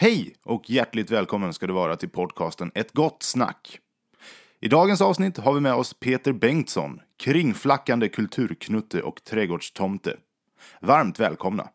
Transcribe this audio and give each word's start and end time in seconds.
Hej 0.00 0.34
och 0.44 0.70
hjärtligt 0.70 1.10
välkommen 1.10 1.52
ska 1.52 1.66
du 1.66 1.72
vara 1.72 1.96
till 1.96 2.08
podcasten 2.08 2.70
Ett 2.74 2.92
gott 2.92 3.22
snack. 3.22 3.78
I 4.60 4.68
dagens 4.68 5.00
avsnitt 5.00 5.36
har 5.36 5.54
vi 5.54 5.60
med 5.60 5.74
oss 5.74 5.94
Peter 5.94 6.32
Bengtsson, 6.32 7.00
kringflackande 7.22 8.08
kulturknutte 8.08 9.02
och 9.02 9.24
trädgårdstomte. 9.24 10.16
Varmt 10.80 11.20
välkomna! 11.20 11.68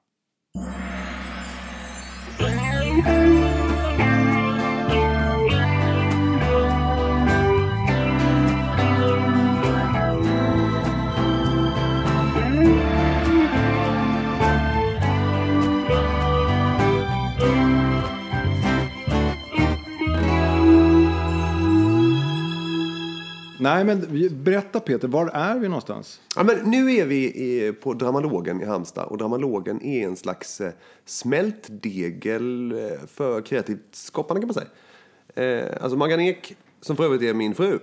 Nej, 23.63 23.83
men 23.83 24.07
berätta 24.43 24.79
Peter, 24.79 25.07
var 25.07 25.27
är 25.27 25.59
vi 25.59 25.67
någonstans? 25.67 26.21
Ja, 26.35 26.43
men 26.43 26.57
nu 26.71 26.95
är 26.95 27.05
vi 27.05 27.73
på 27.81 27.93
Dramalogen 27.93 28.61
i 28.61 28.65
Halmstad 28.65 29.05
och 29.05 29.17
Dramalogen 29.17 29.85
är 29.85 30.05
en 30.07 30.15
slags 30.15 30.61
eh, 30.61 30.71
smältdegel 31.05 32.71
eh, 32.71 33.07
för 33.07 33.41
kreativt 33.41 33.95
skapande 33.95 34.41
kan 34.41 34.47
man 34.47 34.53
säga. 34.53 35.61
Eh, 35.61 35.83
alltså 35.83 35.97
Maggan 35.97 36.19
Ek, 36.19 36.55
som 36.81 36.95
för 36.95 37.03
övrigt 37.03 37.21
är 37.21 37.33
min 37.33 37.55
fru, 37.55 37.79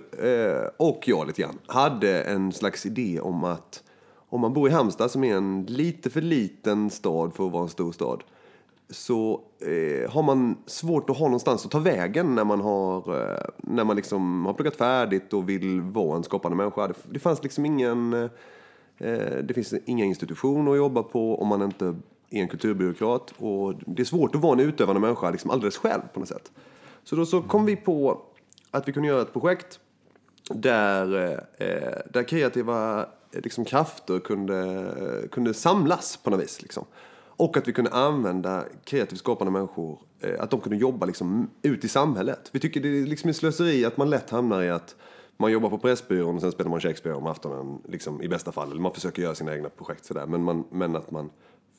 och 0.77 1.03
jag 1.05 1.27
lite 1.27 1.41
grann, 1.41 1.59
hade 1.67 2.21
en 2.21 2.51
slags 2.51 2.85
idé 2.85 3.19
om 3.19 3.43
att 3.43 3.83
om 4.29 4.41
man 4.41 4.53
bor 4.53 4.69
i 4.69 4.71
Halmstad 4.71 5.11
som 5.11 5.23
är 5.23 5.35
en 5.35 5.65
lite 5.65 6.09
för 6.09 6.21
liten 6.21 6.89
stad 6.89 7.33
för 7.33 7.45
att 7.45 7.51
vara 7.51 7.63
en 7.63 7.69
stor 7.69 7.91
stad 7.91 8.23
så 8.91 9.41
eh, 9.59 10.11
har 10.11 10.23
man 10.23 10.57
svårt 10.65 11.09
att 11.09 11.17
ha 11.17 11.25
någonstans 11.25 11.65
att 11.65 11.71
ta 11.71 11.79
vägen 11.79 12.35
när 12.35 12.43
man 12.43 12.61
har, 12.61 13.21
eh, 13.21 13.45
när 13.57 13.83
man 13.83 13.95
liksom 13.95 14.45
har 14.45 14.53
pluggat 14.53 14.75
färdigt 14.75 15.33
och 15.33 15.49
vill 15.49 15.81
vara 15.81 16.17
en 16.17 16.23
skapande 16.23 16.57
människa. 16.57 16.87
Det, 16.87 16.93
det 17.09 17.19
fanns 17.19 17.43
liksom 17.43 17.65
ingen, 17.65 18.13
eh, 18.13 18.29
eh, 18.97 19.37
det 19.43 19.53
finns 19.53 19.73
inga 19.85 20.05
institutioner 20.05 20.71
att 20.71 20.77
jobba 20.77 21.03
på 21.03 21.41
om 21.41 21.47
man 21.47 21.61
inte 21.61 21.85
är 22.29 22.41
en 22.41 22.47
kulturbyråkrat. 22.47 23.33
Och 23.37 23.73
det 23.85 24.01
är 24.01 24.05
svårt 24.05 24.35
att 24.35 24.41
vara 24.41 24.53
en 24.53 24.59
utövande 24.59 25.01
människa 25.01 25.29
liksom 25.29 25.51
alldeles 25.51 25.77
själv 25.77 26.01
på 26.13 26.19
något 26.19 26.29
sätt. 26.29 26.51
Så 27.03 27.15
då 27.15 27.25
så 27.25 27.41
kom 27.41 27.65
vi 27.65 27.75
på 27.75 28.21
att 28.71 28.87
vi 28.87 28.93
kunde 28.93 29.07
göra 29.07 29.21
ett 29.21 29.33
projekt 29.33 29.79
där, 30.49 31.15
eh, 31.15 31.67
eh 31.67 31.97
där 32.13 32.23
kreativa 32.23 32.99
eh, 33.31 33.41
liksom, 33.43 33.65
krafter 33.65 34.19
kunde, 34.19 34.93
kunde 35.31 35.53
samlas 35.53 36.17
på 36.17 36.29
något 36.29 36.39
vis. 36.39 36.61
Liksom. 36.61 36.85
Och 37.41 37.57
att 37.57 37.67
vi 37.67 37.73
kunde 37.73 37.91
använda 37.91 38.65
kreativt 38.83 39.19
skapande 39.19 39.51
människor, 39.51 39.99
eh, 40.19 40.43
att 40.43 40.49
de 40.49 40.61
kunde 40.61 40.77
jobba 40.77 41.05
liksom, 41.05 41.49
ut 41.61 41.83
i 41.83 41.87
samhället. 41.87 42.49
Vi 42.51 42.59
tycker 42.59 42.81
det 42.81 42.87
är 42.87 43.05
liksom 43.05 43.27
en 43.27 43.33
slöseri 43.33 43.85
att 43.85 43.97
man 43.97 44.09
lätt 44.09 44.29
hamnar 44.29 44.61
i 44.63 44.69
att 44.69 44.95
man 45.37 45.51
jobbar 45.51 45.69
på 45.69 45.77
Pressbyrån 45.77 46.35
och 46.35 46.41
sen 46.41 46.51
spelar 46.51 46.69
man 46.69 46.81
Shakespeare 46.81 47.17
om 47.17 47.27
aftonen, 47.27 47.81
liksom, 47.87 48.21
i 48.21 48.27
bästa 48.27 48.51
fall. 48.51 48.71
Eller 48.71 48.81
man 48.81 48.93
försöker 48.93 49.21
göra 49.21 49.35
sina 49.35 49.55
egna 49.55 49.69
projekt 49.69 50.05
sådär. 50.05 50.25
Men, 50.25 50.43
man, 50.43 50.63
men 50.71 50.95
att 50.95 51.11
man 51.11 51.29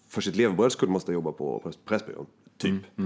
för 0.09 0.21
sitt 0.21 0.37
levebröd 0.37 0.73
skulle 0.73 0.93
måste 0.93 1.13
jobba 1.13 1.33
på 1.33 1.73
Pressbyrån, 1.85 2.27
typ. 2.59 2.75
Eh, 2.99 3.05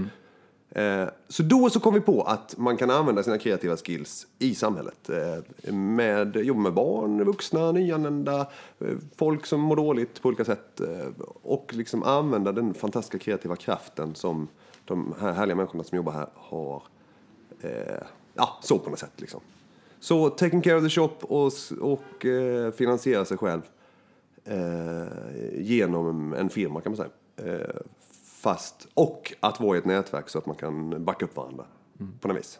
Eh, 0.69 1.07
så 1.27 1.43
då 1.43 1.69
så 1.69 1.79
kom 1.79 1.93
vi 1.93 2.01
på 2.01 2.21
att 2.21 2.57
man 2.57 2.77
kan 2.77 2.89
använda 2.89 3.23
sina 3.23 3.37
kreativa 3.37 3.77
skills 3.77 4.27
i 4.39 4.55
samhället. 4.55 5.09
Eh, 5.09 5.73
med, 5.73 6.35
jobba 6.35 6.59
med 6.59 6.73
barn, 6.73 7.23
vuxna, 7.23 7.71
nyanlända, 7.71 8.47
eh, 8.79 8.95
folk 9.15 9.45
som 9.45 9.61
mår 9.61 9.75
dåligt 9.75 10.21
på 10.21 10.27
olika 10.27 10.45
sätt. 10.45 10.81
Och 11.41 11.73
liksom 11.73 12.03
använda 12.03 12.51
den 12.51 12.73
fantastiska 12.73 13.17
kreativa 13.17 13.55
kraften 13.55 14.15
som 14.15 14.47
de 14.85 15.13
här 15.19 15.33
härliga 15.33 15.55
människorna 15.55 15.83
som 15.83 15.95
jobbar 15.95 16.11
här 16.11 16.27
har. 16.33 16.83
Ja, 18.33 18.59
så 18.61 18.79
på 18.79 18.89
något 18.89 18.99
sätt 18.99 19.11
liksom. 19.15 19.41
Så 19.99 20.29
taking 20.29 20.61
care 20.61 20.75
of 20.75 20.83
the 20.83 20.89
shop 20.89 21.13
och, 21.21 21.51
och 21.81 22.25
finansiera 22.75 23.25
sig 23.25 23.37
själv 23.37 23.61
genom 25.53 26.33
en 26.33 26.49
firma 26.49 26.81
kan 26.81 26.91
man 26.91 26.97
säga. 26.97 27.09
Fast, 28.39 28.87
och 28.93 29.33
att 29.39 29.59
vara 29.59 29.75
i 29.75 29.79
ett 29.79 29.85
nätverk 29.85 30.29
så 30.29 30.37
att 30.37 30.45
man 30.45 30.55
kan 30.55 31.03
backa 31.05 31.25
upp 31.25 31.35
varandra 31.35 31.65
på 32.21 32.27
något 32.27 32.37
vis. 32.37 32.59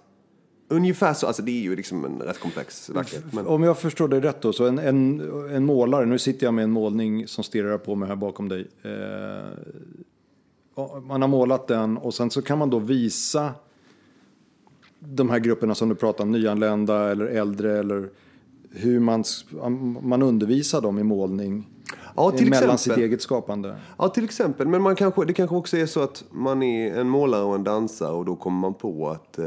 Ungefär 0.70 1.14
så, 1.14 1.28
alltså 1.28 1.42
det 1.42 1.52
är 1.52 1.62
ju 1.62 1.76
liksom 1.76 2.06
en 2.06 2.20
rätt 2.22 2.40
komplex 2.40 2.90
verklighet. 2.90 3.34
Men, 3.34 3.48
Om 3.48 3.64
jag 3.64 3.78
förstår 3.78 4.08
det 4.08 4.20
rätt 4.20 4.42
då, 4.42 4.54
så 4.54 4.66
en, 4.66 4.80
en, 4.80 5.22
en 5.56 5.66
målare, 5.66 6.06
nu 6.06 6.20
sitter 6.20 6.48
jag 6.48 6.54
med 6.54 6.64
en 6.64 6.72
målning 6.72 7.28
som 7.28 7.44
stirrar 7.44 7.78
på 7.78 7.96
mig 7.96 8.08
här 8.10 8.16
bakom 8.16 8.50
dig. 8.50 8.68
Eh, 8.84 8.92
man 11.02 11.22
har 11.22 11.28
målat 11.28 11.68
den 11.68 11.98
och 11.98 12.14
sen 12.14 12.30
så 12.30 12.42
kan 12.42 12.58
man 12.58 12.70
då 12.70 12.80
visa 12.80 13.54
de 15.00 15.30
här 15.30 15.40
grupperna 15.40 15.76
som 15.76 15.90
du 15.90 15.96
pratar 15.96 16.24
om, 16.24 16.32
nyanlända 16.32 17.12
eller 17.12 17.26
äldre 17.26 17.80
eller 17.80 18.10
hur 18.72 19.00
man, 19.00 19.24
man 20.02 20.22
undervisar 20.22 20.82
dem 20.82 21.00
i 21.00 21.04
målning. 21.04 21.68
Ja, 22.18 22.32
till 22.32 22.50
mellan 22.50 22.74
exempel. 22.74 22.96
sitt 22.96 22.98
eget 23.04 23.22
skapande. 23.22 23.76
ja, 23.98 24.10
till 24.10 24.24
exempel. 24.24 24.68
Men 24.68 24.82
man 24.82 24.96
kanske, 24.96 25.26
det 25.26 25.34
kanske 25.34 25.56
också 25.56 25.78
är 25.78 25.86
så 25.86 26.02
att 26.02 26.24
man 26.32 26.64
är 26.64 26.96
en 26.96 27.10
målare 27.10 27.44
och 27.44 27.56
en 27.56 27.64
dansare 27.64 28.12
och 28.12 28.26
då 28.26 28.36
kommer 28.36 28.60
man 28.60 28.74
på 28.74 29.10
att 29.10 29.40
eh, 29.40 29.46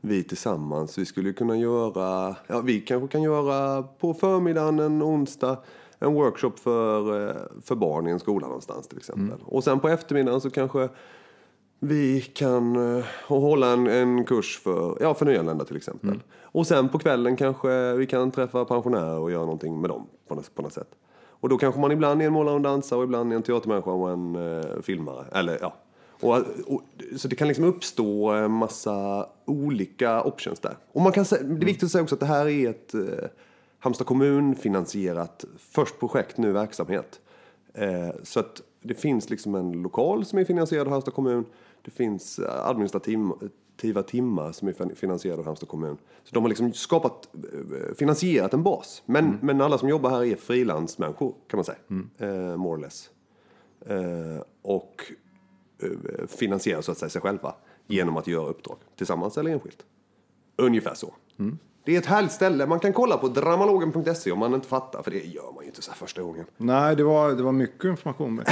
vi 0.00 0.22
tillsammans, 0.22 0.98
vi 0.98 1.04
skulle 1.04 1.32
kunna 1.32 1.56
göra, 1.56 2.36
ja 2.46 2.60
vi 2.60 2.80
kanske 2.80 3.08
kan 3.08 3.22
göra 3.22 3.82
på 3.82 4.14
förmiddagen 4.14 4.78
en 4.78 5.02
onsdag 5.02 5.56
en 5.98 6.14
workshop 6.14 6.52
för, 6.56 7.28
eh, 7.28 7.36
för 7.64 7.74
barn 7.74 8.06
i 8.06 8.10
en 8.10 8.20
skola 8.20 8.46
någonstans 8.46 8.88
till 8.88 8.98
exempel. 8.98 9.38
Och 9.44 9.64
sen 9.64 9.80
på 9.80 9.88
eftermiddagen 9.88 10.40
så 10.40 10.50
kanske 10.50 10.88
vi 11.80 12.20
kan 12.20 12.96
eh, 12.96 13.04
hålla 13.26 13.72
en, 13.72 13.86
en 13.86 14.24
kurs 14.24 14.60
för, 14.62 14.98
ja, 15.00 15.14
för 15.14 15.26
nyanlända 15.26 15.64
till 15.64 15.76
exempel. 15.76 16.22
Och 16.42 16.66
sen 16.66 16.88
på 16.88 16.98
kvällen 16.98 17.36
kanske 17.36 17.92
vi 17.94 18.06
kan 18.06 18.30
träffa 18.30 18.64
pensionärer 18.64 19.18
och 19.18 19.30
göra 19.30 19.44
någonting 19.44 19.80
med 19.80 19.90
dem 19.90 20.06
på 20.28 20.34
något, 20.34 20.54
på 20.54 20.62
något 20.62 20.72
sätt. 20.72 20.88
Och 21.40 21.48
då 21.48 21.58
kanske 21.58 21.80
man 21.80 21.92
ibland 21.92 22.22
är 22.22 22.26
en 22.26 22.32
målare 22.32 22.52
och 22.52 22.56
en 22.56 22.62
dansare 22.62 22.98
och 22.98 23.04
ibland 23.04 23.32
är 23.32 23.36
en 23.36 23.42
teatermänniska 23.42 23.90
och 23.90 24.10
en 24.10 24.36
eh, 24.36 24.82
filmare. 24.82 25.24
Eller, 25.32 25.58
ja. 25.60 25.74
och, 26.20 26.36
och, 26.66 26.82
så 27.16 27.28
det 27.28 27.36
kan 27.36 27.48
liksom 27.48 27.64
uppstå 27.64 28.30
en 28.30 28.50
massa 28.50 29.26
olika 29.44 30.22
options 30.22 30.60
där. 30.60 30.76
Och 30.92 31.02
man 31.02 31.12
kan 31.12 31.24
det 31.30 31.36
är 31.36 31.44
viktigt 31.44 31.84
att 31.84 31.90
säga 31.90 32.02
också 32.02 32.14
att 32.14 32.20
det 32.20 32.26
här 32.26 32.48
är 32.48 32.70
ett 32.70 32.94
eh, 32.94 33.00
Halmstad 33.78 34.06
kommun 34.06 34.54
finansierat 34.54 35.44
först 35.58 35.98
projekt, 35.98 36.38
nu 36.38 36.52
verksamhet. 36.52 37.20
Eh, 37.74 38.10
så 38.22 38.40
att 38.40 38.62
det 38.82 38.94
finns 38.94 39.30
liksom 39.30 39.54
en 39.54 39.72
lokal 39.72 40.24
som 40.24 40.38
är 40.38 40.44
finansierad 40.44 40.86
av 40.86 40.90
Halmstad 40.90 41.14
kommun. 41.14 41.44
Det 41.82 41.90
finns 41.90 42.38
eh, 42.38 42.68
administrativ 42.68 43.18
administrativa 43.78 44.02
timmar 44.02 44.52
som 44.52 44.68
är 44.68 44.72
fin- 44.72 44.94
finansierade 44.96 45.38
av 45.40 45.44
Halmstad 45.44 45.68
kommun. 45.68 45.96
Så 46.24 46.34
de 46.34 46.42
har 46.44 46.48
liksom 46.48 46.72
skapat, 46.72 47.28
eh, 47.34 47.94
finansierat 47.94 48.54
en 48.54 48.62
bas. 48.62 49.02
Men, 49.06 49.38
men 49.42 49.60
alla 49.60 49.78
som 49.78 49.88
jobbar 49.88 50.10
här 50.10 50.24
är 50.24 50.36
frilansmänniskor 50.36 51.34
kan 51.48 51.58
man 51.58 51.64
säga. 51.64 51.78
Eh, 52.18 52.56
more 52.56 52.76
or 52.76 52.78
less. 52.82 53.10
Eh, 53.86 54.42
och 54.62 55.12
eh, 55.82 56.26
finansierar 56.26 56.80
så 56.82 56.92
att 56.92 56.98
säga 56.98 57.08
sig 57.10 57.20
själva 57.22 57.54
genom 57.86 58.16
att 58.16 58.26
göra 58.26 58.48
uppdrag 58.48 58.76
tillsammans 58.96 59.38
eller 59.38 59.50
enskilt. 59.50 59.84
Ungefär 60.56 60.94
så. 60.94 61.14
Det 61.88 61.94
är 61.94 61.98
ett 61.98 62.06
härligt 62.06 62.32
ställe. 62.32 62.66
Man 62.66 62.80
kan 62.80 62.92
kolla 62.92 63.16
på 63.16 63.28
dramalogen.se 63.28 64.32
om 64.32 64.38
man 64.38 64.54
inte 64.54 64.68
fattar, 64.68 65.02
för 65.02 65.10
det 65.10 65.24
gör 65.24 65.52
man 65.54 65.64
ju 65.64 65.68
inte 65.68 65.82
så 65.82 65.92
första 65.92 66.22
gången. 66.22 66.44
Nej, 66.56 66.96
det 66.96 67.04
var, 67.04 67.32
det 67.32 67.42
var 67.42 67.52
mycket 67.52 67.84
information. 67.84 68.34
Men 68.34 68.44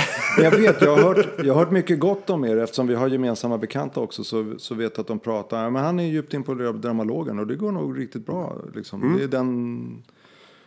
jag 0.45 0.51
vet, 0.51 0.83
jag 0.83 0.97
har, 0.97 1.03
hört, 1.03 1.27
jag 1.39 1.55
har 1.55 1.61
hört 1.61 1.71
mycket 1.71 2.01
gott 2.01 2.31
om 2.31 2.45
er 2.45 2.57
eftersom 2.57 2.87
vi 2.87 2.95
har 2.95 3.09
gemensamma 3.09 3.59
bekanta 3.59 4.01
också. 4.01 4.25
Så, 4.25 4.55
så 4.59 4.75
vet 4.75 4.93
jag 4.97 5.01
att 5.01 5.07
de 5.07 5.19
pratar. 5.19 5.63
Ja, 5.63 5.71
Men 5.71 5.85
han 5.85 6.01
är 6.01 6.05
djupt 6.05 6.35
in 6.35 6.43
på 6.43 6.55
dramalogen 6.55 7.39
och 7.39 7.47
det 7.47 7.57
går 7.57 7.73
nog 7.73 7.99
riktigt 7.99 8.27
bra. 8.27 8.57
Liksom. 8.75 9.17
Det 9.19 9.25
är 9.25 9.29
den, 9.29 10.03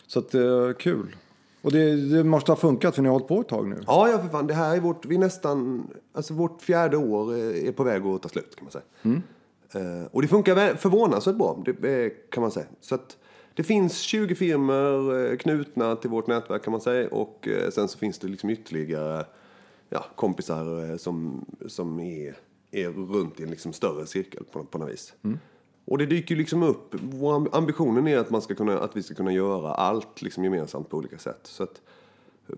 så 0.07 0.19
att 0.19 0.31
det 0.31 0.45
är 0.45 0.73
kul. 0.73 1.15
Och 1.61 1.71
det, 1.71 1.95
det 1.95 2.23
måste 2.23 2.51
ha 2.51 2.55
funkat 2.57 2.95
för 2.95 3.01
ni 3.01 3.07
har 3.07 3.13
hållit 3.13 3.27
på 3.27 3.41
ett 3.41 3.47
tag 3.47 3.67
nu. 3.67 3.83
Ja, 3.87 4.09
ja 4.09 4.17
för 4.19 4.27
fan. 4.27 4.47
Det 4.47 4.53
här 4.53 4.75
är 4.75 4.79
vårt, 4.79 5.05
vi 5.05 5.15
är 5.15 5.19
nästan, 5.19 5.87
alltså 6.13 6.33
vårt 6.33 6.61
fjärde 6.61 6.97
år 6.97 7.33
eh, 7.33 7.67
är 7.67 7.71
på 7.71 7.83
väg 7.83 8.05
att 8.05 8.21
ta 8.21 8.29
slut 8.29 8.55
kan 8.55 8.65
man 8.65 8.71
säga. 8.71 8.83
Eh, 9.03 9.19
och 10.11 10.21
det 10.21 10.27
funkar 10.27 10.75
förvånansvärt 10.75 11.35
bra, 11.35 11.63
eh, 11.67 12.11
kan 12.31 12.41
man 12.41 12.51
säga. 12.51 12.65
Så 12.79 12.97
det 13.59 13.63
finns 13.63 13.99
20 13.99 14.35
firmor 14.35 15.25
eh, 15.25 15.37
knutna 15.37 15.95
till 15.95 16.09
vårt 16.09 16.27
nätverk 16.27 16.63
kan 16.63 16.71
man 16.71 16.81
säga. 16.81 17.09
Och 17.09 17.47
eh, 17.47 17.69
sen 17.69 17.87
så 17.87 17.97
finns 17.97 18.19
det 18.19 18.27
liksom 18.27 18.49
ytterligare 18.49 19.25
ja, 19.89 20.05
kompisar 20.15 20.89
eh, 20.89 20.97
som, 20.97 21.45
som 21.67 21.99
är, 21.99 22.35
är 22.71 22.89
runt 22.89 23.39
i 23.39 23.43
en 23.43 23.49
liksom 23.49 23.73
större 23.73 24.05
cirkel 24.05 24.43
på, 24.51 24.63
på 24.63 24.77
något 24.77 24.89
vis. 24.89 25.13
Och 25.85 25.97
det 25.97 26.05
dyker 26.05 26.35
ju 26.35 26.39
liksom 26.39 26.63
upp, 26.63 26.95
vår 27.01 27.55
ambitionen 27.55 28.07
är 28.07 28.17
att, 28.17 28.29
man 28.29 28.41
ska 28.41 28.55
kunna, 28.55 28.79
att 28.79 28.97
vi 28.97 29.03
ska 29.03 29.15
kunna 29.15 29.33
göra 29.33 29.73
allt 29.73 30.21
liksom 30.21 30.43
gemensamt 30.43 30.89
på 30.89 30.97
olika 30.97 31.17
sätt. 31.17 31.41
Så 31.43 31.63
att 31.63 31.81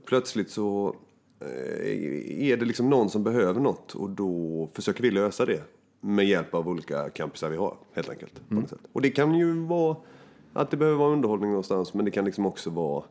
plötsligt 0.06 0.50
så 0.50 0.96
eh, 1.40 2.48
är 2.50 2.58
det 2.58 2.66
liksom 2.66 2.90
någon 2.90 3.10
som 3.10 3.24
behöver 3.24 3.62
något 3.62 3.96
och 3.96 4.10
då 4.10 4.70
försöker 4.74 5.02
vi 5.04 5.12
lösa 5.12 5.46
det 5.46 5.64
med 6.02 6.26
hjälp 6.26 6.54
av 6.54 6.70
olika 6.70 7.10
campusar 7.10 7.50
vi 7.50 7.58
har 7.58 7.78
helt 7.94 8.10
enkelt. 8.10 8.50
På 8.50 8.56
något 8.56 8.70
sätt. 8.70 8.80
Och 8.94 9.02
det 9.02 9.10
kan 9.10 9.36
ju 9.36 9.66
vara 9.66 9.96
att 10.54 10.72
det 10.72 10.78
behöver 10.78 10.98
vara 10.98 11.10
underhållning 11.14 11.50
någonstans 11.50 11.94
men 11.94 12.06
det 12.06 12.12
kan 12.12 12.26
liksom 12.26 12.46
också 12.46 12.70
vara 12.70 13.04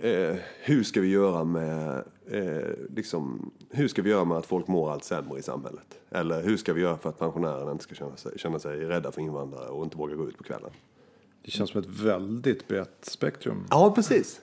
eh, 0.00 0.36
hur 0.60 0.82
ska 0.82 1.00
vi 1.00 1.08
göra 1.08 1.44
med 1.44 2.04
eh, 2.26 2.70
liksom, 2.94 3.50
hur 3.70 3.88
ska 3.88 4.02
vi 4.02 4.10
göra 4.10 4.24
med 4.24 4.36
att 4.38 4.46
folk 4.46 4.68
mår 4.68 4.92
allt 4.92 5.04
sämre 5.04 5.38
i 5.38 5.42
samhället? 5.42 6.00
Eller 6.10 6.42
hur 6.42 6.56
ska 6.56 6.72
vi 6.72 6.80
göra 6.80 6.98
för 6.98 7.08
att 7.08 7.18
pensionärerna 7.18 7.72
inte 7.72 7.84
ska 7.84 7.94
känna 7.94 8.16
sig, 8.16 8.38
känna 8.38 8.58
sig 8.58 8.76
rädda 8.76 9.12
för 9.12 9.20
invandrare 9.20 9.68
och 9.68 9.84
inte 9.84 9.96
våga 9.96 10.14
gå 10.14 10.28
ut 10.28 10.38
på 10.38 10.44
kvällen? 10.44 10.70
Det 11.44 11.50
känns 11.50 11.70
som 11.70 11.80
ett 11.80 11.88
väldigt 11.88 12.68
brett 12.68 12.98
spektrum. 13.04 13.66
Ja, 13.70 13.92
precis. 13.94 14.40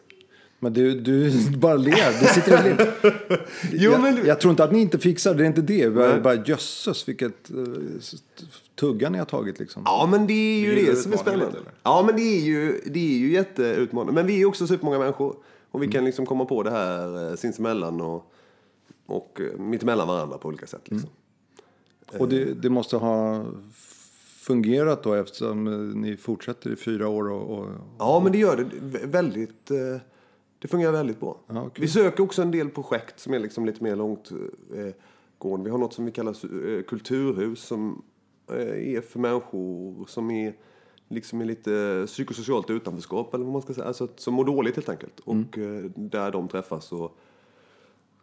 Men 0.60 0.74
du, 0.74 1.00
du 1.00 1.32
bara 1.58 1.76
ler. 1.76 2.20
Du 2.22 2.26
sitter 2.28 2.58
och 2.58 2.64
ler. 2.64 2.94
Jo, 3.72 3.92
jag, 3.92 4.02
men 4.02 4.16
du- 4.16 4.28
jag 4.28 4.40
tror 4.40 4.52
inte 4.52 4.64
att 4.64 4.72
ni 4.72 4.80
inte 4.82 5.00
fixar 5.00 5.34
det. 5.34 5.44
Är 5.44 5.48
inte 5.48 5.62
det. 5.62 5.78
Jag 5.78 5.94
Nej. 5.96 6.22
bara 6.22 6.36
jösses 6.46 7.08
vilket 7.08 7.52
uh, 7.52 7.66
tugga 8.76 9.10
ni 9.10 9.18
har 9.18 9.26
tagit 9.26 9.60
liksom. 9.60 9.82
Ja, 9.86 10.08
men 10.12 10.28
det 10.28 10.34
är 10.34 10.60
ju 10.60 10.76
Det 10.76 10.82
är 10.82 10.86
det 10.90 10.96
som 10.96 11.14
är 11.14 11.18
spännande. 11.18 11.46
eller? 11.48 11.72
ja, 11.84 12.04
men 12.06 12.16
det 12.16 12.22
är 12.22 12.42
ju, 12.42 12.82
det 12.86 13.00
är 13.00 13.18
ju 13.20 13.32
jätteutmanande. 13.32 14.14
Men 14.14 14.28
vi 14.28 14.42
är 14.42 14.46
också 14.46 14.68
supermånga 14.68 15.00
människor. 15.00 15.36
Och 15.72 15.84
vi 15.84 15.88
kan 15.88 16.06
liksom 16.06 16.26
komma 16.26 16.46
på 16.46 16.64
det 16.64 16.72
här 16.72 17.30
eh, 17.30 17.36
sinsemellan 17.36 18.02
och, 18.02 18.32
och 19.06 19.42
eh, 19.42 19.60
mittemellan 19.60 20.08
varandra 20.08 20.38
på 20.38 20.48
olika 20.48 20.68
sätt. 20.68 20.82
Liksom. 20.86 21.10
Och 22.20 22.30
det, 22.30 22.46
det 22.62 22.70
måste 22.70 22.98
ha 22.98 23.46
fungerat 24.40 25.04
då 25.04 25.14
eftersom 25.14 25.68
eh, 25.68 25.74
ni 25.98 26.18
fortsätter 26.18 26.72
i 26.72 26.76
fyra 26.76 27.08
år 27.08 27.30
och, 27.32 27.60
och 27.60 27.68
Ja, 28.00 28.20
men 28.24 28.32
det 28.32 28.38
gör 28.38 28.58
det 28.58 28.64
vä- 28.98 29.08
väldigt... 29.08 29.72
eh, 29.72 29.78
Det 30.60 30.68
fungerar 30.68 30.92
väldigt 30.92 31.20
bra. 31.20 31.38
Ja, 31.48 31.62
okej. 31.62 31.82
Vi 31.82 31.88
söker 31.88 32.24
också 32.24 32.42
en 32.42 32.52
del 32.52 32.70
projekt 32.70 33.20
som 33.20 33.34
är 33.34 33.40
liksom 33.40 33.66
lite 33.66 33.84
mer 33.84 33.96
långtgående. 33.96 35.64
Vi 35.64 35.70
har 35.70 35.78
något 35.78 35.94
som 35.94 36.06
vi 36.06 36.12
kallar 36.12 36.32
eh, 36.68 36.84
kulturhus 36.84 37.60
som 37.60 38.02
eh, 38.52 38.96
är 38.96 39.02
för 39.02 39.20
människor 39.20 40.06
som 40.06 40.32
är 40.32 40.56
liksom 41.08 41.42
i 41.42 41.46
lite 41.46 42.04
psykosocialt 42.08 42.70
utanförskap 42.70 43.34
eller 43.34 43.44
vad 43.44 43.54
man 43.54 43.62
ska 43.62 43.74
säga. 43.74 43.88
Alltså 43.88 44.08
som 44.16 44.34
mår 44.34 44.46
dåligt 44.46 44.76
helt 44.76 44.90
enkelt. 44.90 45.20
Och 45.20 45.58
eh, 45.58 45.84
där 45.96 46.32
de 46.32 46.48
träffas 46.48 46.92
och, 46.92 47.18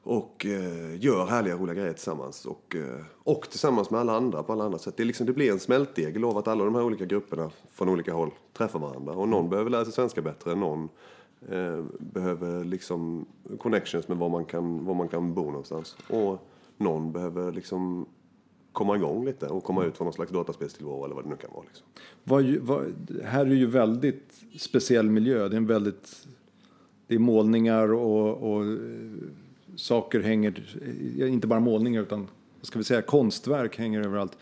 och 0.02 0.46
eh, 0.46 1.04
gör 1.04 1.26
härliga 1.26 1.56
roliga 1.56 1.74
grejer 1.74 1.92
tillsammans. 1.92 2.46
Och, 2.46 2.76
eh, 2.76 3.04
och 3.22 3.50
tillsammans 3.50 3.90
med 3.90 4.00
alla 4.00 4.16
andra 4.16 4.42
på 4.42 4.52
alla 4.52 4.64
andra 4.64 4.78
sätt. 4.78 4.96
Det, 4.96 5.02
är 5.02 5.04
liksom, 5.04 5.26
det 5.26 5.32
blir 5.32 5.52
en 5.52 5.60
smältdegel 5.60 6.24
av 6.24 6.38
att 6.38 6.48
alla 6.48 6.64
de 6.64 6.74
här 6.74 6.82
olika 6.82 7.04
grupperna 7.04 7.50
från 7.72 7.88
olika 7.88 8.12
håll 8.12 8.30
träffar 8.52 8.78
varandra. 8.78 9.12
Och 9.12 9.28
någon 9.28 9.50
behöver 9.50 9.70
lära 9.70 9.84
sig 9.84 9.94
svenska 9.94 10.22
bättre 10.22 10.52
än 10.52 10.60
någon 10.60 10.88
eh, 11.48 11.84
behöver 11.98 12.64
liksom 12.64 13.26
connections 13.58 14.08
med 14.08 14.16
var 14.16 14.28
man, 14.28 14.44
kan, 14.44 14.84
var 14.84 14.94
man 14.94 15.08
kan 15.08 15.34
bo 15.34 15.44
någonstans. 15.44 15.96
Och 16.08 16.48
någon 16.76 17.12
behöver 17.12 17.52
liksom 17.52 18.06
komma 18.72 18.96
igång 18.96 19.24
lite 19.24 19.46
och 19.46 19.64
komma 19.64 19.84
ut 19.84 19.96
från 19.96 20.04
någon 20.04 20.12
slags 20.14 20.32
dataspelstillvaro 20.32 21.04
eller 21.04 21.14
vad 21.14 21.24
det 21.24 21.30
nu 21.30 21.36
kan 21.36 21.50
vara. 21.54 21.64
Liksom. 21.66 21.86
Var, 22.24 22.40
ju- 22.40 22.58
vad, 22.58 22.94
här 23.24 23.46
är 23.46 23.54
ju 23.54 23.66
väldigt 23.66 24.32
speciell 24.58 25.10
miljö. 25.10 25.48
Det 25.48 25.54
är 25.54 25.58
en 25.58 25.66
väldigt... 25.66 26.26
Det 27.06 27.14
är 27.14 27.18
målningar 27.18 27.92
och, 27.92 28.52
och 28.52 28.64
eh, 28.64 28.78
saker 29.76 30.20
hänger... 30.20 30.76
Eh, 31.18 31.32
inte 31.32 31.46
bara 31.46 31.60
målningar 31.60 32.02
utan 32.02 32.20
vad 32.60 32.66
ska 32.66 32.78
vi 32.78 32.84
säga, 32.84 33.02
konstverk 33.02 33.78
hänger 33.78 34.00
överallt. 34.00 34.38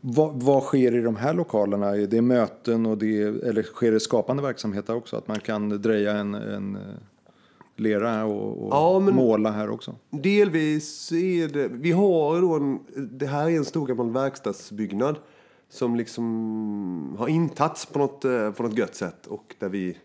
Vad, 0.00 0.42
vad 0.42 0.62
sker 0.62 0.94
i 0.94 1.00
de 1.00 1.16
här 1.16 1.34
lokalerna? 1.34 1.96
Är 1.96 2.06
det 2.06 2.22
möten 2.22 2.86
och 2.86 2.98
det, 2.98 3.22
eller 3.22 3.62
sker 3.62 3.92
det 3.92 4.00
skapande 4.00 4.42
verksamhet 4.42 4.86
där 4.86 4.96
också? 4.96 5.16
Att 5.16 5.28
man 5.28 5.40
kan 5.40 5.68
dreja 5.68 6.12
en, 6.12 6.34
en 6.34 6.76
eh, 6.76 6.82
lera 7.76 8.24
och, 8.24 8.64
och 8.64 8.68
Ja, 8.70 9.00
måla 9.00 9.50
här 9.50 9.70
också? 9.70 9.94
Delvis 10.10 11.12
är 11.12 11.48
det... 11.48 11.68
Vi 11.68 11.92
har 11.92 12.40
då 12.40 12.54
en... 12.54 12.78
Det 13.10 13.26
här 13.26 13.50
är 13.50 13.56
en 13.56 13.64
stor 13.64 13.86
gammal 13.86 14.10
verkstadsbyggnad 14.10 15.16
som 15.68 15.96
liksom 15.96 17.16
har 17.18 17.28
intagits 17.28 17.86
på 17.86 17.98
något, 17.98 18.24
eh, 18.24 18.50
på 18.50 18.62
något 18.62 18.78
gött 18.78 18.94
sätt 18.94 19.26
och 19.26 19.54
där 19.58 19.68
vi 19.68 19.96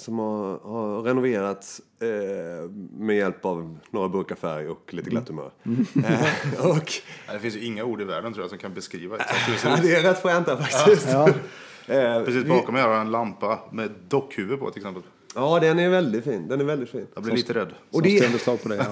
som 0.00 0.18
har, 0.18 0.58
har 0.58 1.02
renoverats 1.02 1.80
eh, 2.02 2.70
med 2.98 3.16
hjälp 3.16 3.44
av 3.44 3.78
några 3.90 4.08
burkar 4.08 4.36
färg 4.36 4.68
och 4.68 4.94
lite 4.94 5.10
glatt 5.10 5.28
humör. 5.28 5.50
Eh, 6.06 6.66
och 6.66 6.92
Det 7.32 7.38
finns 7.40 7.56
ju 7.56 7.64
inga 7.64 7.84
ord 7.84 8.00
i 8.00 8.04
världen 8.04 8.32
tror 8.32 8.42
jag 8.42 8.50
som 8.50 8.58
kan 8.58 8.74
beskriva 8.74 9.16
exakt 9.16 9.48
hur 9.48 9.52
det 9.52 9.58
ser 9.58 9.68
ja, 9.68 9.76
ut. 9.76 9.82
det 9.82 9.94
är 9.94 10.02
rätt 10.02 10.22
fränt 10.22 10.46
här 10.48 10.56
faktiskt. 10.56 11.08
Ja. 11.12 11.28
Eh, 11.86 12.24
Precis 12.24 12.44
bakom 12.44 12.74
mig 12.74 12.82
har 12.82 12.90
jag 12.90 13.00
en 13.00 13.10
lampa 13.10 13.58
med 13.72 13.90
dockhuvud 14.08 14.60
på 14.60 14.70
till 14.70 14.80
exempel. 14.80 15.02
Ja, 15.34 15.58
den 15.60 15.78
är 15.78 15.88
väldigt 15.88 16.24
fin. 16.24 16.48
Den 16.48 16.60
är 16.60 16.64
väldigt 16.64 16.90
fin. 16.90 17.06
Jag 17.14 17.22
blir 17.22 17.34
lite 17.36 17.52
rädd. 17.54 17.68
Och 17.90 18.02
det- 18.02 18.32
det... 18.32 18.38
slag 18.38 18.62
på. 18.62 18.74
Ja. 18.74 18.84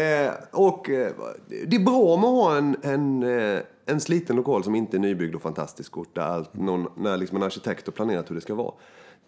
Eh, 0.00 0.32
och 0.50 0.90
eh, 0.90 1.12
det 1.66 1.76
är 1.76 1.84
bra 1.84 2.16
med 2.16 2.24
att 2.28 2.34
ha 2.34 2.56
en, 2.56 2.76
en, 2.82 3.22
eh, 3.22 3.60
en 3.86 4.00
sliten 4.00 4.36
lokal 4.36 4.64
som 4.64 4.74
inte 4.74 4.96
är 4.96 4.98
nybyggd 4.98 5.34
och 5.34 5.42
fantastisk 5.42 5.96
och 5.96 6.06
där 6.12 6.22
allt, 6.22 6.54
någon, 6.54 6.86
när 6.96 7.16
liksom 7.16 7.36
en 7.36 7.42
arkitekt 7.42 7.86
har 7.86 7.92
planerat 7.92 8.30
hur 8.30 8.34
det 8.34 8.40
ska 8.40 8.54
vara. 8.54 8.74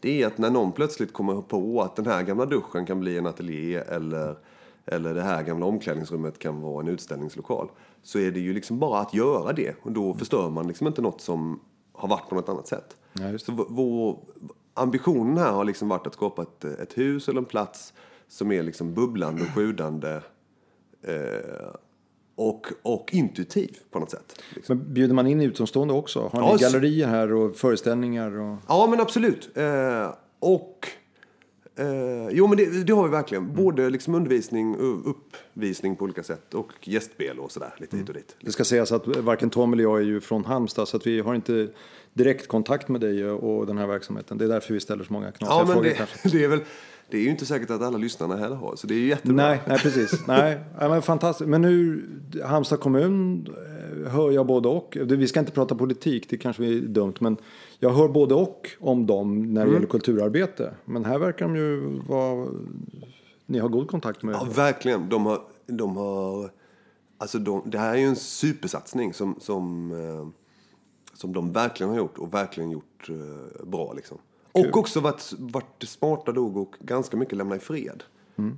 Det 0.01 0.23
är 0.23 0.27
att 0.27 0.39
när 0.39 0.51
någon 0.51 0.73
plötsligt 0.73 1.13
kommer 1.13 1.43
på 1.43 1.83
att 1.83 1.97
den 1.97 2.07
här 2.07 2.23
gamla 2.23 2.47
duschen 2.47 2.87
kan 2.87 3.01
bli 3.01 3.19
en 3.19 3.27
ateljé 3.27 3.77
eller, 3.77 4.37
eller 4.85 5.15
det 5.15 5.23
här 5.23 5.43
gamla 5.43 5.67
omklädningsrummet 5.67 6.39
kan 6.39 6.61
vara 6.61 6.81
en 6.81 6.89
utställningslokal. 6.89 7.69
Så 8.03 8.19
är 8.19 8.31
det 8.31 8.41
ju 8.41 8.53
liksom 8.53 8.79
bara 8.79 9.01
att 9.01 9.15
göra 9.15 9.53
det 9.53 9.75
och 9.83 9.93
då 9.93 10.15
förstör 10.15 10.51
man 10.51 10.69
liksom 10.69 10.87
inte 10.87 11.03
något 11.03 11.21
som 11.21 11.61
har 11.93 12.09
varit 12.09 12.29
på 12.29 12.35
något 12.35 12.49
annat 12.49 12.67
sätt. 12.67 12.97
Ja, 13.13 13.39
Så 13.39 13.67
vår 13.69 14.19
ambitionen 14.75 15.39
här 15.39 15.53
har 15.53 15.65
liksom 15.65 15.89
varit 15.89 16.07
att 16.07 16.15
skapa 16.15 16.43
ett, 16.43 16.65
ett 16.65 16.99
hus 16.99 17.29
eller 17.29 17.39
en 17.39 17.45
plats 17.45 17.93
som 18.29 18.53
är 18.53 18.63
liksom 18.63 18.95
bubblande 18.95 19.43
och 19.43 19.49
sjudande 19.55 20.21
eh, 21.03 21.75
och, 22.37 22.67
och 22.83 23.11
intuitiv 23.13 23.77
på 23.91 23.99
något 23.99 24.11
sätt. 24.11 24.43
Liksom. 24.55 24.79
Men 24.79 24.95
bjuder 24.95 25.15
man 25.15 25.27
in 25.27 25.41
utomstående 25.41 25.95
också? 25.95 26.31
Har 26.33 26.41
ni 26.41 26.47
Ja, 26.49 26.57
gallerier 26.57 27.07
här 27.07 27.33
och 27.33 27.57
föreställningar? 27.57 28.39
Och... 28.39 28.59
Ja, 28.69 28.87
men 28.91 29.01
absolut. 29.01 29.57
Eh, 29.57 30.15
och 30.39 30.89
eh, 31.77 32.29
jo, 32.31 32.47
men 32.47 32.57
det, 32.57 32.85
det 32.85 32.93
har 32.93 33.05
vi 33.05 33.11
verkligen. 33.11 33.55
Både 33.55 33.91
liksom 33.91 34.15
undervisning 34.15 34.75
och 34.75 35.11
uppvisning 35.11 35.97
på 35.97 36.05
olika 36.05 36.23
sätt 36.23 36.55
och 36.55 36.73
gästspel 36.81 37.39
och 37.39 37.53
sådär 37.53 37.75
lite 37.79 37.97
hit 37.97 38.09
och 38.09 38.15
dit. 38.15 38.37
Det 38.41 38.53
ska 38.53 38.65
sägas 38.65 38.93
att 38.93 39.07
varken 39.07 39.51
Tom 39.51 39.73
eller 39.73 39.83
jag 39.83 39.99
är 39.99 40.05
ju 40.05 40.21
från 40.21 40.45
Halmstad 40.45 40.89
så 40.89 40.97
att 40.97 41.07
vi 41.07 41.21
har 41.21 41.35
inte 41.35 41.69
direkt 42.13 42.49
kontakt 42.49 42.89
med 42.89 43.01
dig 43.01 43.25
och 43.25 43.67
den 43.67 43.79
här 43.79 43.87
verksamheten. 43.87 44.39
Det 44.39 44.45
är 44.45 44.49
därför 44.49 44.75
vi 44.75 44.81
ställer 44.81 45.05
så 45.05 45.13
många 45.13 45.33
knasiga 45.33 45.59
Ja, 45.59 45.65
men 45.65 45.75
frågor 45.75 46.07
det, 46.23 46.31
det 46.39 46.45
är 46.45 46.49
väl 46.49 46.61
det 47.11 47.17
är 47.17 47.23
ju 47.23 47.31
inte 47.31 47.47
säkert 47.47 47.71
att 47.71 47.83
alla 47.83 47.99
lyssnarna 47.99 48.37
heller 48.37 48.57
har, 48.57 48.77
så 48.77 48.87
det 48.87 48.95
är 48.95 48.99
ju 48.99 49.07
jättebra. 49.07 49.49
Nej, 49.49 49.61
nej 49.67 49.79
precis. 49.79 50.27
Nej, 50.27 50.61
men 50.79 51.03
fantastiskt. 51.03 51.49
Men 51.49 51.63
nu, 51.63 52.05
Halmstad 52.45 52.81
kommun 52.81 53.49
hör 54.09 54.31
jag 54.31 54.47
både 54.47 54.69
och. 54.69 54.97
Vi 55.01 55.29
ska 55.29 55.41
inte 55.41 55.53
prata 55.53 55.75
politik, 55.75 56.27
det 56.31 56.37
kanske 56.37 56.65
är 56.65 56.81
dumt. 56.81 57.15
Men 57.21 57.37
jag 57.79 57.91
hör 57.91 58.09
både 58.09 58.35
och 58.35 58.71
om 58.81 59.07
dem 59.07 59.43
när 59.43 59.61
det 59.61 59.63
Mm. 59.63 59.75
gäller 59.75 59.87
kulturarbete. 59.87 60.75
Men 60.85 61.05
här 61.05 61.19
verkar 61.19 61.47
de 61.47 61.57
ju 61.57 61.81
vara... 62.09 62.49
Ni 63.47 63.59
har 63.59 63.69
god 63.69 63.89
kontakt 63.89 64.23
med... 64.23 64.35
Ja, 64.35 64.47
verkligen. 64.57 65.09
De 65.09 65.27
har, 65.27 65.41
de 65.67 65.97
har, 65.97 66.51
alltså 67.19 67.39
de, 67.39 67.63
det 67.67 67.79
här 67.79 67.95
är 67.95 67.99
ju 67.99 68.07
en 68.07 68.17
supersatsning 68.17 69.15
som, 69.15 69.35
som, 69.41 69.93
eh, 69.93 70.29
som 71.15 71.33
de 71.33 71.53
verkligen 71.53 71.91
har 71.91 71.99
gjort 71.99 72.19
och 72.19 72.35
verkligen 72.35 72.71
gjort 72.71 73.09
eh, 73.09 73.67
bra. 73.67 73.93
Liksom. 73.93 74.19
Och 74.53 74.77
också 74.77 75.01
varit, 75.01 75.33
varit 75.39 75.83
smarta 75.83 76.33
nog 76.33 76.57
och 76.57 76.75
ganska 76.81 77.17
mycket 77.17 77.37
lämna 77.39 77.57
i 77.57 77.59
fred. 77.59 78.03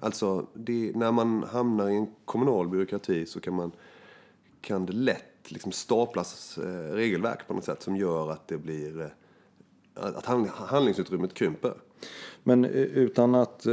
Alltså, 0.00 0.46
det, 0.54 0.92
när 0.94 1.12
man 1.12 1.44
hamnar 1.52 1.88
i 1.88 1.96
en 1.96 2.06
kommunal 2.24 2.68
byråkrati 2.68 3.26
så 3.26 3.40
kan, 3.40 3.54
man, 3.54 3.72
kan 4.60 4.86
det 4.86 4.92
lätt 4.92 5.37
liksom 5.52 5.72
staplas 5.72 6.58
eh, 6.58 6.94
regelverk 6.94 7.46
på 7.46 7.54
något 7.54 7.64
sätt 7.64 7.82
som 7.82 7.96
gör 7.96 8.30
att 8.30 8.48
det 8.48 8.58
blir 8.58 9.00
eh, 9.00 9.06
att 9.94 10.26
hand, 10.26 10.48
handlingsutrymmet 10.48 11.34
krymper. 11.34 11.74
Men 12.42 12.64
eh, 12.64 12.70
utan 12.70 13.34
att... 13.34 13.66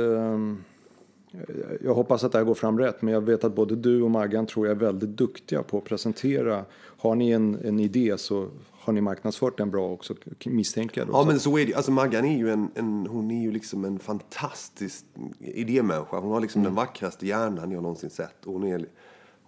jag 1.81 1.93
hoppas 1.93 2.23
att 2.23 2.31
det 2.31 2.37
här 2.37 2.45
går 2.45 2.55
fram 2.55 2.79
rätt, 2.79 3.01
men 3.01 3.13
jag 3.13 3.21
vet 3.21 3.43
att 3.43 3.55
både 3.55 3.75
du 3.75 4.01
och 4.01 4.11
Maggan 4.11 4.45
tror 4.45 4.67
jag 4.67 4.75
är 4.75 4.79
väldigt 4.79 5.09
duktiga 5.09 5.63
på 5.63 5.77
att 5.77 5.83
presentera. 5.83 6.65
Har 6.97 7.15
ni 7.15 7.31
en, 7.31 7.55
en 7.63 7.79
idé 7.79 8.17
så 8.17 8.49
har 8.71 8.93
ni 8.93 9.01
marknadsfört 9.01 9.57
den 9.57 9.71
bra 9.71 9.91
också, 9.91 10.15
misstänker 10.45 11.01
jag. 11.01 11.07
Då. 11.07 11.13
Ja 11.13 11.23
men 11.27 11.39
så 11.39 11.57
är 11.57 11.65
det 11.65 11.73
Alltså 11.73 11.91
Maggan 11.91 12.25
är 12.25 12.37
ju 12.37 12.49
en, 12.49 12.71
en, 12.75 13.07
hon 13.07 13.31
är 13.31 13.41
ju 13.41 13.51
liksom 13.51 13.85
en 13.85 13.99
fantastisk 13.99 15.05
idémänniska. 15.39 16.19
Hon 16.19 16.31
har 16.31 16.39
liksom 16.39 16.63
den 16.63 16.75
vackraste 16.75 17.27
hjärnan 17.27 17.71
jag 17.71 17.83
någonsin 17.83 18.09
sett. 18.09 18.45
Och 18.45 18.53
hon 18.53 18.63
är, 18.63 18.85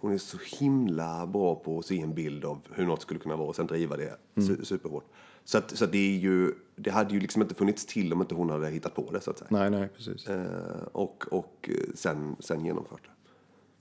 hon 0.00 0.12
är 0.12 0.18
så 0.18 0.38
himla 0.58 1.26
bra 1.26 1.54
på 1.54 1.78
att 1.78 1.84
se 1.86 2.00
en 2.00 2.14
bild 2.14 2.44
av 2.44 2.58
hur 2.72 2.86
något 2.86 3.02
skulle 3.02 3.20
kunna 3.20 3.36
vara 3.36 3.48
och 3.48 3.56
sen 3.56 3.66
driva 3.66 3.96
det 3.96 4.16
su- 4.34 4.64
superhårt. 4.64 5.04
Så, 5.44 5.58
att, 5.58 5.76
så 5.76 5.84
att 5.84 5.92
det 5.92 5.98
är 6.14 6.18
ju, 6.18 6.52
det 6.76 6.90
hade 6.90 7.14
ju 7.14 7.20
liksom 7.20 7.42
inte 7.42 7.54
funnits 7.54 7.86
till 7.86 8.12
om 8.12 8.20
inte 8.20 8.34
hon 8.34 8.50
hade 8.50 8.68
hittat 8.68 8.94
på 8.94 9.10
det 9.12 9.20
så 9.20 9.30
att 9.30 9.38
säga. 9.38 9.48
Nej, 9.50 9.70
nej, 9.70 9.88
precis. 9.96 10.26
Eh, 10.28 10.82
och 10.92 11.24
och 11.30 11.70
eh, 11.72 11.94
sen, 11.94 12.36
sen 12.40 12.64
genomfört 12.64 13.02
det. 13.04 13.10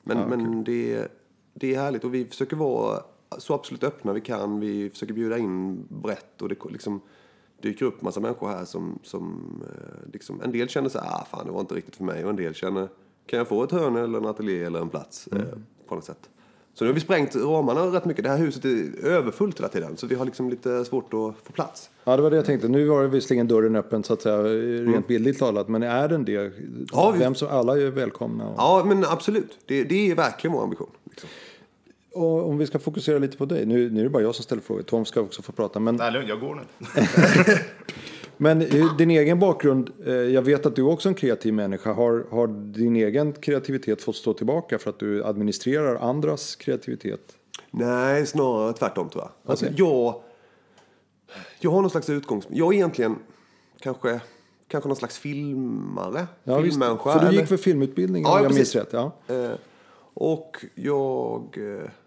Men, 0.04 0.18
men 0.30 0.64
det, 0.64 1.08
det 1.54 1.76
är 1.76 1.80
härligt 1.80 2.04
och 2.04 2.14
vi 2.14 2.26
försöker 2.26 2.56
vara 2.56 3.02
så 3.38 3.54
absolut 3.54 3.84
öppna 3.84 4.14
vi 4.14 4.22
kan. 4.22 4.60
Vi 4.60 4.90
försöker 4.90 5.14
bjuda 5.14 5.38
in 5.38 5.86
brett 5.90 6.42
och 6.42 6.50
det 6.50 6.66
liksom 6.70 7.02
dyker 7.62 7.86
upp 7.86 8.02
massa 8.02 8.20
människor 8.20 8.48
här 8.48 8.66
som, 8.66 9.00
som 9.04 9.42
eh, 9.70 10.12
liksom, 10.14 10.42
en 10.42 10.52
del 10.52 10.68
känner 10.70 10.90
så 10.90 11.00
här, 11.00 11.08
ah, 11.22 11.26
fan 11.32 11.46
det 11.46 11.52
var 11.52 11.60
inte 11.60 11.76
riktigt 11.76 11.96
för 11.96 12.04
mig 12.04 12.24
och 12.24 12.30
en 12.30 12.36
del 12.36 12.54
känner, 12.54 12.90
kan 13.26 13.38
jag 13.40 13.48
få 13.48 13.64
ett 13.64 13.72
hörn 13.72 13.96
eller 13.96 14.18
en 14.18 14.26
ateljé 14.26 14.64
eller 14.64 14.80
en 14.82 14.90
plats 14.90 15.28
eh, 15.28 15.42
på 15.90 15.96
något 15.96 16.04
sätt. 16.06 16.30
Så 16.74 16.84
nu 16.84 16.90
har 16.90 16.94
vi 16.96 17.00
sprängt 17.02 17.36
ramarna 17.36 17.82
rätt 17.82 18.06
mycket. 18.06 18.24
Det 18.24 18.30
här 18.30 18.38
huset 18.38 18.66
är 18.66 19.06
överfullt 19.06 19.60
hela 19.60 19.68
tiden. 19.70 19.98
Så 19.98 20.08
vi 20.08 20.16
har 20.16 20.26
liksom 20.26 20.50
lite 20.50 20.86
svårt 20.86 21.06
att 21.06 21.34
få 21.46 21.54
plats. 21.54 21.90
Ja, 22.04 22.16
det 22.16 22.22
var 22.22 22.30
det 22.30 22.36
jag 22.36 22.46
tänkte. 22.46 22.68
Nu 22.68 22.86
var 22.88 23.02
det 23.02 23.08
visserligen 23.08 23.48
dörren 23.48 23.76
öppen 23.76 24.04
så 24.04 24.14
att 24.14 24.22
säga, 24.22 24.44
rent 24.94 25.08
bildligt 25.08 25.40
talat. 25.40 25.68
Men 25.68 25.84
är 25.84 26.08
den 26.08 26.26
det? 26.26 26.52
Ja, 26.92 27.12
vi- 27.12 27.20
Vem 27.20 27.36
som, 27.36 27.48
alla 27.48 27.78
är 27.82 27.88
välkomna. 27.92 28.48
Och, 28.48 28.56
Ja, 28.58 28.84
men 28.86 29.06
absolut. 29.06 29.58
Det, 29.66 29.84
det 29.84 30.12
är 30.12 30.16
verkligen 30.16 30.54
vår 30.54 30.64
ambition. 30.64 30.90
Liksom. 31.10 31.30
och 32.14 32.50
om 32.50 32.58
vi 32.58 32.68
ska 32.68 32.80
fokusera 32.80 33.18
lite 33.20 33.38
på 33.38 33.46
dig. 33.46 33.66
Nu, 33.66 33.90
nu 33.90 34.00
är 34.00 34.04
det 34.04 34.10
bara 34.10 34.24
jag 34.24 34.36
som 34.36 34.44
ställer 34.44 34.62
frågor. 34.62 34.82
Tom 34.82 35.06
ska 35.06 35.22
också 35.22 35.42
få 35.42 35.52
prata. 35.52 35.80
Men, 35.80 35.96
Nej, 35.96 36.12
lugn, 36.12 36.28
jag 36.28 36.40
går 36.40 36.56
nu. 36.56 36.62
men 38.38 38.62
eh, 38.62 38.96
din 38.98 39.12
egen 39.12 39.40
bakgrund. 39.40 39.90
eh, 40.06 40.14
Jag 40.14 40.42
vet 40.42 40.66
att 40.66 40.76
du 40.76 40.82
också 40.82 41.10
är 41.10 41.12
en 41.12 41.16
kreativ 41.16 41.54
människa. 41.54 41.94
Har, 41.94 42.26
har 42.32 42.48
din 42.74 42.96
egen 42.96 43.34
kreativitet 43.34 44.02
fått 44.02 44.16
stå 44.16 44.34
tillbaka 44.34 44.80
för 44.80 44.90
att 44.90 45.00
du 45.00 45.24
administrerar 45.24 45.96
andras 45.96 46.56
kreativitet? 46.56 47.22
Nej, 47.72 48.26
snarare 48.26 48.74
tvärtom 48.74 49.10
tror 49.10 49.24
jag. 49.24 49.52
Alltså, 49.52 49.66
Okej. 49.66 49.76
jag, 49.78 50.22
jag 51.60 51.72
har 51.72 51.82
någon 51.82 51.90
slags 51.90 52.10
utgångspunkt. 52.10 52.58
Jag 52.60 52.74
är 52.74 52.76
egentligen 52.78 53.16
kanske, 53.80 54.20
kanske 54.68 54.88
någon 54.88 54.96
slags 54.96 55.18
filmare. 55.18 56.28
Ja, 56.44 56.62
filmmänniska. 56.62 57.12
För 57.14 57.20
du 57.20 57.28
eller- 57.28 57.40
gick 57.40 57.48
för 57.50 57.58
filmutbildning 57.58 58.24
Ja, 58.24 58.30
om 58.38 58.44
jag 58.44 58.54
minns 58.54 58.58
precis. 58.74 58.76
rätt. 58.76 58.90
Ja. 58.92 59.12
Eh, 59.28 59.52
och 60.14 60.66
jag... 60.76 61.58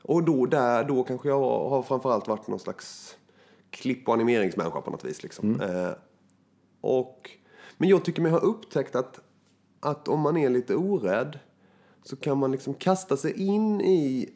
Och 0.03 0.23
då, 0.23 0.47
där, 0.47 0.85
då 0.85 1.03
kanske 1.05 1.29
jag 1.29 1.41
har 1.69 1.83
framförallt 1.83 2.29
varit 2.29 2.47
någon 2.49 2.59
slags 2.59 3.17
klipp 3.71 4.09
och 4.09 4.15
animeringsmänniska 4.15 4.81
på 4.81 4.91
något 4.91 5.05
vis. 5.05 5.23
Liksom. 5.23 5.61
Eh, 5.61 5.89
och, 6.81 7.31
men 7.79 7.89
jag 7.89 8.05
tycker 8.05 8.23
mig 8.23 8.33
ha 8.33 8.39
upptäckt 8.39 8.95
att, 8.95 9.21
att 9.81 10.09
om 10.09 10.21
man 10.21 10.37
är 10.37 10.51
lite 10.51 10.77
orädd 10.77 11.39
så 12.03 12.17
kan 12.17 12.39
man 12.39 12.53
liksom 12.53 12.75
kasta 12.75 13.17
sig 13.17 13.47
in 13.47 13.81
i... 13.81 14.29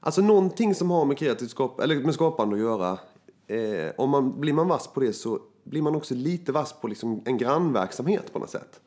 Alltså 0.00 0.22
någonting 0.22 0.74
som 0.74 0.90
har 0.90 1.04
med 1.04 1.18
kreativt 1.18 1.50
skap, 1.50 1.80
eller 1.80 1.96
med 1.96 2.14
skapande 2.14 2.56
att 2.56 2.62
göra. 2.62 2.98
Eh, 3.46 3.92
om 3.96 4.10
man, 4.10 4.40
blir 4.40 4.52
man 4.52 4.68
vass 4.68 4.88
på 4.88 5.00
det 5.00 5.12
så 5.12 5.40
blir 5.64 5.82
man 5.82 5.94
också 5.94 6.14
lite 6.14 6.52
vass 6.52 6.72
på 6.80 6.88
liksom 6.88 7.22
en 7.24 7.38
grannverksamhet 7.38 8.32
på 8.32 8.38
något 8.38 8.50
sätt. 8.50 8.80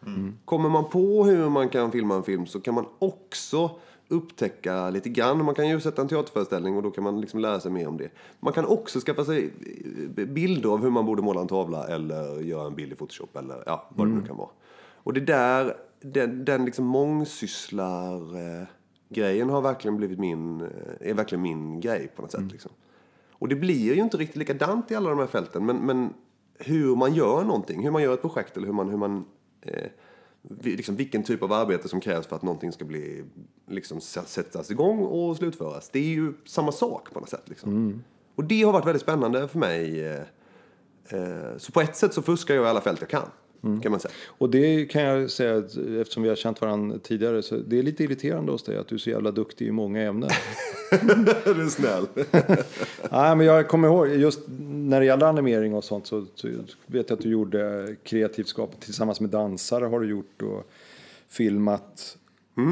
Kommer 0.46 0.70
man 0.70 0.90
på 0.90 1.26
hur 1.26 1.50
man 1.50 1.70
kan 1.70 1.92
filma 1.92 2.16
en 2.16 2.24
film 2.24 2.46
så 2.46 2.62
kan 2.62 2.74
man 2.74 2.86
också 3.00 3.80
upptäcka 4.12 4.90
lite 4.90 5.10
grann. 5.10 5.46
Man 5.46 5.56
kan 5.56 5.70
ju 5.70 5.80
sätta 5.80 6.02
en 6.02 6.08
teaterföreställning 6.08 6.78
och 6.78 6.84
då 6.84 6.92
kan 6.92 7.04
man 7.04 7.22
liksom 7.22 7.40
lära 7.40 7.60
sig 7.60 7.72
mer 7.72 7.88
om 7.88 7.98
det. 7.98 8.10
Man 8.40 8.54
kan 8.54 8.66
också 8.66 9.00
skaffa 9.00 9.26
sig 9.26 9.54
eh, 10.18 10.26
bilder 10.26 10.70
av 10.70 10.82
hur 10.82 10.90
man 10.90 11.06
borde 11.06 11.22
måla 11.22 11.42
en 11.42 11.48
tavla 11.48 11.88
eller 11.88 12.40
göra 12.40 12.68
en 12.68 12.76
bild 12.76 12.94
i 12.94 12.96
Photoshop 12.96 13.36
eller 13.36 13.64
ja, 13.66 13.90
vad 13.96 14.08
det 14.08 14.14
nu 14.14 14.22
kan 14.22 14.38
vara. 14.38 14.50
Och 15.04 15.14
det 15.14 15.22
där, 15.22 15.78
den, 16.02 16.46
den 16.46 16.66
liksom 16.66 16.86
mångsysslar 16.86 18.36
eh, 18.38 18.68
grejen 19.10 19.50
har 19.50 19.62
verkligen 19.62 19.98
blivit 19.98 20.20
min, 20.20 20.62
eh, 20.62 21.10
är 21.10 21.14
verkligen 21.14 21.42
min 21.42 21.80
grej 21.80 22.12
på 22.16 22.22
något 22.22 22.32
sätt. 22.32 22.52
Liksom. 22.52 22.72
Och 23.32 23.48
det 23.48 23.56
blir 23.56 23.96
ju 23.96 24.02
inte 24.02 24.18
riktigt 24.18 24.38
likadant 24.38 24.92
i 24.92 24.96
alla 24.96 25.10
de 25.10 25.20
här 25.20 25.28
fälten, 25.28 25.66
men, 25.66 25.78
men 25.78 26.14
hur 26.60 26.96
man 26.96 27.14
gör 27.14 27.44
någonting, 27.44 27.84
hur 27.84 27.92
man 27.92 28.04
gör 28.04 28.14
ett 28.14 28.22
projekt 28.22 28.58
eller 28.58 28.68
hur 28.68 28.74
man, 28.74 28.90
hur 28.90 28.98
man 28.98 29.26
eh, 29.62 29.90
liksom 30.50 30.96
vilken 30.96 31.24
typ 31.24 31.44
av 31.44 31.54
arbete 31.54 31.90
som 31.90 32.02
krävs 32.02 32.28
för 32.28 32.36
att 32.36 32.42
någonting 32.42 32.72
ska 32.72 32.86
bli, 32.86 33.24
liksom, 33.68 34.02
sättas 34.02 34.72
igång 34.72 35.00
och 35.00 35.38
slutföras. 35.38 35.90
Det 35.90 36.00
är 36.00 36.04
ju 36.04 36.34
samma 36.46 36.72
sak 36.72 37.14
på 37.14 37.20
något 37.20 37.30
sätt. 37.30 37.50
Liksom. 37.50 38.04
Och 38.36 38.44
det 38.44 38.64
har 38.64 38.74
varit 38.74 38.86
väldigt 38.86 39.02
spännande 39.02 39.48
för 39.48 39.60
mig. 39.60 40.06
eh, 40.08 40.24
Eh, 41.10 41.58
så 41.58 41.72
på 41.72 41.82
ett 41.82 41.96
sätt 41.96 42.14
så 42.14 42.22
fuskar 42.22 42.56
jag 42.56 42.66
i 42.66 42.68
alla 42.68 42.82
fält 42.82 43.02
jag 43.02 43.10
kan, 43.10 43.30
kan 43.62 43.92
man 43.92 44.00
säga. 44.00 44.14
Och 44.28 44.50
det 44.50 44.86
kan 44.86 45.02
jag 45.02 45.32
säga, 45.32 45.58
eftersom 46.02 46.24
vi 46.24 46.30
har 46.30 46.36
känt 46.36 46.62
varandra 46.62 46.98
tidigare, 47.04 47.42
så 47.42 47.56
det 47.58 47.80
är 47.80 47.84
lite 47.84 48.04
irriterande 48.04 48.52
hos 48.52 48.64
dig 48.64 48.78
att 48.78 48.88
du 48.88 48.96
är 48.96 49.00
så 49.00 49.10
jävla 49.10 49.32
duktig 49.32 49.68
i 49.68 49.72
många 49.72 50.02
ämnen. 50.02 50.30
du 51.46 51.62
är 51.62 51.70
snäll. 51.70 52.06
Nej, 53.12 53.36
men 53.36 53.46
jag 53.46 53.68
kommer 53.68 53.88
ihåg, 53.88 54.08
just 54.08 54.40
när 54.60 55.00
det 55.00 55.06
gäller 55.06 55.26
animering 55.26 55.74
och 55.74 55.84
sånt 55.84 56.08
så, 56.08 56.26
så 56.36 56.48
vet 56.86 57.10
jag 57.10 57.18
att 57.18 57.24
du 57.24 57.30
gjorde 57.30 57.96
kreativt 58.04 58.48
skap 58.48 58.80
tillsammans 58.80 59.20
med 59.20 59.30
dansare 59.30 59.86
har 59.86 60.00
du 60.00 60.10
gjort 60.10 60.42
och 60.42 60.72
filmat. 61.30 62.18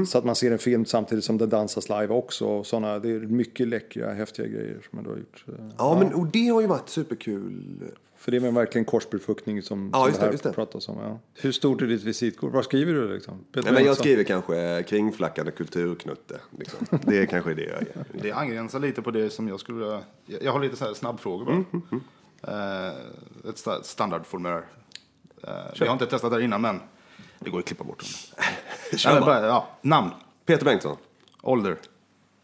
Så 0.08 0.18
att 0.18 0.26
man 0.26 0.36
ser 0.36 0.52
en 0.52 0.60
film 0.60 0.86
samtidigt 0.86 1.24
som 1.24 1.38
det 1.38 1.48
dansas 1.48 1.90
live 1.90 2.08
också. 2.08 2.46
Och 2.46 2.66
såna, 2.66 3.00
det 3.00 3.10
är 3.10 3.20
mycket 3.20 3.68
läckra, 3.68 4.14
häftiga 4.14 4.48
grejer 4.48 4.78
som 4.90 5.04
du 5.04 5.10
har 5.10 5.18
gjort. 5.18 5.46
Ja, 5.78 6.00
men 6.00 6.14
och 6.14 6.28
det 6.28 6.48
har 6.48 6.62
ju 6.62 6.68
varit 6.68 6.90
superkul. 6.90 7.64
För 8.30 8.32
det 8.32 8.38
är 8.38 8.42
väl 8.42 8.54
verkligen 8.54 8.86
korsbefruktning 8.86 9.62
som, 9.62 9.90
Ja, 9.94 10.00
som 10.00 10.08
just 10.08 10.20
det 10.20 10.26
det, 10.26 10.38
här 10.38 10.44
det. 10.44 10.54
pratas 10.54 10.90
om. 10.90 10.98
Ja. 11.02 11.20
Hur 11.34 11.52
stort 11.52 11.82
är 11.82 11.86
ditt 11.88 12.04
visitkort? 12.04 12.54
Vad 12.54 12.64
skriver 12.66 12.94
du 12.94 13.14
liksom? 13.14 13.46
Peter 13.52 13.64
Nej, 13.64 13.74
men 13.74 13.86
jag 13.86 13.98
skriver 13.98 14.24
kanske 14.24 14.84
kringflackande 14.88 15.52
kulturknutte. 15.52 16.40
Liksom. 16.60 16.88
Det 17.06 17.18
är 17.18 17.26
kanske 17.26 17.54
det 17.54 17.62
jag 17.64 17.82
gör. 17.82 18.06
Det 18.22 18.32
angränsar 18.32 18.80
lite 18.80 19.02
på 19.02 19.12
det 19.12 19.30
som 19.30 19.48
jag 19.48 19.60
skulle 19.60 19.78
vilja... 19.80 20.02
Jag 20.26 20.44
jag 20.44 20.52
har 20.52 20.60
lite 20.60 20.76
så 20.76 20.86
här 20.86 20.94
snabbfrågor 20.94 21.46
bara. 21.46 21.56
Mm, 21.56 22.04
Eh, 22.44 22.88
ett 23.50 23.56
sta- 23.56 23.82
standardformulär. 23.84 24.66
Eh, 25.44 25.54
vi 25.80 25.86
har 25.86 25.94
inte 25.94 26.06
testat 26.06 26.32
det 26.32 26.36
här 26.38 26.44
innan, 26.44 26.62
men 26.62 26.80
det 27.40 27.50
går 27.50 27.60
att 27.60 27.66
klippa 27.66 27.84
bort. 27.84 28.04
Kör 28.98 29.22
bara, 29.22 29.46
ja, 29.48 29.68
namn, 29.82 30.10
Peter 30.46 30.66
Bengtsson, 30.66 30.98
ålder, 31.42 31.78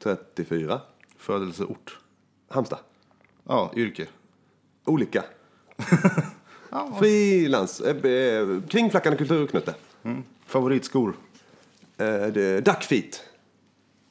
34. 0.04 0.82
födelseort, 1.18 2.00
Halmstad. 2.50 2.80
ja, 3.44 3.72
yrke. 3.76 4.08
Olika. 4.86 5.24
Frilans. 7.00 7.82
Eh, 7.82 8.12
eh, 8.12 8.48
kringflackande 8.70 9.18
kulturknutte. 9.18 9.76
Favoritskor, 10.46 11.14
Eh, 11.98 12.06
det 12.28 12.42
är 12.42 12.62
Duckfeet. 12.62 13.24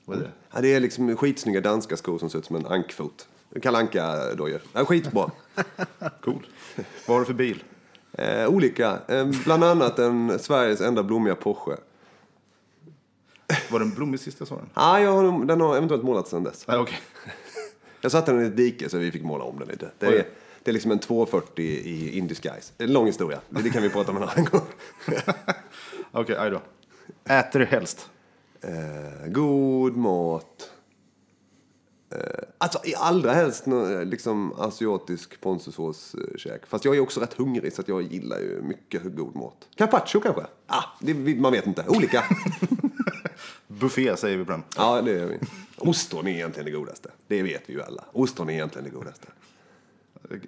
vad 0.04 0.16
är 0.16 0.20
det? 0.22 0.30
Ja, 0.52 0.60
det 0.60 0.74
är 0.74 0.80
liksom 0.80 1.16
skitsnygga 1.16 1.60
danska 1.60 1.96
skor 1.96 2.18
som 2.18 2.30
ser 2.30 2.38
ut 2.38 2.44
som 2.44 2.56
en 2.56 2.66
ankfot. 2.66 3.28
Kalle 3.62 3.78
Anka-dojor. 3.78 4.60
Ja, 4.72 4.84
skitbra. 4.84 5.30
Cool. 6.22 6.46
Vad 7.06 7.14
har 7.14 7.20
du 7.20 7.24
för 7.26 7.32
bil? 7.34 7.62
Eh, 8.12 8.46
olika. 8.48 8.98
Eh, 9.08 9.26
bland 9.44 9.64
annat 9.64 9.98
en 9.98 10.38
Sveriges 10.38 10.80
enda 10.80 11.02
blommiga 11.02 11.34
Porsche. 11.34 11.76
Var 13.70 13.78
den 13.78 13.90
blommig 13.90 14.20
sist 14.20 14.36
jag 14.40 14.48
såg 14.48 14.58
den? 14.58 14.68
Ah, 14.74 14.98
jag 14.98 15.12
har, 15.12 15.44
den 15.44 15.60
har 15.60 15.76
eventuellt 15.76 16.02
målats 16.04 16.30
sedan 16.30 16.44
dess. 16.44 16.66
Nej, 16.68 16.78
okej. 16.78 16.98
Jag 18.00 18.12
satte 18.12 18.32
den 18.32 18.42
i 18.42 18.46
ett 18.46 18.56
dike 18.56 18.88
så 18.88 18.98
vi 18.98 19.10
fick 19.12 19.22
måla 19.22 19.44
om 19.44 19.58
den 19.58 19.68
lite. 19.68 19.90
Det 19.98 20.08
Oj. 20.08 20.26
Det 20.64 20.70
är 20.70 20.72
liksom 20.72 20.90
en 20.90 20.98
240 20.98 21.62
i 21.64 22.18
in 22.18 22.26
disguise. 22.26 22.72
En 22.78 22.92
lång 22.92 23.06
historia. 23.06 23.40
Det 23.48 23.70
kan 23.70 23.82
vi 23.82 23.90
prata 23.90 24.10
om 24.10 24.16
en 24.16 24.22
annan 24.22 24.44
gång. 24.44 24.66
Okej, 26.12 26.36
aj 26.38 26.50
då. 26.50 26.62
Äter 27.24 27.58
du 27.60 27.64
helst? 27.66 28.08
Eh, 28.60 29.26
god 29.32 29.96
mat. 29.96 30.70
Eh, 32.14 32.18
alltså 32.58 32.78
allra 32.96 33.32
helst 33.32 33.66
nå- 33.66 34.04
liksom 34.04 34.52
asiatisk 34.52 35.40
ponsusåskäk. 35.40 36.66
Fast 36.66 36.84
jag 36.84 36.96
är 36.96 37.00
också 37.00 37.20
rätt 37.20 37.34
hungrig 37.34 37.72
så 37.72 37.82
jag 37.86 38.02
gillar 38.02 38.38
ju 38.38 38.62
mycket 38.62 39.02
god 39.16 39.36
mat. 39.36 39.68
Carpaccio 39.76 40.20
kanske? 40.20 40.42
Ah, 40.66 40.82
det, 41.00 41.14
man 41.14 41.52
vet 41.52 41.66
inte. 41.66 41.84
Olika. 41.88 42.24
Buffé 43.68 44.16
säger 44.16 44.36
vi 44.36 44.44
den. 44.44 44.62
ja, 44.76 45.02
det 45.02 45.10
gör 45.12 45.26
vi. 45.26 45.38
Ostron 45.76 46.26
är 46.26 46.32
egentligen 46.32 46.64
det 46.64 46.78
godaste. 46.78 47.10
Det 47.26 47.42
vet 47.42 47.62
vi 47.66 47.72
ju 47.72 47.82
alla. 47.82 48.04
Ostron 48.12 48.48
är 48.50 48.54
egentligen 48.54 48.84
det 48.84 48.94
godaste. 48.96 49.26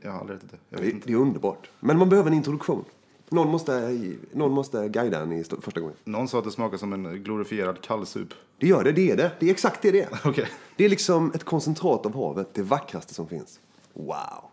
Jag 0.02 0.12
har 0.12 0.20
aldrig 0.20 0.38
ätit 0.38 0.50
det. 0.50 0.56
Jag 0.68 0.78
vet 0.78 0.86
Det, 0.86 0.94
inte. 0.94 1.06
det 1.06 1.12
är 1.12 1.16
underbart. 1.16 1.70
Men 1.80 1.98
man 1.98 2.08
behöver 2.08 2.30
en 2.30 2.36
introduktion. 2.36 2.84
Någon 3.28 3.48
måste, 3.48 3.98
någon 4.32 4.52
måste 4.52 4.88
guida 4.88 5.20
en 5.20 5.32
i 5.32 5.40
st- 5.40 5.56
första 5.62 5.80
gången. 5.80 5.96
Någon 6.04 6.28
sa 6.28 6.38
att 6.38 6.44
det 6.44 6.50
smakar 6.50 6.76
som 6.76 6.92
en 6.92 7.22
glorifierad 7.22 7.80
kallsup. 7.80 8.28
Det 8.58 8.66
gör 8.66 8.84
det, 8.84 8.92
det 8.92 9.10
är 9.10 9.16
det. 9.16 9.32
Det 9.40 9.46
är 9.46 9.50
exakt 9.50 9.82
det 9.82 9.90
det 9.90 10.00
är. 10.02 10.08
Okej. 10.24 10.48
Det 10.76 10.84
är 10.84 10.88
liksom 10.88 11.32
ett 11.34 11.44
koncentrat 11.44 12.06
av 12.06 12.14
havet, 12.14 12.54
det 12.54 12.62
vackraste 12.62 13.14
som 13.14 13.28
finns. 13.28 13.60
Wow. 13.92 14.44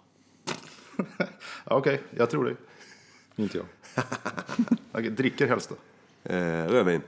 Okej, 1.65 2.01
jag 2.18 2.30
tror 2.30 2.46
det. 2.46 2.56
Inte 3.44 3.58
jag. 3.58 3.65
Okej, 4.92 5.10
dricker 5.10 5.48
helst 5.48 5.70
då? 5.70 5.75
Eh, 6.34 6.68
rödvin. 6.68 7.01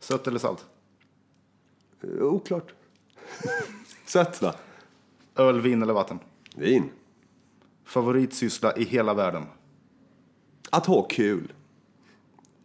Sött 0.00 0.26
eller 0.26 0.38
salt? 0.38 0.64
Eh, 2.02 2.22
oklart. 2.22 2.72
Sött 4.06 4.42
va? 4.42 4.54
Öl, 5.34 5.60
vin 5.60 5.82
eller 5.82 5.92
vatten? 5.94 6.18
Vin. 6.56 6.90
Favoritsyssla 7.84 8.76
i 8.76 8.84
hela 8.84 9.14
världen? 9.14 9.46
Att 10.70 10.86
ha 10.86 11.02
kul. 11.02 11.52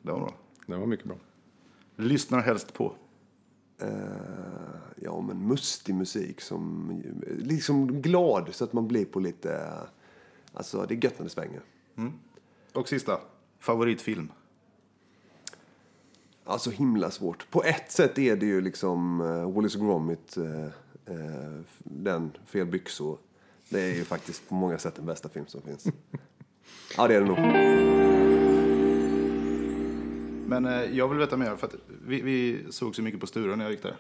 Det 0.02 0.12
var 0.12 0.20
bra. 0.20 0.34
Det 0.66 0.76
var 0.76 0.86
mycket 0.86 1.06
bra. 1.06 1.18
Lyssnar 1.96 2.42
helst 2.42 2.74
på? 2.74 2.96
Eh, 3.82 3.88
ja, 4.96 5.22
men 5.22 5.48
mustig 5.48 5.96
musik 5.96 6.42
som... 6.42 6.92
Liksom 7.28 8.02
glad 8.02 8.50
så 8.52 8.64
att 8.64 8.74
man 8.74 8.88
blir 8.88 9.06
på 9.06 9.20
lite... 9.20 9.74
Alltså, 10.54 10.86
det 10.86 10.94
är 10.94 11.04
gött 11.04 11.20
när 11.20 11.24
det 11.24 11.30
svänger. 11.30 11.62
Och 12.74 12.88
sista, 12.88 13.20
favoritfilm? 13.60 14.32
Alltså 16.44 16.70
himla 16.70 17.12
svårt. 17.12 17.52
På 17.52 17.64
ett 17.64 17.92
sätt 17.92 18.18
är 18.18 18.36
det 18.36 18.46
ju 18.46 18.62
liksom 18.62 19.22
uh, 19.22 19.52
Wallace 19.52 19.80
Gromit, 19.80 20.38
eh, 20.38 20.66
eh, 21.16 21.62
den 21.84 22.32
fel 22.46 22.68
byxor. 22.68 23.18
Det 23.72 23.82
är 23.82 23.96
ju 23.96 24.04
faktiskt 24.04 24.50
på 24.50 24.56
många 24.56 24.78
sätt 24.78 24.96
den 24.96 25.06
bästa 25.06 25.30
film 25.30 25.46
som 25.48 25.62
finns. 25.62 25.86
ja, 26.98 27.08
det 27.08 27.16
är 27.16 27.22
det 27.22 27.28
nog. 27.28 27.38
Men 30.48 30.66
eh, 30.66 30.98
jag 30.98 31.08
vill 31.08 31.18
veta 31.18 31.38
mer, 31.38 31.56
för 31.56 31.68
att 31.68 31.76
vi, 32.08 32.22
vi 32.22 32.60
såg 32.70 32.96
så 32.96 33.02
mycket 33.02 33.20
på 33.20 33.28
Stura 33.28 33.56
när 33.56 33.66
jag 33.66 33.72
gick 33.72 33.84
där. 33.84 33.96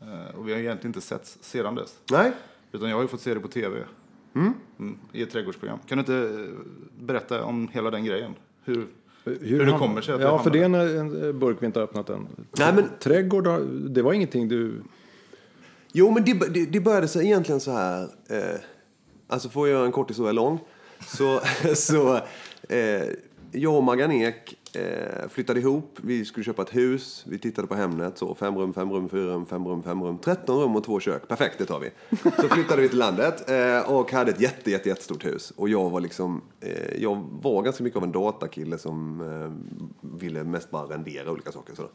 Eh, 0.00 0.34
Och 0.38 0.48
vi 0.48 0.52
har 0.52 0.58
egentligen 0.60 0.88
inte 0.90 1.00
sett 1.00 1.26
sedan 1.40 1.74
dess. 1.74 1.98
Nej, 2.10 2.32
Utan 2.72 2.88
jag 2.88 2.96
har 2.96 3.02
ju 3.02 3.08
fått 3.08 3.20
se 3.20 3.34
det 3.34 3.40
på 3.40 3.48
tv. 3.48 3.84
Mm, 4.34 4.98
I 5.12 5.22
ett 5.22 5.30
trädgårdsprogram. 5.30 5.78
Kan 5.86 5.98
du 5.98 6.00
inte 6.00 6.40
eh, 6.42 6.54
berätta 7.04 7.44
om 7.44 7.68
hela 7.72 7.90
den 7.90 8.04
grejen? 8.04 8.34
Hur, 8.64 8.86
hur 9.24 9.58
det 9.64 9.70
han- 9.70 9.78
kommer 9.80 10.00
sig 10.00 10.14
att 10.14 10.20
Ja, 10.20 10.36
det 10.36 10.42
för 10.44 10.50
det 10.50 10.58
är 10.60 10.64
en, 10.64 10.74
en 10.74 11.38
burk 11.38 11.56
vi 11.60 11.66
inte 11.66 11.78
har 11.78 11.84
öppnat 11.84 12.10
än. 12.10 12.26
Nej, 12.58 12.72
men- 12.74 12.84
Trädgård, 13.00 13.48
det 13.90 14.02
var 14.02 14.12
ingenting 14.12 14.48
du... 14.48 14.82
Jo, 15.92 16.10
men 16.10 16.24
det, 16.24 16.32
det, 16.54 16.64
det 16.66 16.80
började 16.80 17.08
sig 17.08 17.26
egentligen 17.26 17.60
så 17.60 17.70
här. 17.72 18.02
Eh, 18.28 18.60
alltså, 19.28 19.48
får 19.48 19.68
jag 19.68 19.76
göra 19.76 19.86
en 19.86 19.92
kort 19.92 20.10
historia 20.10 20.32
lång. 20.32 20.60
Så, 21.06 21.40
så 21.74 22.16
eh, 22.68 23.02
jag 23.52 23.74
och 23.74 23.82
Maggan 23.82 24.12
Ek 24.12 24.58
eh, 24.76 25.28
flyttade 25.28 25.60
ihop. 25.60 25.98
Vi 26.02 26.24
skulle 26.24 26.44
köpa 26.44 26.62
ett 26.62 26.76
hus. 26.76 27.24
Vi 27.26 27.38
tittade 27.38 27.68
på 27.68 27.74
Hemnet. 27.74 28.18
Så, 28.18 28.34
fem 28.34 28.56
rum, 28.56 28.74
fem 28.74 28.92
rum, 28.92 29.08
fyra 29.08 29.32
rum, 29.32 29.46
fem 29.46 29.66
rum, 29.66 29.82
fem 29.82 30.02
rum. 30.02 30.18
13 30.18 30.60
rum 30.60 30.76
och 30.76 30.84
två 30.84 31.00
kök. 31.00 31.28
Perfekt, 31.28 31.58
det 31.58 31.64
tar 31.64 31.80
vi. 31.80 31.90
Så 32.42 32.48
flyttade 32.48 32.82
vi 32.82 32.88
till 32.88 32.98
landet 32.98 33.50
eh, 33.50 33.92
och 33.92 34.12
hade 34.12 34.30
ett 34.30 34.40
jätte, 34.40 34.70
jätte, 34.70 34.88
jättestort 34.88 35.24
hus. 35.24 35.52
Och 35.56 35.68
jag 35.68 35.90
var 35.90 36.00
liksom, 36.00 36.42
eh, 36.60 37.02
jag 37.02 37.24
var 37.42 37.62
ganska 37.62 37.84
mycket 37.84 37.96
av 37.96 38.04
en 38.04 38.12
datakille 38.12 38.78
som 38.78 39.20
eh, 39.20 40.08
ville 40.18 40.44
mest 40.44 40.70
bara 40.70 40.94
rendera 40.94 41.30
olika 41.30 41.52
saker. 41.52 41.74
Sådär. 41.74 41.90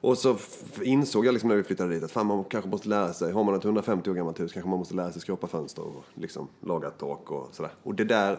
Och 0.00 0.18
så 0.18 0.36
insåg 0.82 1.26
jag 1.26 1.32
liksom 1.32 1.48
när 1.48 1.56
vi 1.56 1.62
flyttade 1.62 1.94
dit 1.94 2.02
att 2.02 2.12
fan 2.12 2.26
man 2.26 2.44
kanske 2.44 2.70
måste 2.70 2.88
lära 2.88 3.12
sig, 3.12 3.32
har 3.32 3.44
man 3.44 3.54
ett 3.54 3.64
150 3.64 4.10
år 4.10 4.14
gammalt 4.14 4.40
hus 4.40 4.52
kanske 4.52 4.70
man 4.70 4.78
måste 4.78 4.94
lära 4.94 5.12
sig 5.12 5.20
skrapa 5.22 5.46
fönster 5.46 5.82
och 5.82 6.04
liksom 6.14 6.48
laga 6.60 6.90
tak 6.90 7.30
och 7.30 7.48
sådär. 7.52 7.72
Och 7.82 7.94
det 7.94 8.04
där 8.04 8.38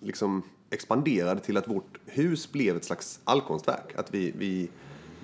liksom 0.00 0.42
expanderade 0.70 1.40
till 1.40 1.56
att 1.56 1.68
vårt 1.68 1.98
hus 2.06 2.52
blev 2.52 2.76
ett 2.76 2.84
slags 2.84 3.20
allkonstverk. 3.24 3.94
Att 3.96 4.14
vi, 4.14 4.32
vi, 4.38 4.68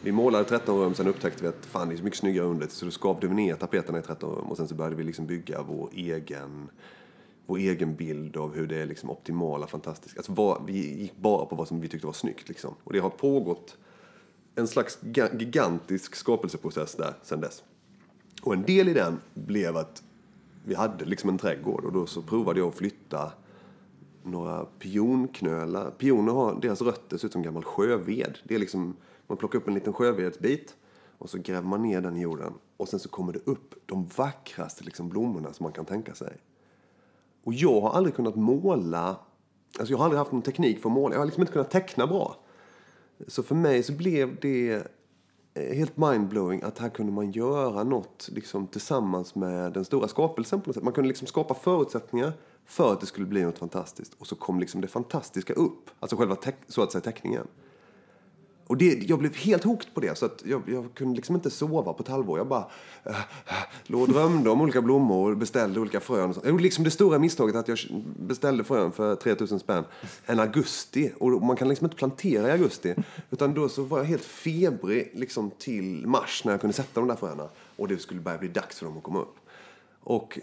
vi 0.03 0.13
målade 0.13 0.45
13 0.45 0.79
rum, 0.79 0.95
sen 0.95 1.07
upptäckte 1.07 1.43
vi 1.43 1.49
att 1.49 1.67
fan 1.67 1.89
det 1.89 1.95
är 1.95 1.97
så 1.97 2.05
mycket 2.05 2.19
snyggare 2.19 2.47
under 2.47 2.69
så 2.69 2.85
då 2.85 2.91
skavde 2.91 3.27
vi 3.27 3.35
ner 3.35 3.55
tapeterna 3.55 3.99
i 3.99 4.03
13 4.03 4.35
rum 4.35 4.45
och 4.45 4.57
sen 4.57 4.69
så 4.69 4.75
började 4.75 4.97
vi 4.97 5.05
liksom 5.05 5.27
bygga 5.27 5.63
vår 5.63 5.91
egen 5.93 6.71
vår 7.47 7.59
egen 7.59 7.95
bild 7.95 8.37
av 8.37 8.55
hur 8.55 8.67
det 8.67 8.77
är 8.77 8.87
liksom 8.87 9.11
optimala, 9.11 9.67
fantastiska. 9.67 10.21
Alltså 10.21 10.33
vad, 10.33 10.67
vi 10.67 11.01
gick 11.01 11.17
bara 11.17 11.47
på 11.47 11.57
vad 11.57 11.69
som 11.69 11.81
vi 11.81 11.89
tyckte 11.89 12.07
var 12.07 12.15
snyggt. 12.15 12.49
Liksom. 12.49 12.75
Och 12.85 12.93
det 12.93 12.99
har 12.99 13.11
pågått 13.11 13.77
en 14.59 14.69
slags 14.69 14.99
gigantisk 15.39 16.15
skapelseprocess 16.15 16.95
där 16.95 17.15
sen 17.23 17.41
dess. 17.41 17.63
Och 18.43 18.53
en 18.53 18.63
del 18.63 18.89
i 18.89 18.95
den 18.95 19.21
blev 19.35 19.77
att 19.77 20.03
vi 20.65 20.75
hade 20.75 21.05
liksom 21.05 21.31
en 21.31 21.39
trädgård 21.39 21.85
och 21.85 21.93
då 21.93 22.07
så 22.07 22.23
provade 22.23 22.61
jag 22.61 22.69
att 22.69 22.75
flytta 22.75 23.33
några 24.23 24.65
pionknölar. 24.65 25.91
Pioner 25.91 26.33
har, 26.33 26.61
deras 26.61 26.83
rötter 26.83 27.19
ser 27.19 27.27
ut 27.27 27.33
som 27.33 27.43
gammal 27.43 27.65
sjöved. 27.65 28.39
Det 28.45 28.55
är 28.55 28.59
liksom, 28.59 28.97
man 29.27 29.39
plockar 29.39 29.59
upp 29.59 29.69
en 29.69 29.75
liten 29.75 29.93
sjövedsbit 29.93 30.75
och 31.19 31.31
så 31.31 31.39
gräver 31.39 31.69
man 31.69 31.83
ner 31.83 32.01
den 32.01 32.17
i 32.17 32.21
jorden. 32.21 32.53
Och 32.77 32.89
sen 32.89 33.01
så 33.01 33.09
kommer 33.09 33.33
det 33.33 33.41
upp 33.45 33.75
de 33.87 34.07
vackraste 34.17 34.85
liksom 34.85 35.09
blommorna 35.09 35.53
som 35.53 35.65
man 35.65 35.73
kan 35.73 35.85
tänka 35.85 36.15
sig. 36.15 36.37
Och 37.45 37.55
jag 37.55 37.81
har 37.81 37.91
aldrig 37.91 38.15
kunnat 38.15 38.37
måla, 38.37 39.17
alltså 39.79 39.93
jag 39.93 39.99
har 39.99 40.05
aldrig 40.05 40.19
haft 40.19 40.33
någon 40.33 40.43
teknik 40.43 40.83
för 40.83 40.89
att 40.89 40.95
måla. 40.95 41.15
Jag 41.15 41.21
har 41.21 41.27
liksom 41.27 41.43
inte 41.43 41.53
kunnat 41.53 41.71
teckna 41.71 42.07
bra. 42.07 42.37
Så 43.27 43.43
för 43.43 43.55
mig 43.55 43.83
så 43.83 43.93
blev 43.93 44.41
det 44.41 44.83
eh, 45.55 45.77
helt 45.77 45.97
mindblowing 45.97 46.63
att 46.63 46.79
här 46.79 46.89
kunde 46.89 47.13
man 47.13 47.31
göra 47.33 47.85
något 47.85 48.29
liksom, 48.33 48.67
tillsammans 48.67 49.35
med 49.35 49.73
den 49.73 49.85
stora 49.85 50.09
skapelsen 50.09 50.61
på 50.61 50.69
något 50.69 50.75
sätt. 50.75 50.85
Man 50.85 50.93
kunde 50.93 51.09
liksom 51.09 51.27
skapa 51.27 51.55
förutsättningar 51.55 52.33
för 52.65 52.93
att 52.93 53.01
det 53.01 53.07
skulle 53.07 53.27
bli 53.27 53.43
något 53.43 53.59
fantastiskt. 53.59 54.15
Och 54.19 54.27
så 54.27 54.37
kom 54.37 54.61
liksom 54.61 54.81
det 54.81 54.89
fantastiska 54.89 55.53
upp, 55.53 55.91
alltså 56.01 56.17
själva 56.17 56.37
så 56.69 56.83
att 56.83 56.93
säga 56.93 57.03
teckningen. 57.03 57.47
Och 58.69 58.77
det, 58.77 59.09
jag 59.09 59.19
blev 59.19 59.37
helt 59.37 59.65
hooked 59.65 59.95
på 59.95 60.01
det, 60.01 60.19
så 60.19 60.27
att 60.27 60.43
jag, 60.47 60.63
jag 60.67 60.95
kunde 60.95 61.17
liksom 61.17 61.35
inte 61.35 61.51
sova 61.51 61.93
på 61.93 62.03
ett 62.03 62.09
halvår. 62.09 62.39
Jag 62.39 62.49
bara 62.49 62.67
äh, 63.05 63.13
äh, 63.47 63.55
låg 63.87 64.03
och 64.03 64.09
drömde 64.09 64.51
om 64.51 64.61
olika 64.61 64.83
blommor 64.83 65.31
och 65.31 65.37
beställde 65.37 65.81
olika 65.81 66.01
frön. 66.01 66.31
Och 66.31 66.37
så. 66.37 66.59
Liksom 66.59 66.85
det 66.85 66.91
stora 66.91 67.19
misstaget 67.19 67.57
att 67.57 67.69
jag 67.69 67.79
beställde 68.17 68.65
frön 68.65 68.93
för 68.93 69.17
3000 69.17 69.59
spänn 69.59 69.85
en 70.27 70.41
augusti. 70.41 71.13
Och 71.19 71.43
man 71.43 71.57
kan 71.57 71.69
liksom 71.69 71.85
inte 71.85 71.97
plantera 71.97 72.49
i 72.49 72.51
augusti. 72.51 72.95
Utan 73.31 73.55
då 73.55 73.69
så 73.69 73.83
var 73.83 73.99
jag 73.99 74.05
helt 74.05 74.25
febrig 74.25 75.11
liksom 75.15 75.51
till 75.59 76.07
mars 76.07 76.43
när 76.45 76.53
jag 76.53 76.61
kunde 76.61 76.75
sätta 76.75 77.01
de 77.01 77.09
där 77.09 77.17
fröna. 77.17 77.49
Och 77.77 77.89
det 77.89 77.99
skulle 77.99 78.21
börja 78.21 78.39
bli 78.39 78.49
dags 78.49 78.79
för 78.79 78.87
dem 78.87 78.97
att 78.97 79.03
komma 79.03 79.21
upp. 79.21 79.37
Och 80.03 80.39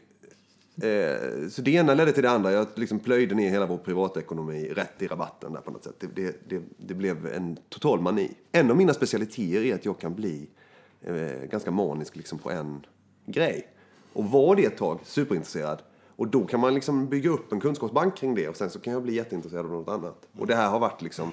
Eh, 0.82 1.48
så 1.50 1.62
det 1.62 1.72
ena 1.72 1.94
ledde 1.94 2.12
till 2.12 2.24
det 2.24 2.29
andra. 2.29 2.51
Jag 2.51 2.68
liksom 2.75 3.00
plöjde 3.00 3.35
ner 3.35 3.50
hela 3.50 3.66
vår 3.66 3.77
privatekonomi 3.77 4.70
rätt 4.75 5.01
i 5.01 5.07
rabatten 5.07 5.53
där 5.53 5.61
på 5.61 5.72
något 5.72 5.83
sätt. 5.83 5.96
Det, 6.00 6.07
det, 6.16 6.50
det, 6.50 6.61
det 6.77 6.94
blev 6.94 7.27
en 7.27 7.57
total 7.70 8.01
mani. 8.01 8.31
En 8.51 8.72
av 8.72 8.77
mina 8.77 8.94
specialiteter 8.94 9.66
är 9.66 9.75
att 9.75 9.85
jag 9.85 10.00
kan 10.00 10.16
bli 10.16 10.50
eh, 11.01 11.50
ganska 11.51 11.72
manisk 11.72 12.16
liksom 12.16 12.40
på 12.40 12.51
en 12.51 12.85
grej. 13.25 13.68
Och 14.14 14.25
var 14.25 14.55
det 14.55 14.66
ett 14.66 14.77
tag 14.77 15.00
superintresserad. 15.03 15.81
Och 16.16 16.27
då 16.27 16.46
kan 16.46 16.59
man 16.59 16.74
liksom 16.74 17.07
bygga 17.07 17.29
upp 17.29 17.51
en 17.51 17.59
kunskapsbank 17.59 18.18
kring 18.18 18.35
det 18.35 18.50
och 18.50 18.55
sen 18.55 18.70
så 18.70 18.79
kan 18.79 18.94
jag 18.94 19.03
bli 19.03 19.14
jätteintresserad 19.14 19.66
av 19.66 19.72
något 19.72 19.90
annat. 19.90 20.27
Och 20.40 20.48
det 20.48 20.55
här 20.55 20.70
har 20.70 20.79
varit 20.79 21.01
liksom 21.01 21.31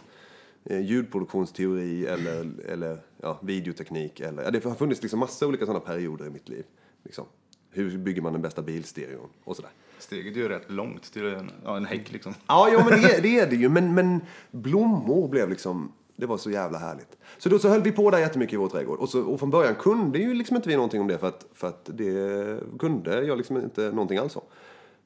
eh, 0.65 0.81
ljudproduktionsteori 0.81 2.07
eller, 2.07 2.51
eller 2.69 2.99
ja, 3.21 3.39
videoteknik. 3.43 4.21
Eller, 4.21 4.43
ja, 4.43 4.51
det 4.51 4.65
har 4.65 4.75
funnits 4.75 5.03
liksom 5.03 5.21
massa 5.21 5.47
olika 5.47 5.67
sådana 5.67 5.85
perioder 5.85 6.27
i 6.27 6.31
mitt 6.31 6.49
liv. 6.49 6.65
Liksom. 7.03 7.25
Hur 7.73 7.99
bygger 7.99 8.23
man 8.23 8.33
den 8.33 8.43
bästa 8.43 8.63
bilstereon 8.63 9.29
och 9.45 9.57
sådär. 9.57 9.71
Steget 9.99 10.37
är 10.37 10.41
ju 10.41 10.49
rätt 10.49 10.71
långt 10.71 11.13
till 11.13 11.27
en, 11.27 11.51
ja, 11.65 11.77
en 11.77 11.85
häck 11.85 12.13
liksom. 12.13 12.35
Ja, 12.47 12.69
ja 12.73 12.85
men 12.91 13.03
det 13.03 13.21
det 13.23 13.39
är 13.39 13.51
det 13.51 13.57
ju. 13.57 13.69
Men, 13.69 13.95
men 13.95 14.21
blommor 14.51 15.29
blev 15.29 15.51
liksom, 15.51 15.93
det 16.17 16.27
var 16.27 16.37
så 16.37 16.51
jävla 16.51 16.79
härligt. 16.79 17.17
Så 17.39 17.49
då 17.49 17.59
så 17.59 17.69
höll 17.69 17.83
vi 17.83 17.93
på 17.93 18.11
där 18.11 18.19
jättemycket 18.19 18.55
i 18.55 18.57
vår 18.57 18.69
trädgård. 18.69 18.99
Och, 18.99 19.09
så, 19.09 19.23
och 19.23 19.39
från 19.39 19.51
början 19.51 19.75
kunde 19.75 20.19
ju 20.19 20.35
liksom 20.35 20.57
inte 20.57 20.69
vi 20.69 20.75
någonting 20.75 21.01
om 21.01 21.09
det 21.09 21.19
för 21.19 21.29
att, 21.29 21.47
för 21.53 21.69
att 21.69 21.91
det 21.93 22.61
kunde 22.79 23.25
jag 23.25 23.39
liksom 23.39 23.57
inte 23.57 23.83
någonting 23.83 24.19
alls 24.19 24.37
om. 24.37 24.43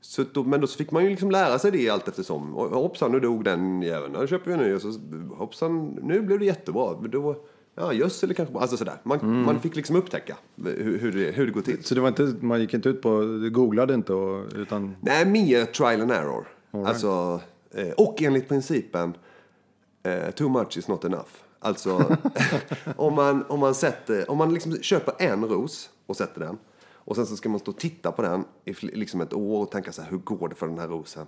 Så 0.00 0.24
då, 0.32 0.44
men 0.44 0.60
då 0.60 0.66
så 0.66 0.78
fick 0.78 0.90
man 0.90 1.04
ju 1.04 1.10
liksom 1.10 1.30
lära 1.30 1.58
sig 1.58 1.70
det 1.70 1.90
allt 1.90 2.08
eftersom. 2.08 2.56
Och 2.56 2.70
hoppsan, 2.70 3.12
nu 3.12 3.20
dog 3.20 3.44
den 3.44 3.82
jäveln. 3.82 4.16
Nu 4.20 4.26
köper 4.26 4.50
vi 4.50 4.56
ny. 4.56 4.74
Och 4.74 4.82
så 4.82 5.00
hoppsan, 5.36 5.98
nu 6.02 6.20
blev 6.20 6.38
det 6.38 6.44
jättebra. 6.44 6.94
Då, 6.94 7.44
ja, 7.76 7.92
gödsel 7.92 8.34
kanske. 8.34 8.58
Alltså 8.58 8.76
sådär. 8.76 9.00
Man, 9.02 9.42
man 9.42 9.60
fick 9.60 9.76
liksom 9.76 9.96
upptäcka 9.96 10.36
hur, 10.56 10.98
hur, 10.98 11.12
det, 11.12 11.30
hur 11.30 11.46
det 11.46 11.52
går 11.52 11.60
till. 11.60 11.84
Så 11.84 11.94
det 11.94 12.00
var 12.00 12.08
inte, 12.08 12.34
man 12.40 12.60
gick 12.60 12.74
inte 12.74 12.88
ut 12.88 13.02
på, 13.02 13.20
du 13.20 13.50
googlade 13.50 13.94
inte 13.94 14.12
och, 14.12 14.46
utan... 14.54 14.96
Nej, 15.00 15.26
mer 15.26 15.64
trial 15.64 16.00
and 16.00 16.12
error. 16.12 16.48
Alltså, 16.70 17.40
eh, 17.70 17.88
och 17.88 18.22
enligt 18.22 18.48
principen 18.48 19.14
eh, 20.02 20.30
too 20.30 20.48
much 20.48 20.78
is 20.78 20.88
not 20.88 21.04
enough. 21.04 21.28
Alltså, 21.58 22.16
om 22.96 23.14
man, 23.14 23.44
om 23.48 23.60
man, 23.60 23.74
sätter, 23.74 24.30
om 24.30 24.38
man 24.38 24.54
liksom 24.54 24.82
köper 24.82 25.14
en 25.18 25.44
ros 25.44 25.90
och 26.06 26.16
sätter 26.16 26.40
den 26.40 26.58
och 27.06 27.16
sen 27.16 27.26
så 27.26 27.36
ska 27.36 27.48
man 27.48 27.60
stå 27.60 27.70
och 27.70 27.78
titta 27.78 28.12
på 28.12 28.22
den 28.22 28.44
i 28.64 28.72
liksom 28.80 29.20
ett 29.20 29.32
år 29.32 29.62
och 29.62 29.70
tänka 29.70 29.92
så 29.92 30.02
här, 30.02 30.10
hur 30.10 30.18
går 30.18 30.48
det 30.48 30.54
för 30.54 30.66
den 30.66 30.78
här 30.78 30.88
rosen? 30.88 31.26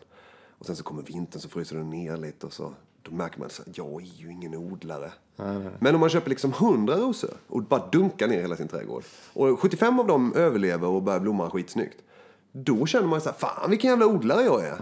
Och 0.58 0.66
sen 0.66 0.76
så 0.76 0.82
kommer 0.82 1.02
vintern 1.02 1.40
så 1.40 1.48
fryser 1.48 1.76
den 1.76 1.90
ner 1.90 2.16
lite 2.16 2.46
och 2.46 2.52
så 2.52 2.74
då 3.10 3.16
märker 3.16 3.38
man 3.38 3.46
att 3.46 3.78
jag 3.78 4.02
är 4.02 4.06
ju 4.16 4.32
ingen 4.32 4.54
odlare. 4.54 5.12
Men 5.78 5.94
om 5.94 6.00
man 6.00 6.08
köper 6.08 6.30
liksom 6.30 6.50
100 6.52 6.96
rosor 6.96 7.30
och 7.46 7.62
bara 7.62 7.88
dunkar 7.92 8.28
ner 8.28 8.40
hela 8.40 8.56
sin 8.56 8.68
trädgård 8.68 9.04
och 9.32 9.60
75 9.60 9.98
av 10.00 10.06
dem 10.06 10.32
överlever 10.34 10.88
och 10.88 11.02
börjar 11.02 11.20
blomma 11.20 11.50
skitsnyggt. 11.50 11.96
Då 12.52 12.86
känner 12.86 13.06
man 13.06 13.20
så 13.20 13.28
här, 13.28 13.36
fan 13.36 13.70
vilken 13.70 13.90
jävla 13.90 14.06
odlare 14.06 14.42
jag 14.44 14.64
är. 14.64 14.76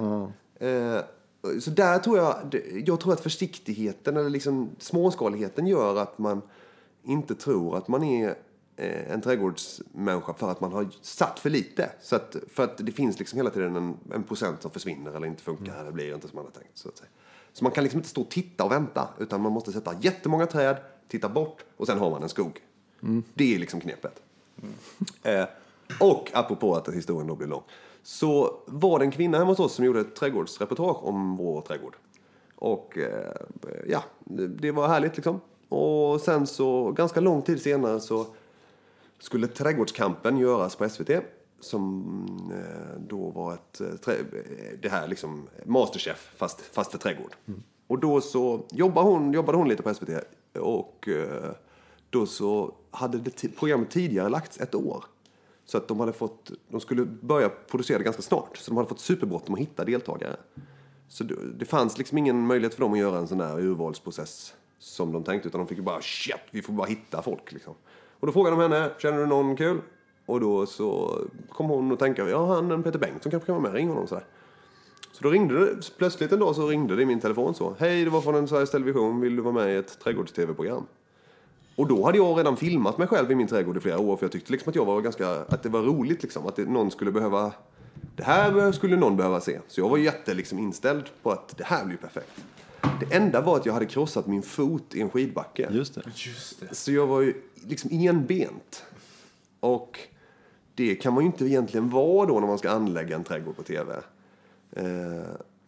Eh, 0.58 1.00
så 1.60 1.70
där 1.70 1.98
tror 1.98 2.18
jag, 2.18 2.62
jag 2.84 3.00
tror 3.00 3.12
att 3.12 3.20
försiktigheten 3.20 4.16
eller 4.16 4.30
liksom 4.30 4.70
småskaligheten 4.78 5.66
gör 5.66 5.96
att 5.96 6.18
man 6.18 6.42
inte 7.04 7.34
tror 7.34 7.76
att 7.76 7.88
man 7.88 8.02
är 8.04 8.34
eh, 8.76 9.12
en 9.12 9.20
trädgårdsmänniska 9.20 10.34
för 10.34 10.50
att 10.50 10.60
man 10.60 10.72
har 10.72 10.88
satt 11.02 11.38
för 11.38 11.50
lite. 11.50 11.90
Så 12.02 12.16
att, 12.16 12.36
för 12.52 12.64
att 12.64 12.78
det 12.78 12.92
finns 12.92 13.18
liksom 13.18 13.36
hela 13.36 13.50
tiden 13.50 13.76
en, 13.76 13.96
en 14.14 14.22
procent 14.22 14.62
som 14.62 14.70
försvinner 14.70 15.16
eller 15.16 15.26
inte 15.26 15.42
funkar 15.42 15.80
eller 15.80 15.92
blir 15.92 16.14
inte 16.14 16.28
som 16.28 16.36
man 16.36 16.44
har 16.44 16.52
tänkt. 16.52 16.78
Så, 16.78 16.88
att 16.88 16.98
säga. 16.98 17.10
Så 17.56 17.64
man 17.64 17.72
kan 17.72 17.84
liksom 17.84 17.98
inte 17.98 18.08
stå 18.08 18.20
och 18.20 18.28
titta 18.28 18.64
och 18.64 18.72
vänta 18.72 19.08
utan 19.18 19.40
man 19.40 19.52
måste 19.52 19.72
sätta 19.72 19.94
jättemånga 20.00 20.46
träd, 20.46 20.76
titta 21.08 21.28
bort 21.28 21.64
och 21.76 21.86
sen 21.86 21.98
har 21.98 22.10
man 22.10 22.22
en 22.22 22.28
skog. 22.28 22.60
Det 23.34 23.54
är 23.54 23.58
liksom 23.58 23.80
knepet. 23.80 24.22
Eh, 25.22 25.44
och 26.00 26.30
apropå 26.32 26.74
att 26.74 26.88
historien 26.88 27.26
då 27.26 27.34
blir 27.34 27.48
lång. 27.48 27.62
Så 28.02 28.60
var 28.66 28.98
det 28.98 29.04
en 29.04 29.10
kvinna 29.10 29.38
hemma 29.38 29.50
hos 29.50 29.58
oss 29.58 29.72
som 29.72 29.84
gjorde 29.84 30.00
ett 30.00 30.14
trädgårdsreportage 30.14 31.04
om 31.04 31.36
vår 31.36 31.60
trädgård. 31.60 31.96
Och 32.54 32.98
eh, 32.98 33.32
ja, 33.86 34.04
det, 34.24 34.48
det 34.48 34.70
var 34.70 34.88
härligt 34.88 35.16
liksom. 35.16 35.40
Och 35.68 36.20
sen 36.20 36.46
så, 36.46 36.92
ganska 36.92 37.20
lång 37.20 37.42
tid 37.42 37.62
senare 37.62 38.00
så 38.00 38.26
skulle 39.18 39.46
Trädgårdskampen 39.46 40.38
göras 40.38 40.76
på 40.76 40.88
SVT. 40.88 41.10
Som 41.60 42.52
eh, 42.52 43.00
då 43.00 43.30
var 43.30 43.54
ett, 43.54 43.80
eh, 43.80 44.14
eh, 44.14 44.24
det 44.82 44.88
här 44.88 45.08
liksom 45.08 45.48
Masterchef 45.64 46.32
fast, 46.36 46.60
fast 46.60 46.90
för 46.90 46.98
trädgård. 46.98 47.36
Och 47.86 47.98
då 47.98 48.20
så 48.20 48.66
jobbade 48.70 49.08
hon, 49.08 49.32
jobbade 49.32 49.58
hon 49.58 49.68
lite 49.68 49.82
på 49.82 49.94
SVT. 49.94 50.10
Och 50.58 51.08
då 52.10 52.26
så 52.26 52.74
hade 52.90 53.18
det 53.18 53.48
programmet 53.58 53.90
tidigare 53.90 54.28
lagts 54.28 54.60
ett 54.60 54.74
år. 54.74 55.04
Så 55.64 55.78
att 55.78 55.88
de 55.88 56.00
hade 56.00 56.12
fått, 56.12 56.50
de 56.68 56.80
skulle 56.80 57.04
börja 57.04 57.48
producera 57.48 57.98
det 57.98 58.04
ganska 58.04 58.22
snart. 58.22 58.56
Så 58.56 58.70
de 58.70 58.76
hade 58.76 58.88
fått 58.88 59.00
superbråttom 59.00 59.54
att 59.54 59.60
hitta 59.60 59.84
deltagare. 59.84 60.36
Så 61.08 61.24
det, 61.24 61.34
det 61.58 61.64
fanns 61.64 61.98
liksom 61.98 62.18
ingen 62.18 62.46
möjlighet 62.46 62.74
för 62.74 62.80
dem 62.80 62.92
att 62.92 62.98
göra 62.98 63.18
en 63.18 63.28
sån 63.28 63.38
där 63.38 63.60
urvalsprocess 63.60 64.54
som 64.78 65.12
de 65.12 65.24
tänkte. 65.24 65.48
Utan 65.48 65.58
de 65.58 65.68
fick 65.68 65.78
ju 65.78 65.84
bara, 65.84 66.00
shit, 66.02 66.36
vi 66.50 66.62
får 66.62 66.72
bara 66.72 66.86
hitta 66.86 67.22
folk 67.22 67.52
liksom. 67.52 67.74
Och 68.20 68.26
då 68.26 68.32
frågade 68.32 68.56
de 68.56 68.62
henne, 68.62 68.90
känner 68.98 69.18
du 69.18 69.26
någon 69.26 69.56
kul? 69.56 69.80
Och 70.26 70.40
då 70.40 70.66
så 70.66 71.20
kom 71.52 71.68
hon 71.68 71.92
att 71.92 71.98
tänka, 71.98 72.28
ja 72.28 72.54
han 72.54 72.82
Peter 72.82 72.98
Bengtsson 72.98 73.30
kanske 73.30 73.46
kan 73.46 73.54
vara 73.54 73.62
med, 73.62 73.74
ring 73.74 73.88
honom 73.88 74.06
sådär. 74.06 74.24
Så 75.12 75.22
då 75.22 75.30
ringde 75.30 75.64
det, 75.64 75.90
plötsligt 75.98 76.32
en 76.32 76.38
dag 76.38 76.54
så 76.54 76.68
ringde 76.68 76.96
det 76.96 77.02
i 77.02 77.06
min 77.06 77.20
telefon 77.20 77.54
så. 77.54 77.74
Hej, 77.78 78.04
det 78.04 78.10
var 78.10 78.20
från 78.20 78.34
en 78.34 78.48
Sveriges 78.48 78.70
Television, 78.70 79.20
vill 79.20 79.36
du 79.36 79.42
vara 79.42 79.54
med 79.54 79.74
i 79.74 79.76
ett 79.76 79.98
trädgårds-tv-program? 79.98 80.86
Och 81.76 81.88
då 81.88 82.04
hade 82.04 82.18
jag 82.18 82.38
redan 82.38 82.56
filmat 82.56 82.98
mig 82.98 83.08
själv 83.08 83.30
i 83.30 83.34
min 83.34 83.46
trädgård 83.46 83.76
i 83.76 83.80
flera 83.80 83.98
år 83.98 84.16
för 84.16 84.24
jag 84.24 84.32
tyckte 84.32 84.52
liksom 84.52 84.70
att 84.70 84.76
jag 84.76 84.84
var 84.84 85.00
ganska, 85.00 85.30
att 85.30 85.62
det 85.62 85.68
var 85.68 85.82
roligt 85.82 86.22
liksom, 86.22 86.46
att 86.46 86.56
det, 86.56 86.64
någon 86.64 86.90
skulle 86.90 87.12
behöva, 87.12 87.52
det 88.16 88.22
här 88.22 88.72
skulle 88.72 88.96
någon 88.96 89.16
behöva 89.16 89.40
se. 89.40 89.60
Så 89.68 89.80
jag 89.80 89.88
var 89.88 89.98
jätte 89.98 90.34
liksom 90.34 90.58
inställd 90.58 91.04
på 91.22 91.30
att 91.30 91.56
det 91.56 91.64
här 91.64 91.84
blir 91.84 91.96
perfekt. 91.96 92.44
Det 93.00 93.16
enda 93.16 93.40
var 93.40 93.56
att 93.56 93.66
jag 93.66 93.72
hade 93.72 93.86
krossat 93.86 94.26
min 94.26 94.42
fot 94.42 94.94
i 94.94 95.00
en 95.00 95.10
skidbacke. 95.10 95.68
Just 95.72 95.94
det. 95.94 96.02
Just 96.14 96.60
det. 96.60 96.74
Så 96.74 96.92
jag 96.92 97.06
var 97.06 97.20
ju 97.20 97.34
liksom 97.68 97.90
enbent. 97.92 98.84
Och 99.60 99.98
det 100.76 100.94
kan 100.94 101.14
man 101.14 101.22
ju 101.22 101.26
inte 101.26 101.44
egentligen 101.44 101.90
vara 101.90 102.26
då 102.26 102.40
när 102.40 102.46
man 102.46 102.58
ska 102.58 102.70
anlägga 102.70 103.16
en 103.16 103.24
trädgård 103.24 103.56
på 103.56 103.62
tv. 103.62 103.94
Eh, 104.72 104.84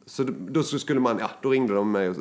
så 0.07 0.23
då, 0.23 0.33
då 0.38 0.62
så 0.62 0.79
skulle 0.79 1.01
man, 1.01 1.18
ja, 1.18 1.31
då 1.42 1.51
ringde 1.51 1.75
de 1.75 1.92
mig 1.92 2.14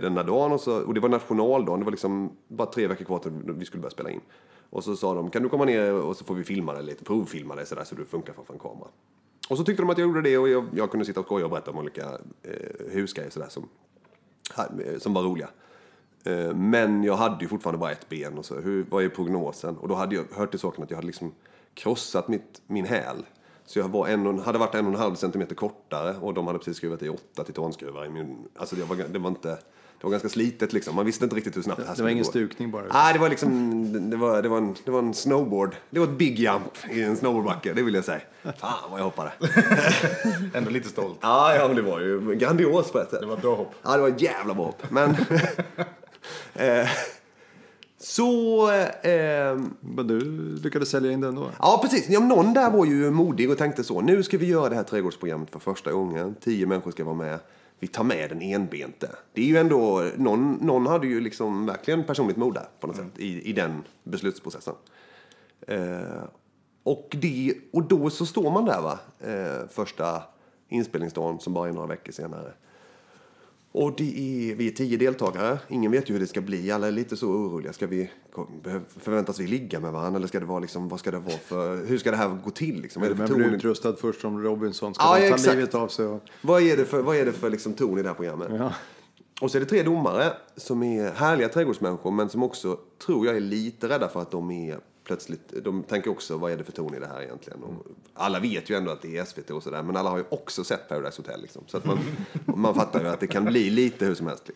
den 0.00 0.14
där 0.14 0.24
dagen 0.24 0.52
och, 0.52 0.60
så, 0.60 0.82
och 0.82 0.94
det 0.94 1.00
var 1.00 1.08
nationaldagen, 1.08 1.80
det 1.80 1.84
var 1.84 1.90
liksom 1.90 2.32
bara 2.48 2.70
tre 2.70 2.86
veckor 2.86 3.04
kvar 3.04 3.18
till 3.18 3.32
vi 3.44 3.64
skulle 3.64 3.80
börja 3.80 3.90
spela 3.90 4.10
in. 4.10 4.20
Och 4.70 4.84
så 4.84 4.96
sa 4.96 5.14
de, 5.14 5.30
kan 5.30 5.42
du 5.42 5.48
komma 5.48 5.64
ner 5.64 5.94
och 5.94 6.16
så 6.16 6.24
får 6.24 6.34
vi 6.34 6.44
filma 6.44 6.74
det 6.74 6.82
lite, 6.82 7.04
provfilma 7.04 7.54
det 7.54 7.66
sådär 7.66 7.84
så 7.84 7.94
du 7.94 8.04
funkar 8.04 8.32
framför 8.32 8.54
en 8.54 8.60
kamera. 8.60 8.88
Och 9.50 9.58
så 9.58 9.64
tyckte 9.64 9.82
de 9.82 9.90
att 9.90 9.98
jag 9.98 10.06
gjorde 10.06 10.22
det 10.22 10.38
och 10.38 10.48
jag, 10.48 10.64
jag 10.74 10.90
kunde 10.90 11.06
sitta 11.06 11.20
och 11.20 11.26
skoja 11.26 11.44
och 11.44 11.50
berätta 11.50 11.70
om 11.70 11.78
olika 11.78 12.04
eh, 12.42 12.92
husgrejer 12.92 13.30
sådär 13.30 13.48
som, 13.48 13.68
eh, 14.56 14.98
som 14.98 15.14
var 15.14 15.22
roliga. 15.22 15.48
Eh, 16.24 16.54
Men 16.54 17.04
jag 17.04 17.16
hade 17.16 17.44
ju 17.44 17.48
fortfarande 17.48 17.78
bara 17.78 17.90
ett 17.92 18.08
ben 18.08 18.38
och 18.38 18.44
så, 18.44 18.60
hur, 18.60 18.86
vad 18.90 19.04
är 19.04 19.08
prognosen? 19.08 19.76
Och 19.76 19.88
då 19.88 19.94
hade 19.94 20.14
jag 20.14 20.24
hört 20.32 20.50
till 20.50 20.60
saken 20.60 20.84
att 20.84 20.90
jag 20.90 20.96
hade 20.96 21.06
liksom 21.06 21.32
krossat 21.74 22.28
mitt, 22.28 22.62
min 22.66 22.84
häl. 22.84 23.26
Så 23.66 23.78
jag 23.78 23.88
var 23.88 24.08
en 24.08 24.38
hade 24.38 24.58
varit 24.58 24.74
en 24.74 24.86
och 24.86 24.92
en 24.92 24.98
halv 24.98 25.14
centimeter 25.14 25.54
kortare 25.54 26.16
och 26.20 26.34
de 26.34 26.46
hade 26.46 26.58
precis 26.58 26.76
skruvat 26.76 27.02
i 27.02 27.08
åtta 27.08 27.44
titanskruvar 27.44 28.04
i 28.06 28.08
min, 28.08 28.48
alltså 28.56 28.76
det 28.76 28.84
var, 28.84 28.96
det 28.96 29.18
var 29.18 29.28
inte, 29.28 29.48
det 29.48 29.58
var 30.06 30.10
ganska 30.10 30.28
slitet 30.28 30.72
liksom. 30.72 30.94
Man 30.96 31.06
visste 31.06 31.24
inte 31.24 31.36
riktigt 31.36 31.56
hur 31.56 31.62
snabbt 31.62 31.80
det 31.80 31.86
här 31.86 31.96
Det 31.96 32.02
var 32.02 32.08
skulle 32.08 32.10
ingen 32.12 32.24
gå. 32.24 32.30
stukning 32.30 32.70
bara. 32.70 32.84
Nej, 32.92 33.12
det 33.12 33.18
var 33.18 33.28
liksom, 33.28 34.10
det 34.10 34.16
var, 34.16 34.42
det 34.42 34.48
var, 34.48 34.58
en, 34.58 34.76
det 34.84 34.90
var 34.90 34.98
en 34.98 35.14
snowboard. 35.14 35.76
Det 35.90 36.00
var 36.00 36.06
ett 36.06 36.18
big 36.18 36.38
jump 36.38 36.78
i 36.90 37.02
en 37.02 37.16
snowboardbacke, 37.16 37.72
det 37.72 37.82
vill 37.82 37.94
jag 37.94 38.04
säga. 38.04 38.20
Fan 38.58 38.90
vad 38.90 39.00
jag 39.00 39.04
hoppade. 39.04 39.32
Ändå 40.54 40.70
lite 40.70 40.88
stolt. 40.88 41.18
Ja, 41.20 41.54
ja, 41.54 41.66
men 41.66 41.76
det 41.76 41.82
var 41.82 42.00
ju 42.00 42.34
grandios 42.34 42.92
på 42.92 42.98
ett 42.98 43.10
sätt. 43.10 43.20
Det 43.20 43.26
var 43.26 43.34
ett 43.36 43.42
bra 43.42 43.54
hopp. 43.54 43.74
Ja, 43.82 43.96
det 43.96 44.02
var 44.02 44.08
ett 44.08 44.20
jävla 44.22 44.54
bra 44.54 44.64
hopp. 44.64 44.82
Men... 44.90 45.10
eh, 46.54 46.88
så... 48.02 48.70
Eh, 48.70 49.60
Men 49.80 50.06
du 50.06 50.20
lyckades 50.62 50.90
sälja 50.90 51.12
in 51.12 51.20
den 51.20 51.34
då? 51.34 51.50
ja, 51.58 51.78
precis. 51.82 52.08
Ja, 52.08 52.20
någon 52.20 52.52
där 52.52 52.70
var 52.70 52.84
ju 52.84 53.10
modig 53.10 53.50
och 53.50 53.58
tänkte 53.58 53.84
så. 53.84 54.00
Nu 54.00 54.22
ska 54.22 54.38
vi 54.38 54.46
göra 54.46 54.68
det 54.68 54.76
här 54.76 54.82
trädgårdsprogrammet 54.82 55.50
för 55.50 55.58
första 55.58 55.92
gången. 55.92 56.34
Tio 56.40 56.66
människor 56.66 56.90
ska 56.90 57.04
vara 57.04 57.14
med. 57.14 57.38
Vi 57.78 57.88
tar 57.88 58.04
med 58.04 58.30
den 58.30 58.42
enbente. 58.42 59.10
Det 59.32 59.40
är 59.40 59.46
ju 59.46 59.56
ändå... 59.56 60.04
Någon, 60.16 60.52
någon 60.52 60.86
hade 60.86 61.06
ju 61.06 61.20
liksom 61.20 61.66
verkligen 61.66 62.04
personligt 62.04 62.36
mod 62.36 62.54
där 62.54 62.68
på 62.80 62.86
något 62.86 62.96
sätt 62.96 63.18
i, 63.18 63.50
i 63.50 63.52
den 63.52 63.82
beslutsprocessen. 64.04 64.74
Eh, 65.66 66.22
och, 66.82 67.16
det, 67.20 67.54
och 67.72 67.82
då 67.82 68.10
så 68.10 68.26
står 68.26 68.50
man 68.50 68.64
där 68.64 68.80
va, 68.80 68.98
eh, 69.20 69.68
första 69.70 70.22
inspelningsdagen 70.68 71.40
som 71.40 71.54
bara 71.54 71.68
är 71.68 71.72
några 71.72 71.86
veckor 71.86 72.12
senare. 72.12 72.52
Och 73.74 73.94
det 73.96 74.50
är, 74.50 74.54
vi 74.54 74.66
är 74.68 74.70
tio 74.70 74.96
deltagare. 74.96 75.58
Ingen 75.68 75.92
vet 75.92 76.10
ju 76.10 76.12
hur 76.12 76.20
det 76.20 76.26
ska 76.26 76.40
bli. 76.40 76.70
Alla 76.70 76.86
är 76.86 76.92
lite 76.92 77.16
så 77.16 77.26
oroliga. 77.26 77.72
Ska 77.72 77.86
vi, 77.86 78.10
förväntas 79.00 79.40
vi 79.40 79.46
ligga 79.46 79.80
med 79.80 79.92
varandra? 79.92 80.16
Eller 80.18 80.26
ska 80.26 80.40
det 80.40 80.46
vara 80.46 80.60
liksom, 80.60 80.88
vad 80.88 81.00
ska 81.00 81.10
det 81.10 81.18
vara 81.18 81.38
för, 81.38 81.86
hur 81.86 81.98
ska 81.98 82.10
det 82.10 82.16
här 82.16 82.38
gå 82.44 82.50
till? 82.50 82.80
Liksom? 82.82 83.02
Är 83.02 83.08
det 83.08 83.16
för 83.16 83.26
ton, 83.26 83.36
blir 83.36 83.54
utrustad 83.54 83.96
först 83.96 84.20
som 84.20 84.42
Robinson 84.42 84.94
ska 84.94 85.04
Ja, 85.04 85.10
ta 85.10 85.18
exakt. 85.18 85.54
livet 85.54 85.74
av 85.74 85.88
sig. 85.88 86.06
Och... 86.06 86.22
vad 86.42 86.62
är 86.62 86.76
det 86.76 86.84
för, 86.84 87.02
vad 87.02 87.16
är 87.16 87.24
det 87.24 87.32
för 87.32 87.50
liksom 87.50 87.72
ton 87.72 87.98
i 87.98 88.02
det 88.02 88.08
här 88.08 88.14
programmet? 88.14 88.48
Ja. 88.58 88.72
Och 89.40 89.50
så 89.50 89.58
är 89.58 89.60
det 89.60 89.66
tre 89.66 89.82
domare 89.82 90.32
som 90.56 90.82
är 90.82 91.10
härliga 91.10 91.48
trädgårdsmänniskor 91.48 92.10
men 92.10 92.28
som 92.28 92.42
också, 92.42 92.78
tror 93.06 93.26
jag, 93.26 93.36
är 93.36 93.40
lite 93.40 93.88
rädda 93.88 94.08
för 94.08 94.22
att 94.22 94.30
de 94.30 94.50
är 94.50 94.78
plötsligt, 95.04 95.64
de 95.64 95.82
tänker 95.82 96.10
också 96.10 96.36
vad 96.36 96.52
är 96.52 96.56
det 96.56 96.64
för 96.64 96.72
ton 96.72 96.94
i 96.94 96.98
det 96.98 97.06
här 97.06 97.22
egentligen? 97.22 97.62
Och 97.62 97.86
alla 98.14 98.40
vet 98.40 98.70
ju 98.70 98.76
ändå 98.76 98.90
att 98.90 99.02
det 99.02 99.18
är 99.18 99.24
SVT 99.24 99.50
och 99.50 99.62
sådär 99.62 99.82
men 99.82 99.96
alla 99.96 100.10
har 100.10 100.18
ju 100.18 100.24
också 100.28 100.64
sett 100.64 100.88
Paradise 100.88 101.22
Hotel 101.22 101.42
liksom. 101.42 101.62
Så 101.66 101.76
att 101.76 101.84
man, 101.84 101.98
man 102.56 102.74
fattar 102.74 103.00
ju 103.00 103.08
att 103.08 103.20
det 103.20 103.26
kan 103.26 103.44
bli 103.44 103.70
lite 103.70 104.06
hur 104.06 104.14
som 104.14 104.26
helst. 104.26 104.50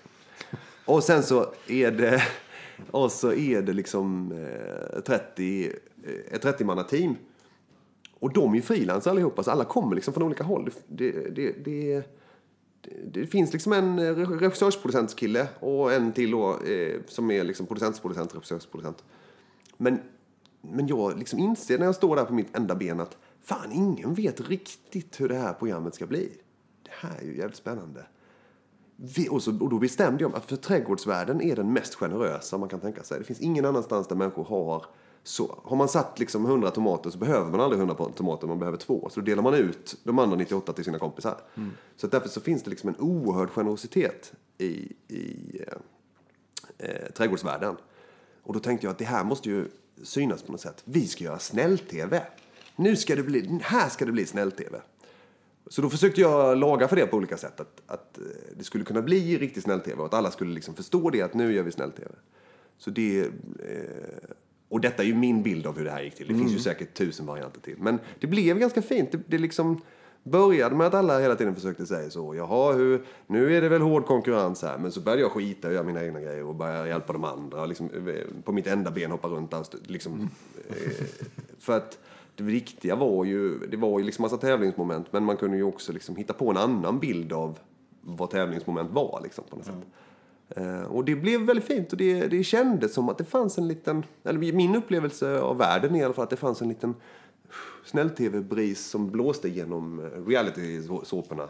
Och 0.85 1.05
sen 1.05 1.23
så 1.23 1.53
är 1.67 1.91
det, 1.91 2.23
och 2.91 3.13
så 3.13 3.33
är 3.33 3.63
det 3.63 3.73
liksom 3.73 4.33
eh, 4.33 5.01
30, 5.01 5.73
eh, 6.05 6.35
ett 6.35 6.45
30-mannateam. 6.45 7.15
Och 8.21 8.33
de 8.33 8.53
är 8.53 8.57
ju 8.57 8.63
frilans 8.63 9.07
allihopa, 9.07 9.43
så 9.43 9.51
alla 9.51 9.65
kommer 9.65 9.95
liksom 9.95 10.15
från 10.15 10.23
olika 10.23 10.45
håll. 10.45 10.71
Det, 10.89 11.11
det, 11.11 11.31
det, 11.31 11.53
det, 11.65 12.05
det 13.05 13.27
finns 13.27 13.53
liksom 13.53 13.73
en 13.73 13.99
eh, 13.99 14.15
regissörsproducentskille 14.15 15.49
och 15.61 15.93
en 15.93 16.13
till 16.13 16.31
då, 16.31 16.61
eh, 16.61 17.01
som 17.07 17.31
är 17.31 17.45
liksom 17.45 17.67
producentsproducent, 17.67 18.35
regissörsproducent. 18.35 19.05
Men, 19.77 20.01
men 20.73 20.87
jag 20.87 21.19
liksom 21.19 21.39
inser 21.39 21.79
när 21.79 21.87
jag 21.87 21.95
står 21.95 22.17
där 22.17 22.25
på 22.25 22.35
mitt 22.35 22.57
enda 22.57 22.75
ben 22.75 23.01
att 23.01 23.17
fan, 23.43 23.73
ingen 23.73 24.15
vet 24.15 24.41
riktigt 24.41 25.21
hur 25.21 25.29
det 25.29 25.35
här 25.35 25.53
programmet 25.53 25.95
ska 25.95 26.07
bli. 26.07 26.33
Det 26.83 26.91
här 26.93 27.19
är 27.19 27.25
ju 27.25 27.37
jävligt 27.37 27.57
spännande. 27.57 28.07
Vi, 28.97 29.29
och, 29.29 29.43
så, 29.43 29.51
och 29.51 29.71
då 29.71 29.79
bestämde 29.79 30.25
jag 30.25 30.31
mig 30.31 30.39
att 30.39 30.49
för 30.49 30.57
trädgårdsvärlden 30.57 31.43
är 31.43 31.57
den 31.57 31.73
mest 31.73 31.95
generösa 31.95 32.59
man 32.59 32.69
kan 32.69 32.81
tänka 32.81 33.03
sig. 33.03 33.19
Det 33.19 33.25
finns 33.25 33.41
ingen 33.41 33.65
annanstans 33.65 34.09
där 34.09 34.17
människor 34.17 34.45
har 34.45 34.87
så. 35.23 35.59
Har 35.65 35.77
man 35.77 35.89
satt 35.89 36.19
liksom 36.19 36.47
100 36.47 36.71
tomater 36.71 37.11
så 37.11 37.19
behöver 37.19 37.51
man 37.51 37.61
aldrig 37.61 37.79
100 37.79 37.95
tomater, 37.95 38.47
man 38.47 38.59
behöver 38.59 38.79
två. 38.79 39.09
Så 39.11 39.21
då 39.21 39.27
delar 39.27 39.43
man 39.43 39.55
ut 39.55 39.97
de 40.05 40.19
andra 40.19 40.37
98 40.37 40.73
till 40.73 40.85
sina 40.85 40.99
kompisar. 40.99 41.41
Så 41.97 42.07
att 42.07 42.13
därför 42.13 42.29
så 42.29 42.41
finns 42.41 42.63
det 42.63 42.71
liksom 42.71 42.89
en 42.89 42.97
oerhörd 42.99 43.51
generositet 43.51 44.33
i, 44.59 44.93
i 45.09 45.61
eh, 45.67 46.89
eh, 46.89 47.13
trädgårdsvärlden. 47.13 47.77
Och 48.43 48.55
då 48.55 48.61
tänkte 48.61 48.87
jag 48.87 48.93
att 48.93 48.99
det 48.99 49.05
här 49.05 49.25
måste 49.25 49.49
ju 49.49 49.69
synas 50.03 50.43
på 50.43 50.53
något 50.53 50.61
sätt. 50.61 50.83
Vi 50.85 51.07
ska 51.07 51.25
göra 51.25 51.39
snäll-tv. 51.39 52.23
Nu 52.77 52.97
ska 52.97 53.17
det 53.17 53.23
bli, 53.23 53.59
här 53.63 53.89
ska 53.89 54.05
det 54.05 54.13
bli 54.13 54.27
snäll-tv. 54.27 54.81
Så 55.67 55.83
då 55.83 55.91
försökte 55.91 56.21
jag 56.21 56.59
laga 56.59 56.89
för 56.89 56.97
det 56.97 57.07
på 57.07 57.17
olika 57.17 57.37
sätt. 57.37 57.61
Att, 57.61 57.83
att 57.87 58.19
eh, 58.19 58.25
det 58.57 58.65
skulle 58.65 58.85
kunna 58.85 59.03
bli 59.03 59.39
riktigt 59.39 59.63
snäll-tv 59.63 60.01
och 60.01 60.07
att 60.07 60.15
alla 60.15 60.31
skulle 60.31 60.55
liksom 60.55 60.75
förstå 60.75 61.11
det 61.11 61.23
att 61.23 61.35
nu 61.35 61.53
gör 61.53 61.63
vi 61.63 61.73
snäll-tv. 61.73 62.11
Så 62.79 62.91
det... 62.91 63.21
Eh, 63.21 63.27
och 64.69 64.81
detta 64.81 65.03
är 65.03 65.07
ju 65.07 65.15
min 65.15 65.43
bild 65.43 65.67
av 65.67 65.79
hur 65.79 65.85
det 65.85 65.91
här 65.91 66.03
gick 66.03 66.15
till. 66.15 66.29
Det 66.29 66.35
finns 66.35 66.53
ju 66.53 66.59
säkert 66.59 66.95
tusen 66.95 67.27
varianter 67.27 67.61
till. 67.61 67.77
Men 67.79 67.99
det 68.21 68.27
blev 68.27 68.59
ganska 68.59 68.83
fint. 68.83 69.13
Det, 69.13 69.21
det 69.27 69.39
liksom 69.39 69.81
började 70.27 70.75
med 70.75 70.87
att 70.87 70.95
alla 70.95 71.19
hela 71.19 71.35
tiden 71.37 71.55
försökte 71.55 71.87
säga 71.87 72.11
så. 72.11 72.35
Jaha, 72.35 72.73
hur, 72.73 73.05
nu 73.27 73.57
är 73.57 73.61
det 73.61 73.69
väl 73.69 73.83
hård 73.83 74.07
konkurrens 74.07 74.63
här. 74.63 74.79
Men 74.79 74.93
så 74.93 75.01
började 75.01 75.23
jag 75.23 75.31
skita 75.31 75.69
och 75.69 75.75
göra 75.75 75.85
mina 75.85 76.05
egna 76.05 76.21
grejer 76.21 76.45
och 76.45 76.55
börja 76.55 76.87
hjälpa 76.87 77.13
de 77.13 77.25
andra. 77.25 77.63
Och 77.63 77.69
liksom, 77.69 77.91
eh, 78.09 78.43
på 78.45 78.53
mitt 78.53 78.67
enda 78.67 78.91
ben 78.91 79.11
hoppa 79.11 79.29
runt. 79.29 79.51
där, 79.51 79.65
Liksom, 79.87 80.31
eh, 80.69 81.07
för 81.59 81.77
att 81.77 81.99
det 82.37 82.43
viktiga 82.43 82.97
var 82.97 83.25
ju, 83.25 83.59
det 83.59 83.77
var 83.77 83.99
ju 83.99 84.05
liksom 84.05 84.23
massa 84.23 84.37
tävlingsmoment. 84.37 85.07
Men 85.11 85.25
man 85.25 85.37
kunde 85.37 85.57
ju 85.57 85.63
också 85.63 85.93
liksom 85.93 86.17
hitta 86.17 86.33
på 86.33 86.51
en 86.51 86.57
annan 86.57 86.99
bild 86.99 87.33
av 87.33 87.59
vad 88.01 88.31
tävlingsmoment 88.31 88.91
var. 88.91 89.21
Liksom, 89.23 89.45
på 89.51 89.57
något 89.57 89.65
sätt. 89.65 89.75
Eh, 90.49 90.83
och 90.83 91.05
det 91.05 91.17
blev 91.17 91.41
väldigt 91.41 91.65
fint 91.65 91.93
och 91.93 91.99
det, 91.99 92.27
det 92.27 92.45
kändes 92.45 92.95
som 92.95 93.09
att 93.09 93.19
det 93.19 93.25
fanns 93.25 93.59
en 93.59 93.69
liten, 93.69 94.05
eller 94.25 94.53
min 94.53 94.77
upplevelse 94.77 95.41
av 95.41 95.59
världen 95.59 95.95
är 95.95 96.01
i 96.01 96.05
alla 96.05 96.15
fall 96.15 96.25
att 96.25 96.31
det 96.31 96.37
fanns 96.37 96.63
en 96.63 96.69
liten 96.69 96.95
snäll-tv-bris 97.85 98.87
som 98.87 99.11
blåste 99.11 99.49
genom 99.49 100.01
reality-såporna 100.27 101.49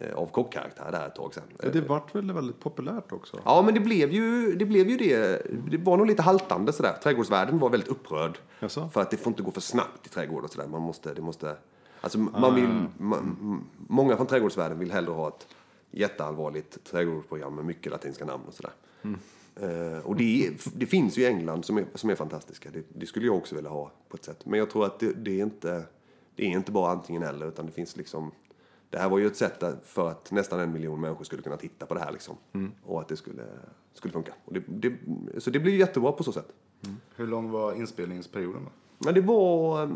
eh, 0.00 0.14
av 0.14 0.26
kockkaraktär 0.26 0.92
där 0.92 1.06
ett 1.06 1.14
tag 1.14 1.34
sedan. 1.34 1.44
Ja, 1.62 1.68
det 1.68 1.80
vart 1.80 2.14
väl 2.14 2.32
väldigt 2.32 2.60
populärt 2.60 3.12
också? 3.12 3.40
Ja, 3.44 3.62
men 3.62 3.74
det 3.74 3.80
blev 3.80 4.12
ju 4.12 4.54
det. 4.54 4.64
Blev 4.64 4.88
ju 4.88 4.96
det. 4.96 5.42
det 5.70 5.78
var 5.78 5.96
nog 5.96 6.06
lite 6.06 6.22
haltande 6.22 6.72
sådär. 6.72 6.96
Trädgårdsvärlden 7.02 7.58
var 7.58 7.70
väldigt 7.70 7.88
upprörd. 7.88 8.38
Jaså? 8.60 8.88
För 8.88 9.00
att 9.00 9.10
det 9.10 9.16
får 9.16 9.30
inte 9.30 9.42
gå 9.42 9.50
för 9.50 9.60
snabbt 9.60 10.06
i 10.06 10.08
trädgård 10.08 10.44
och 10.44 10.50
sådär. 10.50 10.68
Man 10.68 10.82
måste, 10.82 11.14
det 11.14 11.22
måste, 11.22 11.56
alltså 12.00 12.18
man 12.18 12.54
vill, 12.54 12.84
man, 12.98 13.64
många 13.88 14.16
från 14.16 14.26
trädgårdsvärlden 14.26 14.78
vill 14.78 14.92
hellre 14.92 15.12
ha 15.12 15.28
ett 15.28 15.46
jätteallvarligt 15.90 16.84
trädgårdsprogram 16.84 17.54
med 17.54 17.64
mycket 17.64 17.92
latinska 17.92 18.24
namn 18.24 18.42
och 18.46 18.54
sådär. 18.54 18.72
Eh, 19.02 19.10
och 20.04 20.16
det, 20.16 20.46
är- 20.46 20.52
det 20.78 20.86
finns 20.86 21.18
ju 21.18 21.22
i 21.22 21.26
England 21.26 21.64
som 21.64 21.78
är, 21.78 21.86
som 21.94 22.10
är 22.10 22.14
fantastiska. 22.14 22.70
Det, 22.70 22.82
det 22.88 23.06
skulle 23.06 23.26
jag 23.26 23.36
också 23.36 23.54
vilja 23.54 23.70
ha 23.70 23.92
på 24.08 24.16
ett 24.16 24.24
sätt. 24.24 24.46
Men 24.46 24.58
jag 24.58 24.70
tror 24.70 24.86
att 24.86 24.98
det, 25.00 25.12
det 25.12 25.40
är 25.40 25.44
inte, 25.44 25.84
det 26.34 26.44
är 26.44 26.48
inte 26.48 26.72
bara 26.72 26.90
antingen 26.92 27.22
eller 27.22 27.46
utan 27.48 27.66
det 27.66 27.72
finns 27.72 27.96
liksom 27.96 28.30
det 28.90 28.98
här 28.98 29.08
var 29.08 29.18
ju 29.18 29.26
ett 29.26 29.36
sätt 29.36 29.62
för 29.84 30.08
att 30.10 30.30
nästan 30.32 30.60
en 30.60 30.72
miljon 30.72 31.00
människor 31.00 31.24
skulle 31.24 31.42
kunna 31.42 31.56
titta 31.56 31.86
på 31.86 31.94
det 31.94 32.00
här 32.00 32.12
liksom. 32.12 32.36
Och 32.84 33.00
att 33.00 33.08
det 33.08 33.16
skulle, 33.16 33.42
skulle 33.94 34.12
funka. 34.12 34.32
Så 35.38 35.50
det 35.50 35.58
blir 35.60 35.72
ju 35.72 35.78
jättebra 35.78 36.12
på 36.12 36.22
så 36.24 36.32
sätt. 36.32 36.48
Hur 37.16 37.26
lång 37.26 37.50
var 37.50 37.72
inspelningsperioden 37.74 38.64
då? 38.64 38.70
Men 39.04 39.14
det 39.14 39.20
var 39.20 39.82
eh, 39.82 39.90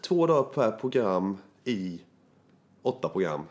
två 0.00 0.26
dagar 0.26 0.42
per 0.42 0.70
program 0.70 1.36
i 1.64 2.00
åtta 2.82 3.08
program. 3.08 3.42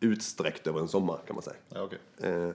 Utsträckt 0.00 0.66
över 0.66 0.80
en 0.80 0.88
sommar 0.88 1.20
kan 1.26 1.36
man 1.36 1.42
säga. 1.42 1.56
Ja, 1.68 1.82
okej. 1.82 1.98
Eh, 2.18 2.50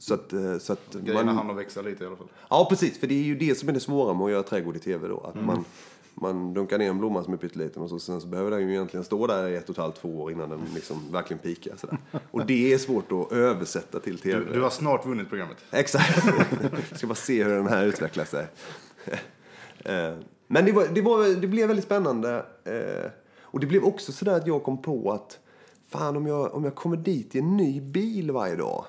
Så 0.00 0.14
att, 0.14 0.32
eh, 0.32 0.58
så 0.58 0.72
att 0.72 0.94
Grejerna 0.94 1.32
hann 1.32 1.50
att 1.50 1.56
växa 1.56 1.82
lite 1.82 2.04
i 2.04 2.06
alla 2.06 2.16
fall. 2.16 2.28
Ja, 2.50 2.66
precis. 2.70 2.98
För 3.00 3.06
det 3.06 3.14
är 3.14 3.22
ju 3.22 3.36
det 3.36 3.54
som 3.58 3.68
är 3.68 3.72
det 3.72 3.80
svåra 3.80 4.14
med 4.14 4.24
att 4.24 4.30
göra 4.30 4.42
trädgård 4.42 4.76
i 4.76 4.78
tv 4.78 5.08
då. 5.08 5.20
Att 5.20 5.34
man, 5.44 5.64
man 6.14 6.54
dunkar 6.54 6.78
ner 6.78 6.90
en 6.90 6.98
blomma 6.98 7.24
som 7.24 7.32
är 7.32 7.36
pytteliten 7.36 7.82
och 7.82 7.88
så, 7.88 7.98
sen 7.98 8.20
så 8.20 8.26
behöver 8.26 8.50
den 8.50 8.60
ju 8.60 8.70
egentligen 8.70 9.04
stå 9.04 9.26
där 9.26 9.48
i 9.48 9.56
ett 9.56 9.64
och 9.64 9.70
ett 9.70 9.76
halvt, 9.82 9.96
två 10.00 10.20
år 10.22 10.32
innan 10.32 10.50
den 10.50 10.60
liksom 10.74 10.96
verkligen 11.12 11.38
pikar. 11.42 11.76
Sådär. 11.76 11.98
Och 12.30 12.46
det 12.46 12.72
är 12.72 12.78
svårt 12.78 13.12
att 13.12 13.32
översätta 13.32 14.00
till 14.00 14.18
tv. 14.18 14.44
Du, 14.44 14.52
du 14.52 14.60
har 14.60 14.70
snart 14.70 15.06
vunnit 15.06 15.28
programmet. 15.28 15.56
Exakt. 15.70 16.26
Jag 16.90 16.96
ska 16.98 17.06
bara 17.06 17.14
se 17.14 17.44
hur 17.44 17.54
den 17.54 17.66
här 17.68 17.84
utvecklar 17.86 18.24
sig. 18.24 18.46
Eh, 19.84 20.14
Men 20.46 20.64
det, 20.64 20.72
var, 20.72 20.86
det, 20.94 21.00
var, 21.02 21.40
det 21.40 21.46
blev 21.46 21.68
väldigt 21.68 21.84
spännande. 21.84 22.44
Eh, 22.64 23.10
Och 23.42 23.60
det 23.60 23.66
blev 23.66 23.84
också 23.84 24.12
sådär 24.12 24.32
att 24.36 24.46
jag 24.46 24.62
kom 24.62 24.82
på 24.82 25.12
att 25.12 25.38
fan 25.88 26.16
om 26.16 26.26
jag, 26.26 26.54
om 26.54 26.64
jag 26.64 26.74
kommer 26.74 26.96
dit 26.96 27.34
i 27.34 27.38
en 27.38 27.56
ny 27.56 27.80
bil 27.80 28.30
varje 28.30 28.56
dag. 28.56 28.84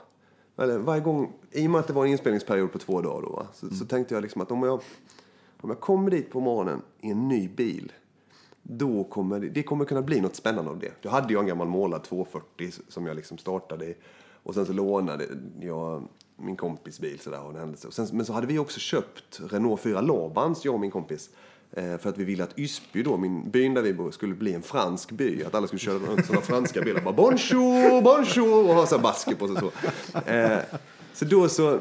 Eller 0.61 0.79
varje 0.79 1.01
gång, 1.01 1.33
i 1.51 1.67
och 1.67 1.71
med 1.71 1.79
att 1.79 1.87
det 1.87 1.93
var 1.93 2.05
en 2.05 2.11
inspelningsperiod 2.11 2.71
på 2.71 2.79
två 2.79 3.01
dagar 3.01 3.21
då, 3.21 3.47
så, 3.53 3.75
så 3.75 3.85
tänkte 3.85 4.13
jag 4.13 4.21
liksom 4.21 4.41
att 4.41 4.51
om 4.51 4.63
jag, 4.63 4.81
om 5.61 5.69
jag 5.69 5.79
kommer 5.79 6.11
dit 6.11 6.29
på 6.29 6.39
morgonen 6.39 6.81
i 7.01 7.11
en 7.11 7.27
ny 7.27 7.47
bil 7.47 7.91
då 8.63 9.03
kommer 9.03 9.39
det, 9.39 9.49
det 9.49 9.63
kommer 9.63 9.85
kunna 9.85 10.01
bli 10.01 10.21
något 10.21 10.35
spännande 10.35 10.71
av 10.71 10.79
det. 10.79 10.91
Jag 11.01 11.11
hade 11.11 11.33
ju 11.33 11.39
en 11.39 11.45
gammal 11.45 11.67
målad 11.67 12.03
240 12.03 12.71
som 12.87 13.05
jag 13.05 13.15
liksom 13.15 13.37
startade 13.37 13.85
i. 13.85 13.95
Och 14.43 14.53
sen 14.53 14.65
så 14.65 14.73
lånade 14.73 15.25
jag 15.59 16.03
min 16.35 16.55
kompis 16.55 16.99
bil 16.99 17.19
sådär 17.19 17.37
av 17.37 17.49
en 17.49 17.59
händelse. 17.59 17.91
Sen, 17.91 18.07
men 18.11 18.25
så 18.25 18.33
hade 18.33 18.47
vi 18.47 18.59
också 18.59 18.79
köpt 18.79 19.41
Renault 19.49 19.81
4 19.81 20.01
Labans, 20.01 20.65
jag 20.65 20.73
och 20.73 20.79
min 20.79 20.91
kompis. 20.91 21.29
Eh, 21.73 21.97
för 21.97 22.09
att 22.09 22.17
vi 22.17 22.23
ville 22.23 22.43
att 22.43 22.59
Ysby 22.59 23.03
då, 23.03 23.17
min 23.17 23.49
byn 23.49 23.73
där 23.73 23.81
vi 23.81 23.93
bor, 23.93 24.11
skulle 24.11 24.35
bli 24.35 24.53
en 24.53 24.61
fransk 24.61 25.11
by. 25.11 25.43
Att 25.43 25.55
alla 25.55 25.67
skulle 25.67 25.79
köra 25.79 25.95
runt 25.95 26.25
sådana 26.25 26.41
franska 26.41 26.81
bilar. 26.81 27.01
Bara 27.01 27.13
bonjour, 27.13 28.01
bonjour 28.01 28.69
och 28.69 28.75
ha 28.75 28.85
så 28.85 28.99
basker 28.99 29.35
på 29.35 29.47
sig 29.47 29.57
så. 29.57 29.71
Eh, 30.31 30.59
så 31.13 31.25
då 31.25 31.49
så, 31.49 31.79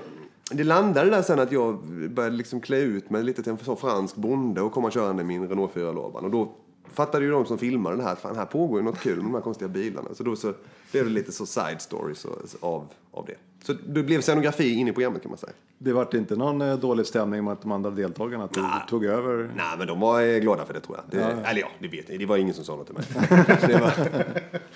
det 0.50 0.64
landade 0.64 1.11
där 1.11 1.22
sen 1.22 1.38
att 1.38 1.53
jag 1.53 1.85
började 2.11 2.37
liksom 2.37 2.61
klä 2.61 2.79
ut 2.79 3.11
mig 3.11 3.22
lite 3.22 3.42
till 3.42 3.53
en 3.53 3.59
sån 3.59 3.76
fransk 3.76 4.16
bonde 4.16 4.61
och 4.61 4.72
komma 4.72 4.90
körande 4.90 5.22
i 5.22 5.26
min 5.26 5.48
Renault 5.48 5.72
4 5.72 5.92
Laban. 5.92 6.24
Och 6.24 6.31
då 6.31 6.53
fattade 6.92 7.24
ju 7.24 7.31
de 7.31 7.46
som 7.46 7.59
filmade 7.59 7.96
det 7.96 8.03
här 8.03 8.12
att 8.12 8.20
fan, 8.20 8.37
här 8.37 8.46
pågår 8.46 8.79
ju 8.79 8.85
något 8.85 9.00
kul 9.00 9.16
med 9.16 9.24
de 9.24 9.35
här 9.35 9.40
konstiga 9.40 9.68
bilarna. 9.68 10.09
Så 10.14 10.22
då 10.22 10.37
så 10.37 10.53
blev 10.92 11.05
det 11.05 11.11
lite 11.11 11.33
så 11.33 11.46
side 11.46 11.81
stories 11.81 12.26
av, 12.61 12.87
av 13.12 13.27
det. 13.27 13.35
Så 13.64 13.73
det 13.73 14.03
blev 14.03 14.20
scenografi 14.20 14.75
in 14.75 14.88
i 14.88 14.92
programmet 14.92 15.23
kan 15.23 15.31
man 15.31 15.38
säga. 15.38 15.53
Det 15.79 15.92
vart 15.92 16.14
inte 16.14 16.37
någon 16.37 16.62
eh, 16.62 16.77
dålig 16.77 17.07
stämning 17.07 17.44
med 17.44 17.57
de 17.62 17.73
andra 17.73 17.90
deltagarna? 17.90 18.44
Att 18.44 18.55
du 18.55 18.62
tog 18.88 19.05
över? 19.05 19.51
Nej, 19.57 19.66
men 19.79 19.87
de 19.87 20.01
var 20.01 20.23
eh, 20.23 20.38
glada 20.38 20.64
för 20.64 20.75
det 20.75 20.81
tror 20.81 20.99
jag. 20.99 21.20
Det, 21.20 21.49
Eller 21.49 21.61
ja, 21.61 21.68
det 21.79 21.88
vet 21.88 22.09
jag. 22.09 22.18
Det 22.18 22.27
var 22.27 22.37
ingen 22.37 22.55
som 22.55 22.64
sa 22.64 22.77
något 22.77 22.87
till 22.87 22.94
mig. 22.94 23.05
det, 23.66 23.81
var, 23.81 23.92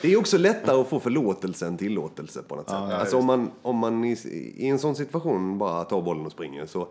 det 0.00 0.12
är 0.12 0.18
också 0.18 0.38
lättare 0.38 0.80
att 0.80 0.88
få 0.88 1.00
förlåtelse 1.00 1.66
än 1.66 1.76
tillåtelse 1.76 2.42
på 2.42 2.56
något 2.56 2.68
sätt. 2.68 2.76
alltså 2.76 3.16
om 3.16 3.26
man, 3.26 3.50
om 3.62 3.76
man 3.76 4.04
i, 4.04 4.16
i 4.56 4.66
en 4.68 4.78
sån 4.78 4.94
situation 4.94 5.58
bara 5.58 5.84
tar 5.84 6.02
bollen 6.02 6.26
och 6.26 6.32
springer 6.32 6.66
så 6.66 6.88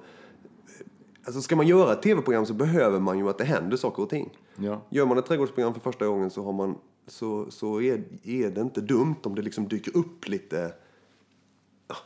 Alltså 1.25 1.41
ska 1.41 1.55
man 1.55 1.67
göra 1.67 1.93
ett 1.93 2.01
tv-program 2.01 2.45
så 2.45 2.53
behöver 2.53 2.99
man 2.99 3.17
ju 3.17 3.29
att 3.29 3.37
det 3.37 3.43
händer 3.43 3.77
saker 3.77 4.03
och 4.03 4.09
ting. 4.09 4.29
Ja. 4.55 4.81
Gör 4.89 5.05
man 5.05 5.17
ett 5.17 5.25
trädgårdsprogram 5.25 5.73
för 5.73 5.81
första 5.81 6.07
gången 6.07 6.29
så, 6.29 6.43
har 6.43 6.53
man, 6.53 6.75
så, 7.07 7.51
så 7.51 7.81
är, 7.81 8.03
är 8.23 8.49
det 8.49 8.61
inte 8.61 8.81
dumt 8.81 9.15
om 9.23 9.35
det 9.35 9.41
liksom 9.41 9.67
dyker 9.67 9.97
upp 9.97 10.27
lite, 10.27 10.55
ja, 10.57 10.69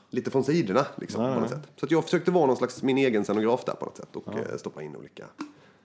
lite 0.09 0.31
från 0.31 0.43
sidorna. 0.43 0.85
Liksom, 0.95 1.23
Nej, 1.23 1.33
på 1.33 1.39
något 1.39 1.49
nej. 1.49 1.59
sätt. 1.59 1.69
Så 1.75 1.85
att 1.85 1.91
jag 1.91 2.03
försökte 2.03 2.31
vara 2.31 2.45
någon 2.45 2.57
slags 2.57 2.83
min 2.83 2.97
egen 2.97 3.23
scenograf 3.23 3.65
där 3.65 3.73
på 3.73 3.85
något 3.85 3.97
sätt 3.97 4.15
och 4.15 4.27
eh, 4.27 4.57
stoppa 4.57 4.83
in 4.83 4.95
olika... 4.95 5.25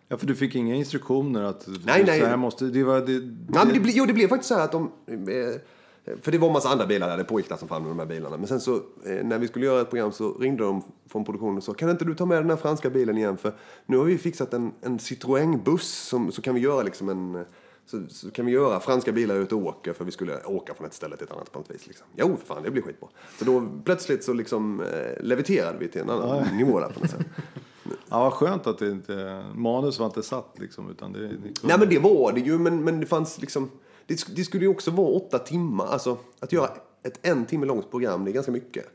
Ja, 0.09 0.17
för 0.17 0.27
du 0.27 0.35
fick 0.35 0.55
inga 0.55 0.75
instruktioner 0.75 1.43
att 1.43 1.67
Nej, 1.85 2.05
nej. 2.07 2.21
så 2.21 2.27
här 2.27 2.37
måste... 2.37 2.65
Det 2.65 2.85
var, 2.85 3.01
det, 3.01 3.13
Nej, 3.13 3.65
men 3.65 3.75
det, 3.75 3.81
ble, 3.81 3.93
jo, 3.95 4.07
det 4.07 4.13
blev 4.13 4.29
faktiskt 4.29 4.49
så 4.49 4.55
här 4.55 4.65
att 4.65 4.73
de... 4.73 4.93
Eh, 5.07 6.17
för 6.23 6.33
det 6.33 6.39
var 6.39 6.47
en 6.47 6.53
massa 6.53 6.69
andra 6.69 6.87
bilar 6.87 7.09
där, 7.09 7.17
det 7.17 7.25
pågick 7.25 7.59
som 7.59 7.69
fan 7.69 7.83
med 7.83 7.91
de 7.91 7.99
här 7.99 8.07
bilarna. 8.07 8.37
Men 8.37 8.47
sen 8.47 8.61
så, 8.61 8.75
eh, 8.75 9.25
när 9.25 9.39
vi 9.39 9.49
skulle 9.49 9.67
göra 9.67 9.81
ett 9.81 9.91
program 9.91 10.13
så 10.13 10.33
ringde 10.33 10.65
de 10.65 10.83
från 11.07 11.25
produktionen 11.25 11.57
och 11.57 11.65
sa 11.65 11.75
kan 11.75 11.91
inte 11.91 12.05
du 12.05 12.15
ta 12.15 12.27
med 12.27 12.39
den 12.39 12.51
här 12.51 12.57
franska 12.57 12.91
bilen 12.91 13.19
igen? 13.19 13.37
För 13.37 13.53
nu 13.87 13.97
har 13.97 14.05
vi 14.05 14.19
fixat 14.19 14.55
en, 14.55 14.73
en 14.81 14.99
Citroën-buss 14.99 16.09
som, 16.09 16.33
så 16.33 16.43
kan 16.43 16.55
vi 16.55 16.61
göra 16.61 16.83
liksom 16.83 17.09
en... 17.09 17.45
Så, 17.87 18.03
så 18.09 18.31
kan 18.31 18.47
vi 18.47 18.53
göra 18.53 18.81
franska 18.81 19.13
bilar 19.13 19.35
ut 19.35 19.53
och 19.53 19.59
åka 19.59 19.95
för 19.95 20.05
vi 20.05 20.11
skulle 20.11 20.43
åka 20.45 20.75
från 20.75 20.87
ett 20.87 20.95
ställe 20.95 21.17
till 21.17 21.27
ett 21.27 21.33
annat 21.33 21.53
på 21.53 21.59
något 21.59 21.71
vis. 21.71 21.87
Liksom. 21.87 22.07
Jo, 22.17 22.37
för 22.37 22.47
fan, 22.47 22.63
det 22.63 22.71
blir 22.71 22.83
skitbra. 22.83 23.09
Så 23.39 23.45
då 23.45 23.69
plötsligt 23.85 24.25
så 24.25 24.33
liksom 24.33 24.81
eh, 24.81 25.23
leviterade 25.23 25.79
vi 25.79 25.89
till 25.89 26.01
en 26.01 26.11
annan 26.11 26.57
nivå 26.57 26.81
där 26.81 26.89
på 26.89 27.01
något 27.01 27.11
sätt. 27.11 27.27
ja, 28.09 28.21
vad 28.25 28.33
skönt 28.33 28.67
att 28.67 28.79
det 28.79 28.91
inte... 28.91 29.45
Manus 29.55 29.99
var 29.99 30.07
inte 30.07 30.23
satt 30.23 30.59
liksom, 30.59 30.91
utan 30.91 31.13
det... 31.13 31.29
det 31.29 31.37
Nej 31.63 31.79
men 31.79 31.89
det 31.89 31.99
var 31.99 32.33
det 32.33 32.41
ju, 32.41 32.59
men, 32.59 32.85
men 32.85 33.01
det 33.01 33.07
fanns 33.07 33.41
liksom... 33.41 33.71
Det, 34.07 34.37
det 34.37 34.45
skulle 34.45 34.65
ju 34.65 34.71
också 34.71 34.91
vara 34.91 35.09
åtta 35.09 35.39
timmar. 35.39 35.87
Alltså 35.87 36.19
att 36.41 36.53
göra 36.53 36.71
ett 37.03 37.19
en 37.23 37.47
timme 37.47 37.67
långt 37.67 37.91
program, 37.91 38.25
det 38.25 38.31
är 38.31 38.33
ganska 38.33 38.53
mycket. 38.53 38.87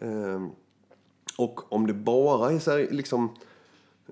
Ehm, 0.00 0.50
och 1.38 1.72
om 1.72 1.86
det 1.86 1.94
bara 1.94 2.52
är 2.52 2.58
så 2.58 2.70
här, 2.70 2.88
liksom... 2.90 3.28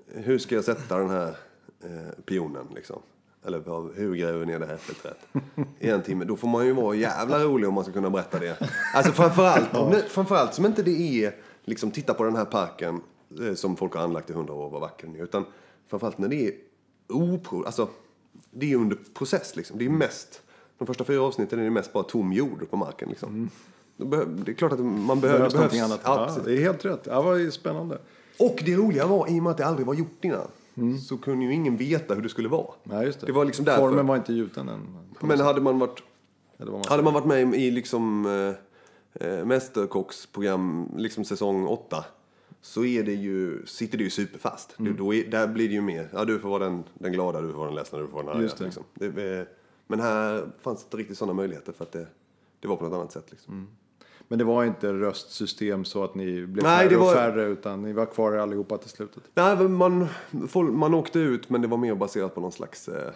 Hur 0.07 0.37
ska 0.37 0.55
jag 0.55 0.63
sätta 0.63 0.97
den 0.97 1.09
här 1.09 1.37
eh, 1.83 2.23
pionen 2.25 2.67
liksom? 2.75 3.01
Eller 3.45 3.93
hur 3.95 4.15
gräver 4.15 4.39
vi 4.39 4.45
ner 4.45 4.59
det 4.59 4.65
här 4.65 4.73
äppelträdet? 4.73 5.19
I 5.79 5.89
en 5.89 6.01
timme. 6.01 6.25
Då 6.25 6.35
får 6.35 6.47
man 6.47 6.65
ju 6.65 6.71
vara 6.73 6.95
jävla 6.95 7.39
rolig 7.43 7.67
om 7.69 7.73
man 7.75 7.83
ska 7.83 7.93
kunna 7.93 8.09
berätta 8.09 8.39
det. 8.39 8.57
Alltså 8.95 9.11
framförallt, 9.11 9.71
det, 9.91 10.03
framförallt 10.09 10.53
som 10.53 10.65
inte 10.65 10.83
det 10.83 11.23
är 11.25 11.35
liksom 11.63 11.91
titta 11.91 12.13
på 12.13 12.23
den 12.23 12.35
här 12.35 12.45
parken 12.45 13.01
eh, 13.41 13.53
som 13.53 13.75
folk 13.75 13.93
har 13.93 14.01
anlagt 14.01 14.29
i 14.29 14.33
hundra 14.33 14.53
år, 14.53 14.69
vad 14.69 14.81
vacker 14.81 15.07
den 15.07 15.15
är. 15.15 15.23
Utan 15.23 15.45
framförallt 15.89 16.17
när 16.17 16.27
det 16.27 16.47
är 16.47 16.53
opro, 17.09 17.63
alltså 17.65 17.87
det 18.51 18.71
är 18.71 18.75
under 18.75 18.97
process 19.13 19.55
liksom. 19.55 19.77
Det 19.77 19.85
är 19.85 19.89
mest, 19.89 20.41
de 20.77 20.87
första 20.87 21.03
fyra 21.03 21.21
avsnitten 21.21 21.59
är 21.59 21.63
det 21.63 21.69
mest 21.69 21.93
bara 21.93 22.03
tom 22.03 22.33
jord 22.33 22.69
på 22.69 22.77
marken 22.77 23.09
liksom. 23.09 23.49
Behö- 23.97 24.43
Det 24.45 24.51
är 24.51 24.55
klart 24.55 24.71
att 24.71 24.79
man 24.79 25.19
behöver, 25.21 25.49
behövs 25.49 25.71
det 25.71 25.79
annat. 25.79 26.01
Ja, 26.03 26.29
det 26.45 26.53
är 26.57 26.59
helt 26.61 26.85
rätt. 26.85 27.01
Ja, 27.05 27.21
vad 27.21 27.53
spännande. 27.53 27.97
Och 28.39 28.61
det 28.65 28.75
roliga 28.75 29.07
var, 29.07 29.27
i 29.31 29.39
och 29.39 29.43
med 29.43 29.51
att 29.51 29.57
det 29.57 29.65
aldrig 29.65 29.87
var 29.87 29.93
gjort 29.93 30.23
innan, 30.25 30.47
så 31.07 31.17
kunde 31.17 31.45
ju 31.45 31.53
ingen 31.53 31.77
veta 31.77 32.13
hur 32.15 32.21
det 32.21 32.29
skulle 32.29 32.49
vara. 32.49 32.67
Nej, 32.83 33.05
just 33.05 33.19
det. 33.19 33.25
Det 33.25 33.31
var 33.31 33.45
liksom 33.45 33.65
därför. 33.65 33.81
Formen 33.81 34.07
var 34.07 34.15
inte 34.15 34.33
gjuten 34.33 34.69
än. 34.69 34.97
Men 35.21 35.39
hade 35.39 35.61
man 35.61 35.79
varit, 35.79 36.03
vad 36.57 36.71
man 36.71 36.83
hade 36.87 37.03
man 37.03 37.13
varit 37.13 37.25
med 37.25 37.59
i 37.59 37.71
liksom 37.71 38.25
eh, 38.25 39.27
eh, 39.27 39.45
Mästerkocksprogram, 39.45 40.91
liksom 40.97 41.25
säsong 41.25 41.67
åtta, 41.67 42.05
så 42.61 42.85
är 42.85 43.03
det 43.03 43.13
ju, 43.13 43.65
sitter 43.65 43.97
det 43.97 44.03
ju 44.03 44.09
superfast. 44.09 44.79
Mm. 44.79 44.91
Det, 44.91 44.97
då 44.97 45.13
är, 45.13 45.31
där 45.31 45.47
blir 45.47 45.67
det 45.67 45.73
ju 45.73 45.81
mer, 45.81 46.09
ja 46.13 46.25
du 46.25 46.39
får 46.39 46.49
vara 46.49 46.63
den, 46.63 46.83
den 46.93 47.11
glada, 47.11 47.41
du 47.41 47.51
får 47.51 47.57
vara 47.57 47.67
den 47.67 47.75
ledsna, 47.75 47.99
du 47.99 48.07
får 48.07 48.23
vara 48.23 48.25
den 48.25 48.43
arga. 48.43 48.53
Det. 48.57 48.63
Liksom. 48.63 48.83
Det, 48.93 49.39
eh, 49.39 49.45
men 49.87 49.99
här 49.99 50.49
fanns 50.61 50.83
inte 50.83 50.97
riktigt 50.97 51.17
sådana 51.17 51.33
möjligheter 51.33 51.73
för 51.73 51.83
att 51.83 51.91
det, 51.91 52.07
det 52.59 52.67
var 52.67 52.75
på 52.75 52.83
något 52.83 52.93
annat 52.93 53.11
sätt. 53.11 53.31
Liksom. 53.31 53.53
Mm. 53.53 53.67
Men 54.27 54.39
det 54.39 54.45
var 54.45 54.65
inte 54.65 54.93
röstsystem 54.93 55.85
så 55.85 56.03
att 56.03 56.15
ni 56.15 56.45
blev 56.45 56.63
Nej, 56.63 56.89
färre 56.89 56.97
var- 56.97 57.07
och 57.07 57.13
färre 57.13 57.45
utan 57.45 57.81
ni 57.81 57.93
var 57.93 58.05
kvar 58.05 58.31
allihopa 58.33 58.77
till 58.77 58.89
slutet. 58.89 59.23
Nej, 59.33 59.55
man, 59.55 60.07
man 60.71 60.93
åkte 60.93 61.19
ut 61.19 61.49
men 61.49 61.61
det 61.61 61.67
var 61.67 61.77
mer 61.77 61.95
baserat 61.95 62.35
på 62.35 62.41
någon 62.41 62.51
slags, 62.51 62.89
eh, 62.89 63.13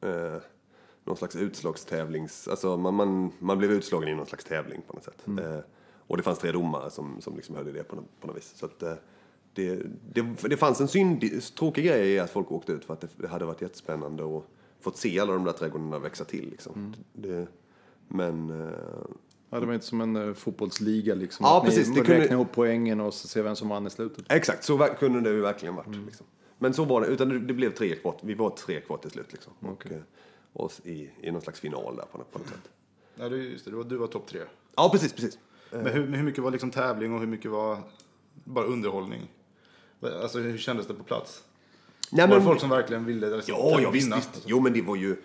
eh, 0.00 0.40
någon 1.04 1.16
slags 1.16 1.36
utslagstävlings... 1.36 2.48
Alltså 2.48 2.76
man, 2.76 2.94
man, 2.94 3.32
man 3.38 3.58
blev 3.58 3.72
utslagen 3.72 4.08
i 4.08 4.14
någon 4.14 4.26
slags 4.26 4.44
tävling 4.44 4.82
på 4.86 4.92
något 4.94 5.04
sätt. 5.04 5.22
Eh, 5.26 5.58
och 6.06 6.16
det 6.16 6.22
fanns 6.22 6.38
tre 6.38 6.52
domare 6.52 6.90
som, 6.90 7.20
som 7.20 7.36
liksom 7.36 7.56
höll 7.56 7.68
i 7.68 7.72
det 7.72 7.84
på, 7.84 7.96
på 8.20 8.26
något 8.26 8.36
vis. 8.36 8.52
Så 8.56 8.66
att, 8.66 8.82
eh, 8.82 8.94
det, 9.54 9.82
det, 10.12 10.48
det 10.48 10.56
fanns 10.56 10.80
en 10.80 10.88
syndig, 10.88 11.42
tråkig 11.42 11.84
grej 11.84 12.08
i 12.10 12.18
att 12.18 12.30
folk 12.30 12.52
åkte 12.52 12.72
ut 12.72 12.84
för 12.84 12.94
att 12.94 13.00
det, 13.00 13.08
det 13.16 13.28
hade 13.28 13.44
varit 13.44 13.62
jättespännande 13.62 14.22
och 14.22 14.46
fått 14.80 14.96
se 14.96 15.20
alla 15.20 15.32
de 15.32 15.44
där 15.44 15.52
trädgårdarna 15.52 15.98
växa 15.98 16.24
till. 16.24 16.50
Liksom. 16.50 16.94
Det, 17.12 17.46
men... 18.08 18.70
Eh, 19.50 19.56
Ja, 19.56 19.60
det 19.60 19.66
var 19.66 19.74
inte 19.74 19.86
som 19.86 20.00
en 20.00 20.16
uh, 20.16 20.34
fotbollsliga 20.34 21.14
liksom. 21.14 21.44
Ja, 21.46 21.58
att 21.58 21.64
precis, 21.64 21.88
Ni 21.88 21.94
det 21.94 22.04
kunde- 22.06 22.26
ihop 22.28 22.48
poängen 22.52 23.00
och 23.00 23.14
så 23.14 23.28
se 23.28 23.42
vem 23.42 23.56
som 23.56 23.68
vann 23.68 23.86
i 23.86 23.90
slutet. 23.90 24.24
Exakt, 24.28 24.64
så 24.64 24.78
kunde 24.98 25.20
det 25.20 25.30
ju 25.30 25.40
verkligen 25.40 25.74
varit. 25.74 25.96
Liksom. 26.06 26.26
Men 26.58 26.74
så 26.74 26.84
var 26.84 27.00
det, 27.00 27.06
utan 27.06 27.28
det, 27.28 27.38
det 27.38 27.54
blev 27.54 27.74
tre 27.74 27.96
kvar. 27.96 28.14
Vi 28.22 28.34
var 28.34 28.50
tre 28.50 28.80
kvar 28.80 28.96
till 28.96 29.10
slut. 29.10 29.32
Liksom. 29.32 29.52
Och, 29.60 29.86
eh, 29.90 29.98
och 30.52 30.72
i, 30.84 31.10
i 31.22 31.30
någon 31.30 31.42
slags 31.42 31.60
final 31.60 31.96
där 31.96 32.04
på, 32.12 32.18
något- 32.18 32.32
på 32.32 32.38
något 32.38 32.48
sätt. 32.48 32.68
Nej, 33.14 33.30
det, 33.30 33.36
är 33.36 33.40
just 33.40 33.64
det, 33.64 33.70
du 33.70 33.76
var, 33.76 33.84
du 33.84 33.96
var 33.96 34.06
topp 34.06 34.26
tre. 34.26 34.40
Ja, 34.76 34.88
precis, 34.92 35.12
precis. 35.12 35.38
Men 35.70 35.86
hur, 35.86 36.06
hur 36.06 36.22
mycket 36.22 36.44
var 36.44 36.50
liksom 36.50 36.70
tävling 36.70 37.14
och 37.14 37.20
hur 37.20 37.26
mycket 37.26 37.50
var 37.50 37.78
bara 38.44 38.64
underhållning? 38.64 39.30
Alltså 40.22 40.38
hur 40.38 40.58
kändes 40.58 40.86
det 40.86 40.94
på 40.94 41.02
plats? 41.04 41.42
Nej, 42.10 42.20
var 42.28 42.28
det 42.28 42.40
men, 42.40 42.44
folk 42.46 42.60
som 42.60 42.70
verkligen 42.70 43.04
ville 43.04 43.36
liksom, 43.36 43.54
ja, 43.58 43.80
ja, 43.80 43.90
visst, 43.90 44.04
vinna? 44.06 44.16
visst. 44.16 44.42
Jo, 44.46 44.60
men 44.60 44.72
det 44.72 44.82
var 44.82 44.96
ju... 44.96 45.16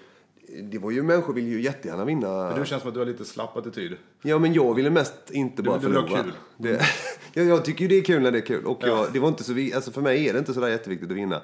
Det 0.64 0.78
var 0.78 0.92
ju 0.92 1.04
människor 1.04 1.34
vill 1.34 1.48
ju 1.48 1.62
jättegärna 1.62 2.06
vinna. 2.06 2.50
Men 2.50 2.60
du 2.60 2.66
känns 2.66 2.82
som 2.82 2.88
att 2.90 2.94
du 2.94 3.00
har 3.00 3.08
lite 3.08 3.26
slapp 3.26 3.58
attityd. 3.58 3.98
Ja, 4.22 4.40
men 4.40 4.54
jag 4.54 4.74
ville 4.74 4.90
mest 4.90 5.32
inte 5.32 5.64
bara 5.64 5.78
du 5.78 5.88
ha 5.88 6.08
förlora. 6.08 6.24
kul. 6.24 6.34
Det, 6.58 6.82
jag, 7.34 7.46
jag 7.46 7.66
tycker 7.66 7.82
ju 7.82 7.88
det 7.88 7.98
är 7.98 8.04
kul 8.04 8.22
när 8.22 8.32
det 8.32 8.38
är 8.38 8.46
kul. 8.46 8.66
Och 8.66 8.80
jag, 8.82 9.08
det 9.14 9.20
var 9.20 9.28
inte 9.28 9.44
så, 9.44 9.54
alltså 9.76 9.92
för 9.92 10.02
mig 10.02 10.30
är 10.30 10.34
det 10.34 10.40
inte 10.40 10.54
så 10.54 10.60
där 10.60 10.68
jätteviktigt 10.68 11.12
att 11.12 11.18
vinna. 11.18 11.42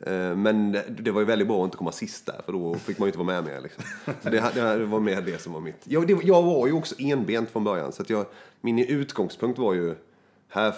Eh, 0.00 0.36
Men 0.36 0.76
det, 0.88 1.10
var 1.10 1.20
ju 1.20 1.26
väldigt 1.26 1.48
bra 1.48 1.60
att 1.60 1.64
inte 1.64 1.76
komma 1.76 1.92
sist 1.92 2.26
där, 2.26 2.40
för 2.44 2.52
då 2.52 2.74
fick 2.74 2.98
man 2.98 3.06
ju 3.06 3.08
inte 3.08 3.18
vara 3.18 3.26
med 3.26 3.44
mer. 3.44 3.60
Liksom. 3.60 3.84
Så 4.22 4.30
det, 4.30 4.50
det 4.54 4.84
var 4.84 5.00
mer 5.00 5.20
det 5.22 5.40
som 5.40 5.52
var 5.52 5.60
mitt. 5.60 5.80
Jag, 5.84 6.06
det, 6.06 6.18
jag 6.22 6.42
var 6.42 6.66
ju 6.66 6.72
också 6.72 6.94
enbent 6.98 7.50
från 7.50 7.64
början, 7.64 7.92
så 7.92 8.02
att 8.02 8.10
jag, 8.10 8.26
min 8.60 8.78
utgångspunkt 8.78 9.58
var 9.58 9.74
ju, 9.74 9.94
här 10.48 10.74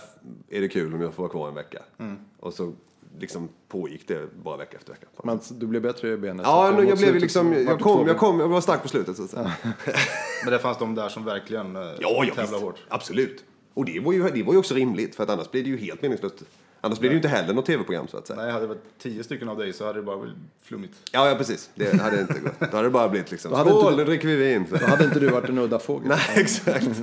är 0.50 0.60
det 0.60 0.68
kul 0.68 0.94
om 0.94 1.00
jag 1.00 1.14
får 1.14 1.22
vara 1.22 1.30
kvar 1.32 1.48
en 1.48 1.54
vecka. 1.54 1.82
Mm. 1.98 2.16
Och 2.38 2.54
så 2.54 2.72
liksom 3.18 3.48
pågick 3.68 4.08
det 4.08 4.28
bara 4.42 4.56
vecka 4.56 4.76
efter 4.76 4.92
vecka. 4.92 5.06
Men 5.24 5.40
du 5.50 5.66
blev 5.66 5.82
bättre 5.82 6.08
i 6.12 6.16
benet. 6.16 6.46
Ja, 6.46 6.70
men 6.70 6.80
mot 6.80 6.88
jag 6.88 6.98
blev 6.98 7.14
liksom, 7.14 7.52
jag 7.52 7.80
kom, 7.80 8.06
jag 8.06 8.18
kom, 8.18 8.40
jag 8.40 8.48
var 8.48 8.60
stark 8.60 8.82
på 8.82 8.88
slutet 8.88 9.16
så 9.16 9.24
att 9.24 9.30
säga. 9.30 9.52
Men 10.44 10.52
det 10.52 10.58
fanns 10.58 10.78
de 10.78 10.94
där 10.94 11.08
som 11.08 11.24
verkligen 11.24 11.76
eh, 11.76 11.82
Ja, 11.82 11.94
ja 12.00 12.24
tävlade 12.34 12.50
visst. 12.52 12.62
hårt. 12.62 12.76
Absolut. 12.88 13.44
Och 13.74 13.84
det 13.84 14.00
var, 14.00 14.12
ju, 14.12 14.28
det 14.28 14.42
var 14.42 14.52
ju 14.52 14.58
också 14.58 14.74
rimligt, 14.74 15.14
för 15.14 15.22
att 15.22 15.30
annars 15.30 15.50
blir 15.50 15.62
det 15.62 15.68
ju 15.70 15.76
helt 15.76 16.02
meningslöst. 16.02 16.34
Annars 16.80 16.98
blir 16.98 17.10
det 17.10 17.12
ju 17.14 17.18
inte 17.18 17.28
heller 17.28 17.54
något 17.54 17.66
tv-program 17.66 18.08
så 18.08 18.16
att 18.16 18.26
säga. 18.26 18.40
Nej, 18.42 18.50
hade 18.52 18.64
det 18.64 18.68
varit 18.68 18.98
tio 18.98 19.24
stycken 19.24 19.48
av 19.48 19.58
dig 19.58 19.72
så 19.72 19.86
hade 19.86 19.98
det 19.98 20.02
bara 20.02 20.16
blivit 20.18 20.38
flummigt. 20.62 20.94
Ja, 21.12 21.28
ja 21.28 21.34
precis. 21.34 21.70
Det 21.74 22.00
hade 22.02 22.20
inte 22.20 22.38
gått. 22.40 22.60
Då 22.60 22.66
hade 22.76 22.82
det 22.82 22.90
bara 22.90 23.08
blivit 23.08 23.30
liksom, 23.30 23.52
hade 23.52 23.70
skål, 23.70 23.84
inte- 23.84 23.96
nu 23.96 24.04
dricker 24.04 24.28
vi 24.28 24.36
vin. 24.36 24.66
Så. 24.70 24.76
Då 24.76 24.86
hade 24.86 25.04
inte 25.04 25.20
du 25.20 25.28
varit 25.28 25.48
en 25.48 25.58
udda 25.58 25.78
fågel. 25.78 26.08
Nej, 26.08 26.18
exakt. 26.36 27.02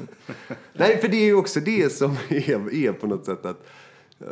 Nej, 0.74 0.98
för 1.02 1.08
det 1.08 1.18
är 1.18 1.26
ju 1.26 1.36
också 1.36 1.60
det 1.60 1.94
som 1.94 2.12
är, 2.30 2.74
är 2.74 2.92
på 2.92 3.08
något 3.08 3.26
sätt 3.26 3.46
att 3.46 3.68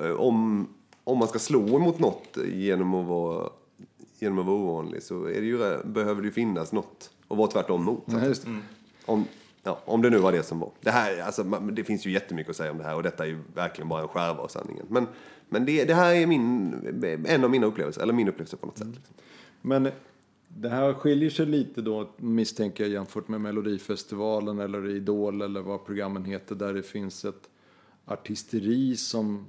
eh, 0.01 0.11
om, 0.11 0.67
om 1.07 1.17
man 1.17 1.27
ska 1.27 1.39
slå 1.39 1.79
mot 1.79 1.99
något 1.99 2.37
genom 2.53 2.93
att 2.93 3.07
vara, 3.07 3.49
genom 4.19 4.39
att 4.39 4.45
vara 4.45 4.55
ovanlig 4.55 5.03
så 5.03 5.25
är 5.25 5.41
det 5.41 5.47
ju, 5.47 5.57
behöver 5.83 6.21
det 6.21 6.25
ju 6.25 6.31
finnas 6.31 6.71
något 6.71 7.11
att 7.27 7.37
vara 7.37 7.51
tvärtom 7.51 7.83
mot. 7.83 8.07
Nej, 8.07 8.29
det. 8.29 8.59
Om, 9.05 9.25
ja, 9.63 9.79
om 9.85 10.01
det 10.01 10.09
nu 10.09 10.17
var 10.17 10.31
det 10.31 10.43
som 10.43 10.59
var. 10.59 10.71
Det, 10.81 10.91
här, 10.91 11.21
alltså, 11.21 11.43
det 11.43 11.83
finns 11.83 12.05
ju 12.05 12.11
jättemycket 12.11 12.49
att 12.49 12.55
säga 12.55 12.71
om 12.71 12.77
det 12.77 12.83
här 12.83 12.95
och 12.95 13.03
detta 13.03 13.23
är 13.23 13.27
ju 13.27 13.39
verkligen 13.53 13.89
bara 13.89 14.01
en 14.01 14.07
skärva 14.07 14.39
av 14.39 14.47
sanningen. 14.47 14.85
Men, 14.89 15.07
men 15.49 15.65
det, 15.65 15.85
det 15.85 15.93
här 15.93 16.15
är 16.15 16.27
min, 16.27 17.23
en 17.27 17.43
av 17.43 17.49
mina 17.49 17.67
upplevelser, 17.67 18.01
eller 18.01 18.13
min 18.13 18.27
upplevelse 18.27 18.57
på 18.57 18.65
något 18.65 18.77
sätt. 18.77 18.87
Liksom. 18.87 19.15
Men 19.61 19.89
det 20.47 20.69
här 20.69 20.93
skiljer 20.93 21.29
sig 21.29 21.45
lite 21.45 21.81
då 21.81 22.09
misstänker 22.17 22.83
jag 22.83 22.93
jämfört 22.93 23.27
med 23.27 23.41
Melodifestivalen 23.41 24.59
eller 24.59 24.89
Idol 24.89 25.41
eller 25.41 25.61
vad 25.61 25.85
programmen 25.85 26.25
heter 26.25 26.55
där 26.55 26.73
det 26.73 26.83
finns 26.83 27.25
ett 27.25 27.49
artisteri 28.05 28.95
som 28.95 29.45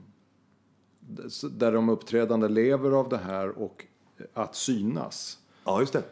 där 1.51 1.73
de 1.73 1.88
uppträdande 1.88 2.49
lever 2.49 2.90
av 2.90 3.09
det 3.09 3.18
här 3.18 3.49
och 3.49 3.85
att 4.35 4.55
synas. 4.55 5.38
Ja, 5.64 5.81
just 5.81 5.92
det. 5.92 6.03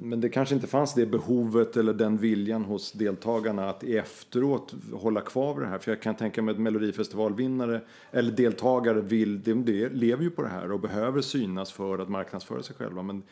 Men 0.00 0.20
det 0.20 0.28
kanske 0.28 0.54
inte 0.54 0.66
fanns 0.66 0.94
det 0.94 1.06
behovet 1.06 1.76
eller 1.76 1.94
den 1.94 2.18
viljan 2.18 2.64
hos 2.64 2.92
deltagarna 2.92 3.70
att 3.70 3.84
efteråt 3.84 4.74
hålla 4.92 5.20
kvar 5.20 5.54
vid 5.54 5.62
det 5.62 5.68
här. 5.68 5.78
För 5.78 5.90
jag 5.90 6.02
kan 6.02 6.14
tänka 6.14 6.42
mig 6.42 6.52
att 6.52 6.60
Melodifestivalvinnare 6.60 7.80
eller 8.10 8.32
deltagare 8.32 9.00
vill, 9.00 9.42
de, 9.42 9.64
de 9.64 9.88
lever 9.88 10.22
ju 10.22 10.30
på 10.30 10.42
det 10.42 10.48
här 10.48 10.72
och 10.72 10.80
behöver 10.80 11.20
synas 11.20 11.72
för 11.72 11.98
att 11.98 12.08
marknadsföra 12.08 12.62
sig 12.62 12.76
själva. 12.76 13.02
Men 13.02 13.22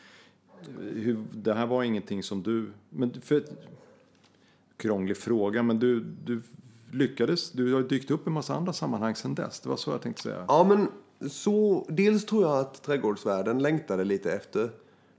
hur, 0.79 1.17
det 1.33 1.53
här 1.53 1.65
var 1.65 1.83
ingenting 1.83 2.23
som 2.23 2.43
du, 2.43 2.71
men 2.89 3.21
för, 3.21 3.43
krånglig 4.77 5.17
fråga, 5.17 5.63
men 5.63 5.79
du, 5.79 5.99
du 5.99 6.41
lyckades, 6.91 7.51
du 7.51 7.73
har 7.73 7.81
dykt 7.81 8.11
upp 8.11 8.27
i 8.27 8.29
en 8.29 8.33
massa 8.33 8.55
andra 8.55 8.73
sammanhang 8.73 9.15
sedan 9.15 9.35
dess. 9.35 9.59
Det 9.59 9.69
var 9.69 9.77
så 9.77 9.91
jag 9.91 10.01
tänkte 10.01 10.21
säga. 10.21 10.45
Ja, 10.47 10.63
men 10.63 10.87
så, 11.29 11.85
dels 11.89 12.25
tror 12.25 12.43
jag 12.43 12.59
att 12.59 12.83
trädgårdsvärlden 12.83 13.59
längtade 13.59 14.03
lite 14.03 14.31
efter, 14.31 14.69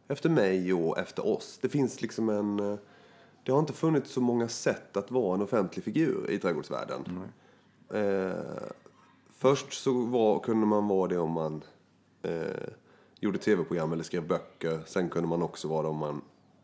efter 0.08 0.28
mig 0.30 0.72
och 0.72 0.98
efter 0.98 1.26
oss. 1.26 1.58
Det 1.62 1.68
finns 1.68 2.02
liksom 2.02 2.28
en... 2.28 2.60
eh, 2.60 2.78
Det 3.42 3.52
har 3.52 3.58
inte 3.60 3.72
funnits 3.72 4.12
så 4.12 4.20
många 4.20 4.48
sätt 4.48 4.96
att 4.96 5.10
vara 5.10 5.34
en 5.34 5.42
offentlig 5.42 5.84
figur 5.84 6.30
i 6.30 6.38
trädgårdsvärlden. 6.38 7.20
Eh, 7.94 8.32
först 9.38 9.72
så 9.72 9.92
var, 9.92 10.40
kunde 10.40 10.66
man 10.66 10.88
vara 10.88 11.08
det 11.08 11.18
om 11.18 11.30
man 11.32 11.62
eh, 12.22 12.68
gjorde 13.20 13.38
tv-program 13.38 13.92
eller 13.92 14.04
skrev 14.04 14.26
böcker. 14.26 14.80
Sen 14.86 15.08
kunde 15.08 15.28
man 15.28 15.42
också 15.42 15.68
vara 15.68 15.82
det 15.82 15.88
om 15.88 15.96
man 15.96 16.20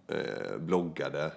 eh, 0.09 0.59
bloggade 0.59 1.33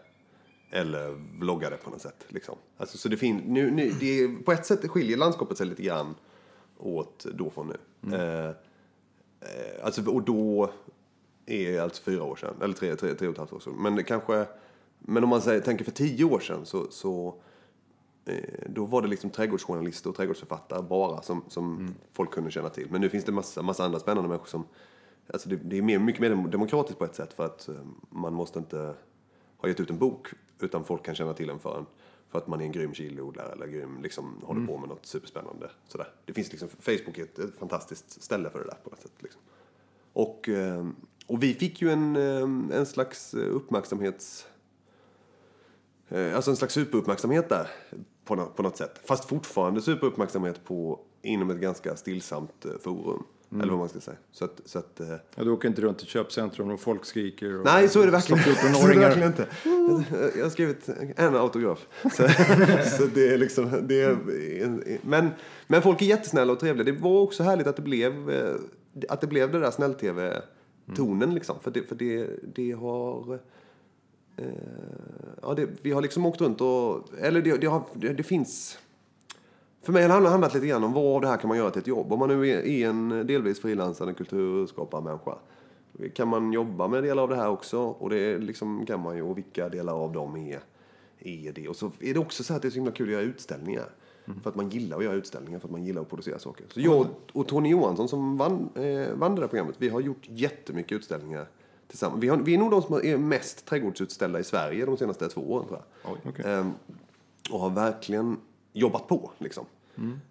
eller 0.70 1.12
vloggade 1.40 1.78
på 1.78 1.90
något 1.90 2.02
sätt. 2.02 2.26
Liksom. 2.28 2.56
Alltså, 2.78 2.98
så 2.98 3.10
det 3.10 3.18
finns, 3.18 3.44
nu, 3.46 3.72
nu, 3.72 3.92
det 4.00 4.20
är, 4.20 4.44
på 4.44 4.52
ett 4.52 4.66
sätt 4.66 4.88
skiljer 4.88 5.18
landskapet 5.18 5.58
sig 5.58 5.68
lite 5.68 5.84
grann 5.84 6.16
åt 6.78 7.26
då 7.34 7.50
från 7.50 7.68
nu. 7.68 8.16
Eh, 8.16 8.48
eh, 8.48 9.86
alltså, 9.86 10.10
och 10.12 10.24
då 10.24 10.72
är 11.46 11.82
alltså 11.82 12.04
fyra 12.04 12.24
år 12.24 12.36
sedan, 12.36 12.56
eller 12.62 12.74
tre, 12.74 12.96
tre, 12.96 13.14
tre 13.14 13.28
och 13.28 13.34
ett 13.34 13.38
halvt 13.38 13.54
år 13.54 13.60
sedan. 13.60 13.74
Men 13.78 14.04
kanske, 14.04 14.46
men 15.00 15.24
om 15.24 15.30
man 15.30 15.42
säger, 15.42 15.62
tänker 15.62 15.86
för 15.86 15.92
tio 15.92 16.26
år 16.26 16.40
sedan 16.40 16.66
så, 16.66 16.92
så 16.92 17.36
eh, 18.26 18.36
då 18.70 18.86
var 18.86 19.02
det 19.02 19.08
liksom 19.08 19.30
trädgårdsjournalister 19.30 20.10
och 20.10 20.16
trädgårdsförfattare 20.16 20.82
bara 20.82 21.22
som, 21.22 21.44
som 21.48 21.96
folk 22.14 22.32
kunde 22.32 22.52
känna 22.52 22.70
till. 22.70 22.88
Men 22.92 23.02
nu 23.02 23.10
finns 23.10 23.26
det 23.26 23.32
massa, 23.32 23.62
massa 23.62 23.86
andra 23.86 24.00
spännande 24.00 24.30
människor 24.30 24.48
som, 24.48 24.66
alltså 25.34 25.50
det, 25.50 25.56
det 25.56 25.78
är 25.78 25.82
mer, 25.82 26.00
mycket 26.00 26.22
mer 26.22 26.48
demokratiskt 26.48 27.00
på 27.00 27.06
ett 27.06 27.16
sätt 27.16 27.34
för 27.34 27.46
att 27.46 27.70
eh, 27.70 27.76
man 28.10 28.34
måste 28.34 28.60
inte 28.60 28.94
ha 29.58 29.70
gett 29.70 29.80
ut 29.80 29.90
en 29.90 29.98
bok 29.98 30.28
utan 30.60 30.84
folk 30.84 31.06
kan 31.06 31.16
känna 31.16 31.34
till 31.34 31.50
en 31.50 31.60
för 31.60 31.78
en 31.78 31.86
för 32.30 32.38
att 32.40 32.48
man 32.48 32.62
är 32.62 32.66
en 32.66 32.72
grym 32.72 32.94
chiliodlare 32.94 33.52
eller 33.52 33.68
grym, 33.68 34.02
liksom, 34.04 34.42
håller 34.44 34.68
på 34.68 34.78
med 34.78 34.90
något 34.90 35.06
superspännande. 35.06 35.70
Sådär. 35.88 36.08
Det 36.26 36.34
finns 36.34 36.52
liksom, 36.52 36.70
Facebook 36.70 37.18
är 37.18 37.24
ett, 37.24 37.40
ett 37.40 37.56
fantastiskt 37.60 38.24
ställe 38.24 38.50
för 38.50 38.60
det 38.60 38.66
där 38.66 38.78
på 38.84 38.90
något 38.90 39.02
sätt. 39.02 39.12
Liksom. 39.20 39.42
Och, 40.14 40.50
eh, 40.50 40.88
och 41.28 41.44
vi 41.44 41.54
fick 41.54 41.82
ju 41.82 41.90
en, 41.92 42.16
eh, 42.16 42.78
en 42.78 42.86
slags 42.86 43.34
uppmärksamhets... 43.34 44.48
eh, 46.08 46.36
Alltså 46.36 46.52
en 46.52 46.58
slags 46.58 46.74
superuppmärksamhet 46.74 47.50
där 47.50 47.68
på, 48.26 48.36
nå- 48.36 48.50
på 48.56 48.64
något 48.64 48.78
sätt. 48.78 49.02
Fast 49.06 49.26
fortfarande 49.26 49.82
superuppmärksamhet 49.82 50.64
på, 50.64 51.00
inom 51.22 51.50
ett 51.50 51.58
ganska 51.58 51.96
stillsamt 51.96 52.66
eh, 52.66 52.72
forum. 53.50 53.62
Eller 53.62 53.72
vad 53.72 53.80
man 53.80 53.90
ska 53.90 54.00
säga. 54.00 54.18
Så 54.32 54.46
att, 54.46 54.62
så 54.66 54.80
att, 54.80 55.00
eh, 55.00 55.08
Ja, 55.36 55.44
du 55.44 55.50
åker 55.52 55.68
inte 55.68 55.82
runt 55.82 56.04
i 56.04 56.06
köpcentrum 56.06 56.72
och 56.72 56.80
folk 56.80 57.06
skriker. 57.06 57.60
Och, 57.60 57.66
Nej, 57.66 57.90
så 57.90 58.02
är 58.02 58.06
det 58.06 58.12
verkligen, 58.12 58.44
så 58.44 58.50
är 58.50 58.54
det 58.54 58.60
14-åringar. 58.60 59.02
verkligen 59.02 59.28
inte. 59.28 59.48
Jag 60.38 60.46
har 60.46 60.50
skrivit 60.50 60.90
en 61.16 61.36
autograf. 61.36 61.88
Så, 62.04 62.10
så 62.98 63.06
det 63.14 63.34
är 63.34 63.38
liksom, 63.38 63.88
det 63.88 64.02
är, 64.02 64.18
men, 65.02 65.30
men 65.68 65.82
folk 65.82 66.02
är 66.02 66.06
jättesnälla 66.06 66.54
och 66.54 66.60
trevliga. 66.60 66.86
Det 66.86 66.92
var 66.92 67.22
också 67.22 67.44
härligt 67.44 67.68
att 67.68 67.76
det 67.76 67.82
blev, 67.82 68.30
eh, 68.30 68.56
att 69.10 69.22
det, 69.22 69.28
blev 69.28 69.52
det 69.52 69.60
där 69.60 69.72
snäll-tv-tonen. 69.72 71.34
Liksom. 71.34 71.60
För, 71.60 71.72
det, 71.72 71.84
för 71.84 71.96
det, 71.96 72.30
det 72.56 72.72
har... 72.72 73.40
Eh, 74.38 74.46
ja, 75.42 75.54
det, 75.54 75.68
vi 75.82 75.92
har 75.92 76.02
liksom 76.02 76.26
åkt 76.26 76.42
runt 76.42 76.62
och... 76.62 77.14
Eller 77.20 77.42
det, 77.42 77.58
det, 77.58 77.68
har, 77.68 77.84
det, 77.94 78.14
det 78.14 78.24
finns... 78.24 78.80
För 79.82 79.94
mig 79.94 80.08
har 80.08 80.22
det 80.22 80.30
handlat 80.30 80.54
lite 80.54 80.68
grann 80.68 80.84
om 80.84 80.94
vad 80.94 81.16
av 81.16 81.22
det 81.22 81.28
här 81.28 81.38
kan 81.38 81.48
man 81.48 81.58
göra 81.58 81.72
till 81.72 81.82
ett 81.82 81.88
jobb. 81.88 82.14
Om 82.14 82.20
man 82.20 82.30
nu 82.30 82.50
är, 82.50 82.90
en 82.90 83.28
delvis 83.28 83.60
frilansande 83.60 84.14
kulturskaparmänniska. 84.14 85.36
Kan 86.14 86.28
man 86.28 86.54
jobba 86.54 86.88
med 86.88 87.04
delar 87.04 87.24
av 87.24 87.30
det 87.30 87.36
här 87.36 87.50
också? 87.50 87.80
Och 87.80 88.10
det 88.10 88.38
liksom 88.38 88.86
kan 88.86 89.00
man 89.00 89.16
ju. 89.16 89.22
Och 89.22 89.38
vilka 89.38 89.70
delar 89.70 89.94
av 89.94 90.14
dem 90.14 90.38
är, 90.38 90.60
är 91.20 91.52
det? 91.52 91.68
Och 91.68 91.76
så 91.76 91.92
är 92.00 92.14
det 92.14 92.20
också 92.20 92.44
så 92.44 92.54
att 92.54 92.62
det 92.62 92.68
är 92.68 92.70
så 92.70 92.76
himla 92.76 92.92
kul 92.92 93.08
att 93.08 93.14
göra 93.14 93.22
utställningar. 93.22 93.90
För 94.44 94.50
att 94.50 94.56
man 94.56 94.70
gillar 94.70 94.98
att 94.98 95.04
göra 95.04 95.14
utställningar, 95.14 95.60
för 95.60 95.68
att 95.68 95.72
man 95.72 95.86
gillar 95.86 96.02
att 96.02 96.10
producera 96.10 96.40
saker. 96.40 96.66
Så 96.70 96.80
jag 96.80 97.08
och 97.34 97.48
Tony 97.48 97.70
Johansson 97.70 98.08
som 98.08 98.38
vann, 98.38 98.70
eh, 98.76 99.14
vann 99.14 99.36
det 99.36 99.42
där 99.42 99.48
programmet, 99.48 99.76
vi 99.78 99.90
har 99.90 100.00
gjort 100.00 100.22
jättemycket 100.30 100.92
utställningar 100.92 101.48
tillsammans. 101.88 102.24
Vi, 102.24 102.28
har, 102.28 102.38
vi 102.38 102.54
är 102.54 102.58
nog 102.58 102.72
de 102.72 102.82
som 102.82 102.96
är 102.96 103.18
mest 103.18 103.66
trädgårdsutställda 103.66 104.40
i 104.40 104.44
Sverige 104.44 104.86
de 104.86 104.98
senaste 104.98 105.30
två 105.30 105.42
åren 105.42 105.68
tror 105.68 105.80
jag. 106.04 106.14
Oj, 106.14 106.20
okej. 106.30 106.46
Ehm, 106.54 106.72
och 107.52 107.60
har 107.60 107.70
verkligen 107.70 108.38
jobbat 108.80 109.08
på 109.08 109.32
liksom. 109.38 109.66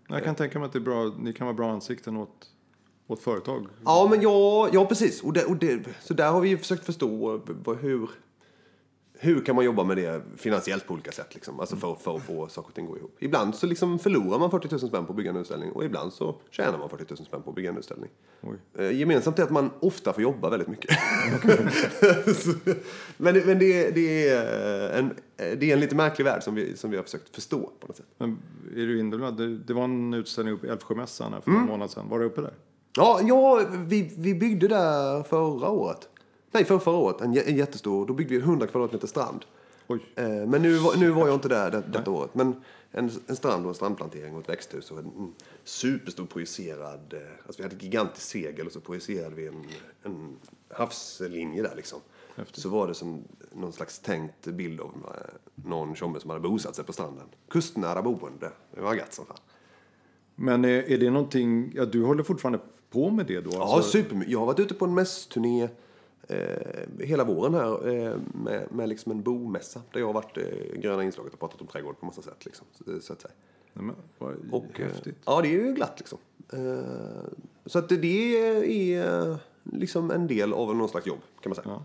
Jag 0.09 0.25
kan 0.25 0.35
tänka 0.35 0.59
mig 0.59 0.67
att 0.67 0.73
det 0.73 0.79
är 0.79 0.81
bra, 0.81 1.13
ni 1.19 1.33
kan 1.33 1.47
vara 1.47 1.55
bra 1.57 1.71
ansikten 1.71 2.17
åt, 2.17 2.47
åt 3.07 3.23
företag. 3.23 3.67
Ja, 3.85 4.07
men 4.11 4.21
ja, 4.23 4.69
ja 4.73 4.87
precis. 4.87 5.23
Och 5.23 5.33
det, 5.33 5.45
och 5.45 5.57
det, 5.57 5.87
så 6.01 6.15
där 6.15 6.31
har 6.31 6.41
vi 6.41 6.57
försökt 6.57 6.85
förstå 6.87 7.41
vad- 7.47 7.77
hur, 7.77 8.11
hur 9.19 9.45
kan 9.45 9.55
man 9.57 9.65
jobba 9.65 9.85
med 9.85 9.97
det 9.97 10.23
finansiellt 10.37 10.87
på 10.87 10.95
olika 10.95 11.13
sätt. 11.13 11.35
Liksom? 11.35 11.61
Alltså 11.61 11.77
för, 11.77 11.95
för 11.95 12.17
att 12.17 12.23
få 12.23 12.49
saker 12.49 12.69
och 12.69 12.75
ting 12.75 12.85
att 12.85 12.91
gå 12.91 12.97
ihop. 12.99 13.17
Ibland 13.19 13.55
så 13.55 13.67
liksom 13.67 13.99
förlorar 13.99 14.39
man 14.39 14.51
40 14.51 14.69
000 14.71 14.81
spänn 14.81 15.07
på 15.07 15.13
att 15.13 15.17
bygga 15.17 15.31
en 15.31 15.37
utställning 15.37 15.73
och 15.73 15.85
ibland 15.85 16.13
så 16.13 16.37
tjänar 16.51 16.79
man 16.79 16.89
40 16.89 17.05
000 17.09 17.17
spänn 17.27 17.43
på 17.43 17.51
att 17.51 17.57
bygga 17.57 17.71
en 17.71 17.79
utställning. 17.79 18.11
Oj. 18.43 18.57
Eh, 18.85 18.99
Gemensamt 18.99 19.39
är 19.39 19.43
att 19.43 19.51
man 19.51 19.71
ofta 19.81 20.13
får 20.13 20.23
jobba 20.23 20.51
väldigt 20.51 20.69
mycket. 20.69 20.91
Så- 22.37 22.71
men 23.17 23.35
det, 23.35 23.47
men 23.47 23.59
det, 23.59 23.91
det, 23.91 24.29
är 24.29 24.99
en, 24.99 25.15
det 25.37 25.71
är 25.71 25.73
en 25.73 25.81
lite 25.81 25.95
märklig 25.95 26.25
värld 26.25 26.43
som 26.43 26.55
vi, 26.55 26.77
som 26.77 26.91
vi 26.91 26.97
har 26.97 27.05
försökt 27.05 27.35
förstå 27.35 27.71
på 27.81 27.87
något 27.87 27.97
sätt. 27.97 28.07
Men 28.19 28.39
är 28.73 28.87
du 28.87 28.99
inblandad? 29.01 29.37
Det, 29.37 29.59
det 29.59 29.75
var 29.75 29.85
en 29.85 30.15
utställning 30.15 30.59
i 30.65 30.67
Älvsjömässan 30.69 31.33
här 31.33 31.41
för 31.41 31.51
Mm. 31.51 31.61
några 31.63 31.73
månader 31.73 31.93
sedan. 31.93 32.09
Var 32.09 32.19
du 32.19 32.25
uppe 32.25 32.41
där? 32.41 32.55
Ja, 32.97 33.21
ja 33.23 33.63
vi, 33.87 34.15
vi 34.19 34.35
byggde 34.35 34.69
där 34.69 35.23
förra 35.23 35.71
året. 35.71 36.09
Nej, 36.57 36.65
för 36.65 36.79
förra 36.79 36.97
året. 36.97 37.21
En, 37.21 37.39
en 37.39 37.57
jättestor. 37.57 38.07
Då 38.07 38.13
byggde 38.13 38.31
vi 38.31 38.37
en 38.37 38.43
100 38.43 38.67
kvadratmeter 38.67 39.07
strand. 39.07 39.45
Eh, 39.89 40.27
men 40.27 40.63
nu, 40.63 40.81
nu 40.97 41.11
var 41.11 41.27
jag 41.27 41.37
inte 41.37 41.49
där 41.49 41.71
det, 41.71 41.83
detta 41.93 42.11
året. 42.11 42.35
Men 42.35 42.55
en, 42.91 43.11
en 43.27 43.37
strand 43.37 43.65
och 43.65 43.69
en 43.69 43.75
strandplantering 43.75 44.35
och 44.35 44.41
ett 44.43 44.49
växthus 44.49 44.91
och 44.91 44.99
en, 44.99 45.05
en 45.05 45.35
superstor 45.65 46.27
projicerad... 46.27 47.13
Eh, 47.13 47.21
alltså 47.47 47.59
vi 47.59 47.63
hade 47.63 47.77
ett 47.77 47.83
gigantiskt 47.83 48.29
segel 48.29 48.67
och 48.67 48.73
så 48.73 48.81
projicerade 48.81 49.35
vi 49.35 49.47
en, 49.47 49.65
en 50.03 50.37
havslinje 50.69 51.63
där 51.63 51.77
liksom. 51.77 51.99
Så 52.53 52.69
var 52.69 52.89
det 52.89 52.95
som 52.95 53.25
någon 53.53 53.73
slags 53.73 53.99
tänkt 53.99 54.47
bild 54.47 54.81
av 54.81 54.91
eh, 54.91 55.35
någon 55.55 55.95
tjomme 55.95 56.21
som 56.21 56.31
hade 56.31 56.43
bosatt 56.43 56.77
sig 56.77 56.85
på 56.85 56.93
stranden. 56.93 57.27
Kustnära 57.49 58.03
boende. 58.03 58.51
Det 58.75 58.81
var 58.81 58.95
gött 58.95 59.15
som 59.15 59.27
fan. 59.27 59.37
Men 60.35 60.65
är, 60.65 60.91
är 60.91 60.99
det 60.99 61.11
någonting, 61.11 61.73
ja 61.75 61.85
du 61.85 62.05
håller 62.05 62.23
fortfarande 62.23 62.59
på 62.91 63.11
med 63.11 63.27
det 63.27 63.41
då? 63.41 63.51
Ja, 63.53 63.75
Alltså, 63.75 63.91
supermycket. 63.91 64.33
Jag 64.33 64.39
har 64.39 64.47
varit 64.47 64.61
ute 64.61 64.75
på 64.75 64.85
en 64.85 64.95
mässturné 64.95 65.69
eh, 66.29 67.07
hela 67.07 67.25
våren 67.25 67.55
här 67.55 67.89
eh, 67.89 68.19
med, 68.35 68.67
med 68.71 68.89
liksom 68.89 69.13
en 69.13 69.23
bomässa. 69.23 69.83
Där 69.93 70.01
jag 70.01 70.07
har 70.07 70.13
varit 70.13 70.39
eh, 70.39 70.81
gröna 70.81 71.05
inslaget 71.05 71.33
och 71.33 71.41
pratat 71.41 71.61
om 71.61 71.67
trädgård 71.67 72.01
på 72.01 72.07
massa 72.07 72.23
sätt. 72.23 72.45
Liksom, 72.45 72.67
så, 73.01 73.13
att 73.13 73.21
säga. 73.21 73.35
Nej, 73.73 73.85
men, 73.85 73.95
vad 74.19 74.35
Och, 74.51 74.81
eh, 74.81 74.87
häftigt. 74.87 75.17
Ja, 75.25 75.43
det 75.43 75.49
är 75.49 75.53
ju 75.53 75.73
glatt 75.73 75.95
liksom. 75.99 76.19
Eh, 76.53 77.29
så 77.67 77.79
att 77.79 77.89
det, 77.89 77.97
det 77.97 78.37
är 78.95 79.37
liksom 79.73 80.11
en 80.11 80.27
del 80.27 80.53
av 80.53 80.77
någon 80.77 80.89
slags 80.89 81.07
jobb 81.07 81.21
kan 81.41 81.51
man 81.51 81.57
säga. 81.57 81.67
Ja. 81.69 81.85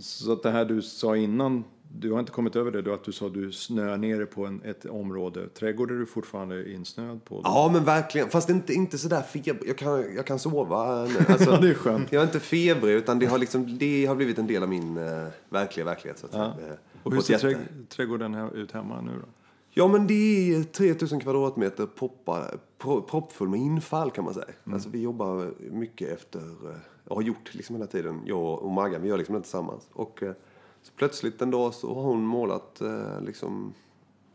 Så 0.00 0.32
att 0.32 0.42
det 0.42 0.50
här 0.50 0.64
du 0.64 0.82
sa 0.82 1.16
innan, 1.16 1.64
du 1.98 2.12
har 2.12 2.20
inte 2.20 2.32
kommit 2.32 2.56
över 2.56 2.70
det, 2.70 2.82
du, 2.82 2.92
att 2.94 3.04
du 3.04 3.12
sa 3.12 3.26
att 3.26 3.34
du 3.34 3.52
snöar 3.52 3.96
ner 3.96 4.24
på 4.24 4.46
en, 4.46 4.62
ett 4.64 4.84
område. 4.84 5.48
Trädgård 5.48 5.90
är 5.90 5.94
du 5.94 6.06
fortfarande 6.06 6.72
insnöad 6.72 7.24
på. 7.24 7.40
Ja, 7.44 7.70
men 7.72 7.84
verkligen. 7.84 8.28
Fast 8.30 8.50
inte, 8.50 8.72
inte 8.72 8.98
sådär 8.98 9.22
feber. 9.22 9.66
Jag 9.66 9.78
kan, 9.78 10.14
jag 10.14 10.26
kan 10.26 10.38
sova. 10.38 10.78
Alltså, 11.28 11.50
Ja, 11.50 11.60
det 11.60 11.70
är 11.70 11.74
skönt. 11.74 12.12
Jag 12.12 12.20
är 12.22 12.26
inte 12.26 12.40
febrig, 12.40 12.94
utan 12.94 13.18
det 13.18 13.26
har, 13.26 13.38
liksom, 13.38 13.78
det 13.78 14.06
har 14.06 14.14
blivit 14.14 14.38
en 14.38 14.46
del 14.46 14.62
av 14.62 14.68
min 14.68 14.98
uh, 14.98 15.28
verkliga 15.48 15.84
verklighet. 15.86 16.18
Så 16.18 16.26
att 16.26 16.32
säga. 16.32 16.44
Eh, 16.44 16.74
Och 17.02 17.14
hur 17.14 17.20
ser 17.20 17.48
jätte- 17.48 17.58
trädgården 17.88 18.34
här 18.34 18.56
ut 18.56 18.72
hemma 18.72 19.00
nu 19.00 19.10
då? 19.20 19.28
Ja, 19.70 19.88
men 19.88 20.06
det 20.06 20.54
är 20.54 20.62
3000 20.64 21.20
kvadratmeter 21.20 21.86
poppa, 21.86 22.44
pro, 22.78 23.02
proppfull 23.02 23.48
med 23.48 23.60
infall 23.60 24.10
kan 24.10 24.24
man 24.24 24.34
säga. 24.34 24.46
Mm. 24.64 24.74
Alltså, 24.74 24.88
vi 24.88 25.00
jobbar 25.02 25.50
mycket 25.70 26.08
efter, 26.08 26.38
eh, 26.40 26.76
jag 27.08 27.14
har 27.14 27.22
gjort 27.22 27.54
liksom 27.54 27.76
hela 27.76 27.86
tiden, 27.86 28.20
jag 28.24 28.62
och 28.62 28.70
Maggan, 28.70 29.02
vi 29.02 29.08
gör 29.08 29.18
liksom 29.18 29.34
det 29.34 29.40
tillsammans. 29.40 29.88
Och 29.92 30.22
eh, 30.22 30.32
så 30.82 30.92
plötsligt 30.96 31.42
en 31.42 31.50
dag 31.50 31.74
så 31.74 31.94
har 31.94 32.02
hon 32.02 32.26
målat 32.26 32.80
eh, 32.80 33.20
liksom 33.20 33.74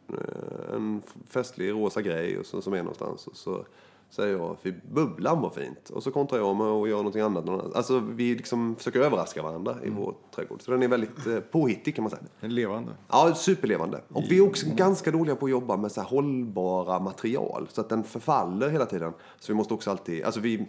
eh, 0.10 0.76
en 0.76 1.02
festlig 1.30 1.72
rosa 1.72 2.02
grej 2.02 2.39
och 2.39 2.45
så, 2.45 2.62
som 2.62 2.74
är 2.74 2.78
någonstans. 2.84 3.28
Och 3.28 3.36
så 3.36 3.66
säger 4.10 4.38
jag, 4.38 4.58
fy 4.64 4.74
bubblan 4.91 5.41
var 5.41 5.50
fint. 5.50 5.89
Och 5.89 6.04
så 6.04 6.12
kontrar 6.12 6.39
jag 6.39 6.56
med 6.56 6.68
att 6.68 6.89
göra 6.89 6.98
någonting 6.98 7.22
annat. 7.22 7.76
Alltså 7.76 8.00
vi 8.00 8.36
liksom 8.36 8.76
försöker 8.76 9.00
överraska 9.00 9.43
varandra 9.43 9.74
Mm. 9.74 9.86
i 9.88 9.89
vår 9.89 10.16
trädgård. 10.36 10.62
Så 10.62 10.72
den 10.72 10.84
är 10.84 10.88
väldigt 10.88 11.28
eh, 11.28 11.39
påhittig 11.39 11.95
kan 11.95 12.04
man 12.04 12.10
säga. 12.12 12.24
En 12.39 12.56
levande? 12.56 12.91
Ja, 13.08 13.36
superlevande. 13.36 14.02
Och 14.14 14.24
vi 14.30 14.38
är 14.38 14.48
också 14.48 14.66
ganska 14.76 15.12
dåliga 15.12 15.36
på 15.36 15.45
att 15.45 15.52
jobba 15.52 15.78
med 15.78 15.91
så 15.91 16.02
hållbara 16.02 17.00
material. 17.00 17.68
Så 17.72 17.82
att 17.82 17.89
den 17.89 18.04
förfaller 18.04 18.70
hela 18.70 18.86
tiden. 18.86 19.14
Så 19.39 19.52
vi 19.52 19.56
måste 19.58 19.74
också 19.74 19.91
alltid, 19.91 20.24
alltså 20.24 20.39
vi, 20.39 20.68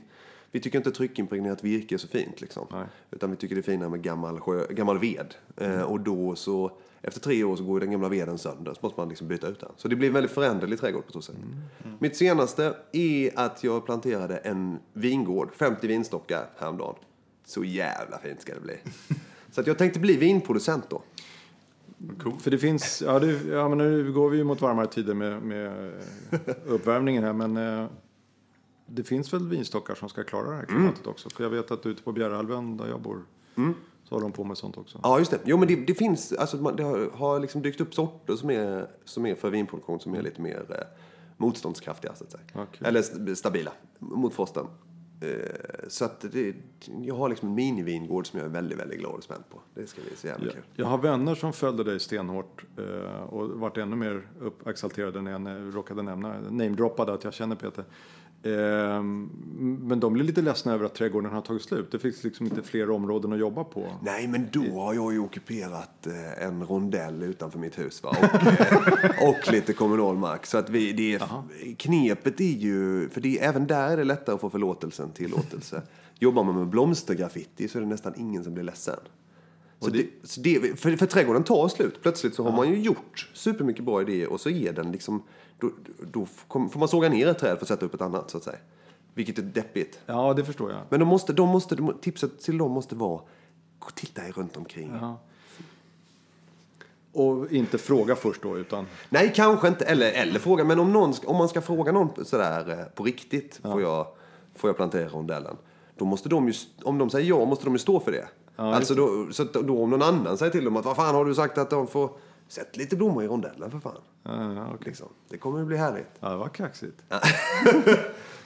vi 0.52 0.60
tycker 0.60 0.78
inte 0.78 0.90
tryckimpregnerat 0.90 1.64
virke 1.64 1.94
är 1.94 1.98
så 1.98 2.08
fint 2.08 2.40
liksom. 2.40 2.66
Nej. 2.70 2.86
Utan 3.10 3.30
vi 3.30 3.36
tycker 3.36 3.54
det 3.54 3.60
är 3.60 3.72
finare 3.72 3.88
med 3.88 4.02
gammal, 4.02 4.40
sjö, 4.40 4.66
gammal 4.70 4.98
ved. 4.98 5.34
Eh, 5.56 5.82
och 5.82 6.00
då 6.00 6.34
så, 6.34 6.72
efter 7.02 7.20
tre 7.20 7.44
år 7.44 7.56
så 7.56 7.64
går 7.64 7.80
den 7.80 7.90
gamla 7.90 8.08
veden 8.08 8.38
sönder. 8.38 8.74
Så 8.74 8.80
måste 8.82 9.00
man 9.00 9.08
liksom 9.08 9.28
byta 9.28 9.48
ut 9.48 9.60
den. 9.60 9.70
Så 9.76 9.88
det 9.88 9.96
blir 9.96 10.08
en 10.08 10.14
väldigt 10.14 10.32
föränderlig 10.32 10.80
trädgård 10.80 11.06
på 11.06 11.12
så 11.12 11.22
sätt. 11.22 11.36
Mitt 11.98 12.16
senaste 12.16 12.74
är 12.92 13.38
att 13.38 13.64
jag 13.64 13.86
planterade 13.86 14.36
en 14.36 14.78
vingård, 14.92 15.54
50 15.54 15.86
vinstockar 15.86 16.46
häromdagen. 16.56 16.94
Så 17.44 17.64
jävla 17.64 18.18
fint 18.18 18.40
ska 18.40 18.54
det 18.54 18.60
bli. 18.60 18.76
så 19.50 19.60
att 19.60 19.66
jag 19.66 19.78
tänkte 19.78 20.00
bli 20.00 20.16
vinproducent 20.16 20.90
då. 20.90 21.02
För 22.40 22.50
det 22.50 22.58
finns, 22.58 23.02
ja, 23.06 23.18
det, 23.18 23.26
ja 23.48 23.68
men 23.68 23.78
nu 23.78 24.12
går 24.12 24.30
vi 24.30 24.36
ju 24.36 24.44
mot 24.44 24.60
varmare 24.60 24.86
tider 24.86 25.14
med, 25.14 25.42
med 25.42 25.92
uppvärmningen 26.66 27.24
här 27.24 27.32
men 27.32 27.56
eh, 27.56 27.86
det 28.88 29.02
finns 29.04 29.32
väl 29.32 29.48
vinstockar 29.48 29.94
som 29.94 30.08
ska 30.08 30.24
klara 30.24 30.50
det 30.50 30.56
här 30.56 30.64
klimatet 30.66 31.06
också? 31.06 31.30
För 31.30 31.42
jag 31.44 31.50
vet 31.50 31.70
att 31.70 31.86
ute 31.86 32.02
på 32.02 32.12
Bjärehalvön 32.12 32.76
där 32.76 32.86
jag 32.86 33.00
bor 33.00 33.22
så 34.04 34.14
håller 34.14 34.22
de 34.26 34.32
på 34.32 34.44
med 34.44 34.58
sånt 34.58 34.78
också. 34.78 35.00
Ja, 35.02 35.18
just 35.18 35.30
det. 35.30 35.38
Jo, 35.44 35.56
men 35.58 35.68
det, 35.68 35.76
det 35.76 35.94
finns, 35.94 36.32
alltså 36.32 36.56
man- 36.56 36.76
det 36.76 36.82
har, 36.82 37.10
har 37.14 37.40
liksom 37.40 37.62
dykt 37.62 37.80
upp 37.80 37.94
sorter 37.94 38.36
som 38.36 38.50
är, 38.50 38.86
som 39.04 39.26
är 39.26 39.34
för 39.34 39.50
vinproduktion 39.50 40.00
som 40.00 40.14
är 40.14 40.22
lite 40.22 40.40
mer 40.40 40.64
eh, 40.68 40.76
motståndskraftiga, 41.36 42.14
så 42.14 42.24
att 42.24 42.30
säga. 42.30 42.42
Ja, 42.54 42.66
kul. 42.72 42.86
Eller 42.86 43.00
st- 43.00 43.36
stabila 43.36 43.72
mot 43.98 44.34
frosten. 44.34 44.66
Eh, 45.20 45.28
så 45.88 46.04
att 46.04 46.20
det, 46.32 46.54
jag 47.02 47.14
har 47.14 47.28
liksom 47.28 47.48
en 47.48 47.54
minivingård 47.54 48.26
som 48.26 48.38
jag 48.38 48.46
är 48.48 48.52
väldigt, 48.52 48.78
väldigt 48.78 48.98
glad 48.98 49.14
och 49.14 49.22
spänd 49.24 49.44
på. 49.50 49.60
Det 49.74 49.86
ska 49.86 50.00
bli 50.02 50.16
så 50.16 50.26
jävla 50.26 50.44
Jag, 50.46 50.54
kul. 50.54 50.62
jag 50.74 50.86
har 50.86 50.98
vänner 50.98 51.34
som 51.34 51.52
följde 51.52 51.84
dig 51.84 52.00
stenhårt 52.00 52.64
eh, 52.78 53.22
och 53.22 53.48
varit 53.50 53.76
ännu 53.76 53.96
mer 53.96 54.28
uppexalterade 54.40 55.20
när 55.22 55.30
jag 55.58 55.76
råkade 55.76 56.02
nämna, 56.02 56.40
namedroppade 56.40 57.12
att 57.12 57.24
jag 57.24 57.34
känner 57.34 57.56
Peter. 57.56 57.84
Eh, 58.42 59.02
men 59.02 60.00
de 60.00 60.12
blir 60.12 60.24
lite 60.24 60.42
ledsna 60.42 60.72
över 60.72 60.84
att 60.86 60.94
trädgården 60.94 61.30
har 61.32 61.40
tagit 61.40 61.62
slut. 61.62 61.90
Det 61.92 61.98
finns 61.98 62.24
liksom 62.24 62.46
inte 62.46 62.62
fler 62.62 62.90
områden 62.90 63.32
att 63.32 63.38
jobba 63.38 63.64
på. 63.64 63.86
Nej, 64.02 64.28
men 64.28 64.46
då 64.52 64.80
har 64.80 64.94
jag 64.94 65.12
ju 65.12 65.18
ockuperat 65.18 66.06
eh, 66.06 66.42
en 66.46 66.64
rondell 66.66 67.22
utanför 67.22 67.58
mitt 67.58 67.78
hus. 67.78 68.02
Va? 68.02 68.10
Och, 68.10 68.24
eh, 68.24 69.28
och 69.28 69.52
lite 69.52 69.72
kommunal 69.72 70.16
mark. 70.16 70.46
Så 70.46 70.58
att 70.58 70.70
vi, 70.70 70.92
det 70.92 71.14
är, 71.14 71.22
knepet 71.76 72.40
är 72.40 72.44
ju, 72.44 73.08
för 73.08 73.20
det, 73.20 73.38
är- 73.40 73.48
även 73.48 73.66
där 73.66 73.88
är 73.90 73.96
det 73.96 74.04
lättare 74.04 74.34
att 74.34 74.40
få 74.40 74.50
förlåtelsen, 74.50 75.10
tillåtelse. 75.10 75.82
Jobbar 76.18 76.44
man 76.44 76.54
med 76.58 76.66
blomstergraffiti 76.66 77.68
så 77.68 77.78
är 77.78 77.82
det 77.82 77.88
nästan 77.88 78.12
ingen 78.16 78.44
som 78.44 78.54
blir 78.54 78.64
ledsen. 78.64 78.98
Så 79.80 79.90
det, 79.90 80.06
så 80.22 80.40
det, 80.40 80.80
för, 80.80 80.96
för 80.96 81.06
trädgården 81.06 81.44
tar 81.44 81.68
slut. 81.68 82.02
Plötsligt 82.02 82.34
så 82.34 82.44
har 82.44 82.52
man 82.52 82.68
ju 82.68 82.80
gjort 82.80 83.30
supermycket 83.34 83.84
bra 83.84 84.02
idéer 84.02 84.32
och 84.32 84.40
så 84.40 84.50
är 84.50 84.72
den 84.72 84.92
liksom, 84.92 85.22
då, 85.58 85.70
då 86.12 86.26
får 86.50 86.78
man 86.78 86.88
såga 86.88 87.08
ner 87.08 87.26
ett 87.26 87.38
träd 87.38 87.56
för 87.56 87.64
att 87.64 87.68
sätta 87.68 87.86
upp 87.86 87.94
ett 87.94 88.00
annat 88.00 88.30
så 88.30 88.36
att 88.36 88.44
säga. 88.44 88.58
Vilket 89.14 89.38
är 89.38 89.42
deppigt. 89.42 90.00
Ja, 90.06 90.34
det 90.34 90.44
förstår 90.44 90.70
jag. 90.70 90.80
Men 90.88 91.00
de 91.00 91.08
måste, 91.08 91.32
de 91.32 91.48
måste, 91.48 91.76
de, 91.76 91.94
tipset 92.00 92.40
till 92.40 92.58
dem 92.58 92.70
måste 92.70 92.94
vara, 92.94 93.20
gå 93.78 93.90
titta 93.94 94.28
er 94.28 94.32
runt 94.32 94.56
omkring. 94.56 94.92
Ja. 95.00 95.20
Och 97.12 97.52
inte 97.52 97.78
fråga 97.78 98.16
först 98.16 98.42
då, 98.42 98.58
utan 98.58 98.86
Nej, 99.08 99.32
kanske 99.34 99.68
inte. 99.68 99.84
Eller, 99.84 100.12
eller 100.12 100.40
fråga. 100.40 100.64
Men 100.64 100.80
om, 100.80 100.92
någon, 100.92 101.14
om 101.26 101.36
man 101.36 101.48
ska 101.48 101.60
fråga 101.60 101.92
någon 101.92 102.24
sådär 102.24 102.70
eh, 102.70 102.84
på 102.94 103.04
riktigt, 103.04 103.60
får, 103.62 103.82
jag, 103.82 104.06
får 104.54 104.68
jag 104.68 104.76
plantera 104.76 105.08
rondellen? 105.08 105.56
Då 105.96 106.04
måste 106.04 106.28
de 106.28 106.48
ju, 106.48 106.54
om 106.82 106.98
de 106.98 107.10
säger 107.10 107.28
ja, 107.28 107.44
måste 107.44 107.64
de 107.64 107.74
ju 107.74 107.78
stå 107.78 108.00
för 108.00 108.12
det. 108.12 108.28
Ja, 108.58 108.74
alltså 108.74 108.94
då, 108.94 109.26
så 109.30 109.44
då 109.44 109.82
om 109.82 109.90
någon 109.90 110.02
annan 110.02 110.38
säger 110.38 110.52
till 110.52 110.64
dem 110.64 110.76
att 110.76 110.84
vad 110.84 110.96
fan 110.96 111.14
har 111.14 111.24
du 111.24 111.34
sagt 111.34 111.58
att 111.58 111.70
de 111.70 111.86
får, 111.86 112.10
sätt 112.48 112.76
lite 112.76 112.96
blommor 112.96 113.24
i 113.24 113.26
rondellen 113.26 113.70
för 113.70 113.78
fan. 113.78 114.00
ja, 114.22 114.66
okej. 114.66 114.78
Liksom. 114.80 115.08
Det 115.28 115.38
kommer 115.38 115.58
ju 115.58 115.64
bli 115.64 115.76
härligt. 115.76 116.10
ja, 116.20 116.28
det 116.28 116.36
var 116.36 116.48
kaxigt. 116.48 117.02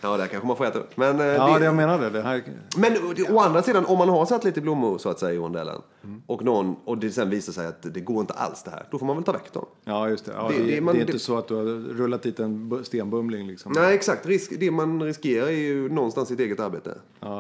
Ja, 0.03 0.17
där 0.17 0.27
kanske 0.27 0.47
man 0.47 0.57
får 0.57 0.67
äta 0.67 0.79
upp. 0.79 0.97
Men, 0.97 1.21
eh, 1.21 1.27
Ja, 1.27 1.53
det 1.53 1.59
det, 1.59 1.65
jag 1.65 1.75
menade. 1.75 2.11
Det 2.11 2.23
här, 2.23 2.43
Men 2.77 2.93
å- 2.93 3.35
å 3.37 3.39
andra 3.41 3.63
sidan, 3.63 3.85
om 3.87 3.99
man 3.99 4.09
har 4.09 4.27
satt 4.27 4.45
lite 4.45 4.61
blommor 4.61 4.99
så 4.99 5.09
att 5.09 5.19
säga 5.19 5.33
i 5.33 5.37
rondellen 5.39 5.83
och, 6.27 6.45
någon, 6.45 6.77
och 6.85 6.99
det 6.99 7.11
sen 7.11 7.31
visar 7.31 7.53
sig 7.53 7.67
att 7.67 7.83
det 7.95 8.01
går 8.01 8.21
inte 8.21 8.35
alls 8.35 8.63
det 8.63 8.71
här, 8.71 8.87
då 8.91 8.99
får 8.99 9.07
man 9.07 9.17
väl 9.17 9.25
ta 9.25 9.33
väck 9.33 9.53
dem. 9.53 9.67
ja, 9.85 10.09
just 10.09 10.25
det. 10.25 10.33
Ja, 10.37 10.49
Det- 10.49 10.59
det, 10.59 10.65
det- 10.65 10.75
det, 10.75 10.81
man- 10.81 10.97
är 10.97 11.01
inte 11.01 11.13
det- 11.13 11.19
så 11.19 11.39
att 11.39 11.49
du 11.49 11.55
har 11.55 11.65
rullat 11.95 12.23
dit 12.23 12.41
en 12.41 12.73
bu- 12.73 12.83
stenbumling 12.83 13.47
liksom. 13.47 13.73
Nej, 13.77 13.95
exakt. 13.95 14.27
Risk, 14.27 14.53
det 14.61 14.71
man 14.71 15.03
riskerar 15.03 15.47
är 15.47 15.51
ju 15.51 15.89
någonstans 15.89 16.29
sitt 16.29 16.41
eget 16.41 16.61
arbete. 16.61 16.95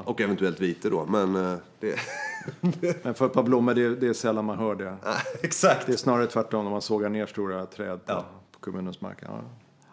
Och 0.05 0.21
eventuellt 0.21 0.61
vite 0.61 0.91
då, 0.91 1.07
men 1.07 1.37
eh, 1.37 1.55
det... 1.81 1.95
Men 3.03 3.15
för 3.15 3.27
ett 3.27 3.33
par 3.33 3.43
blommor, 3.43 3.75
det, 3.75 3.97
det 3.97 4.07
är 4.09 4.13
sällan 4.13 4.45
man 4.45 4.59
hör 4.59 4.75
det. 4.75 4.97
exakt. 5.43 5.87
Det 5.87 5.93
är 5.93 5.97
snarare 5.97 6.27
tvärtom 6.27 6.65
när 6.65 6.71
man 6.71 6.83
sågar 6.83 7.09
ner 7.09 7.27
stora 7.27 7.67
träd 7.67 8.07
på, 8.07 8.13
Ja. 8.13 8.25
på 8.53 8.61
kommunens 8.61 9.01
mark. 9.01 9.19
Ja. 9.23 9.41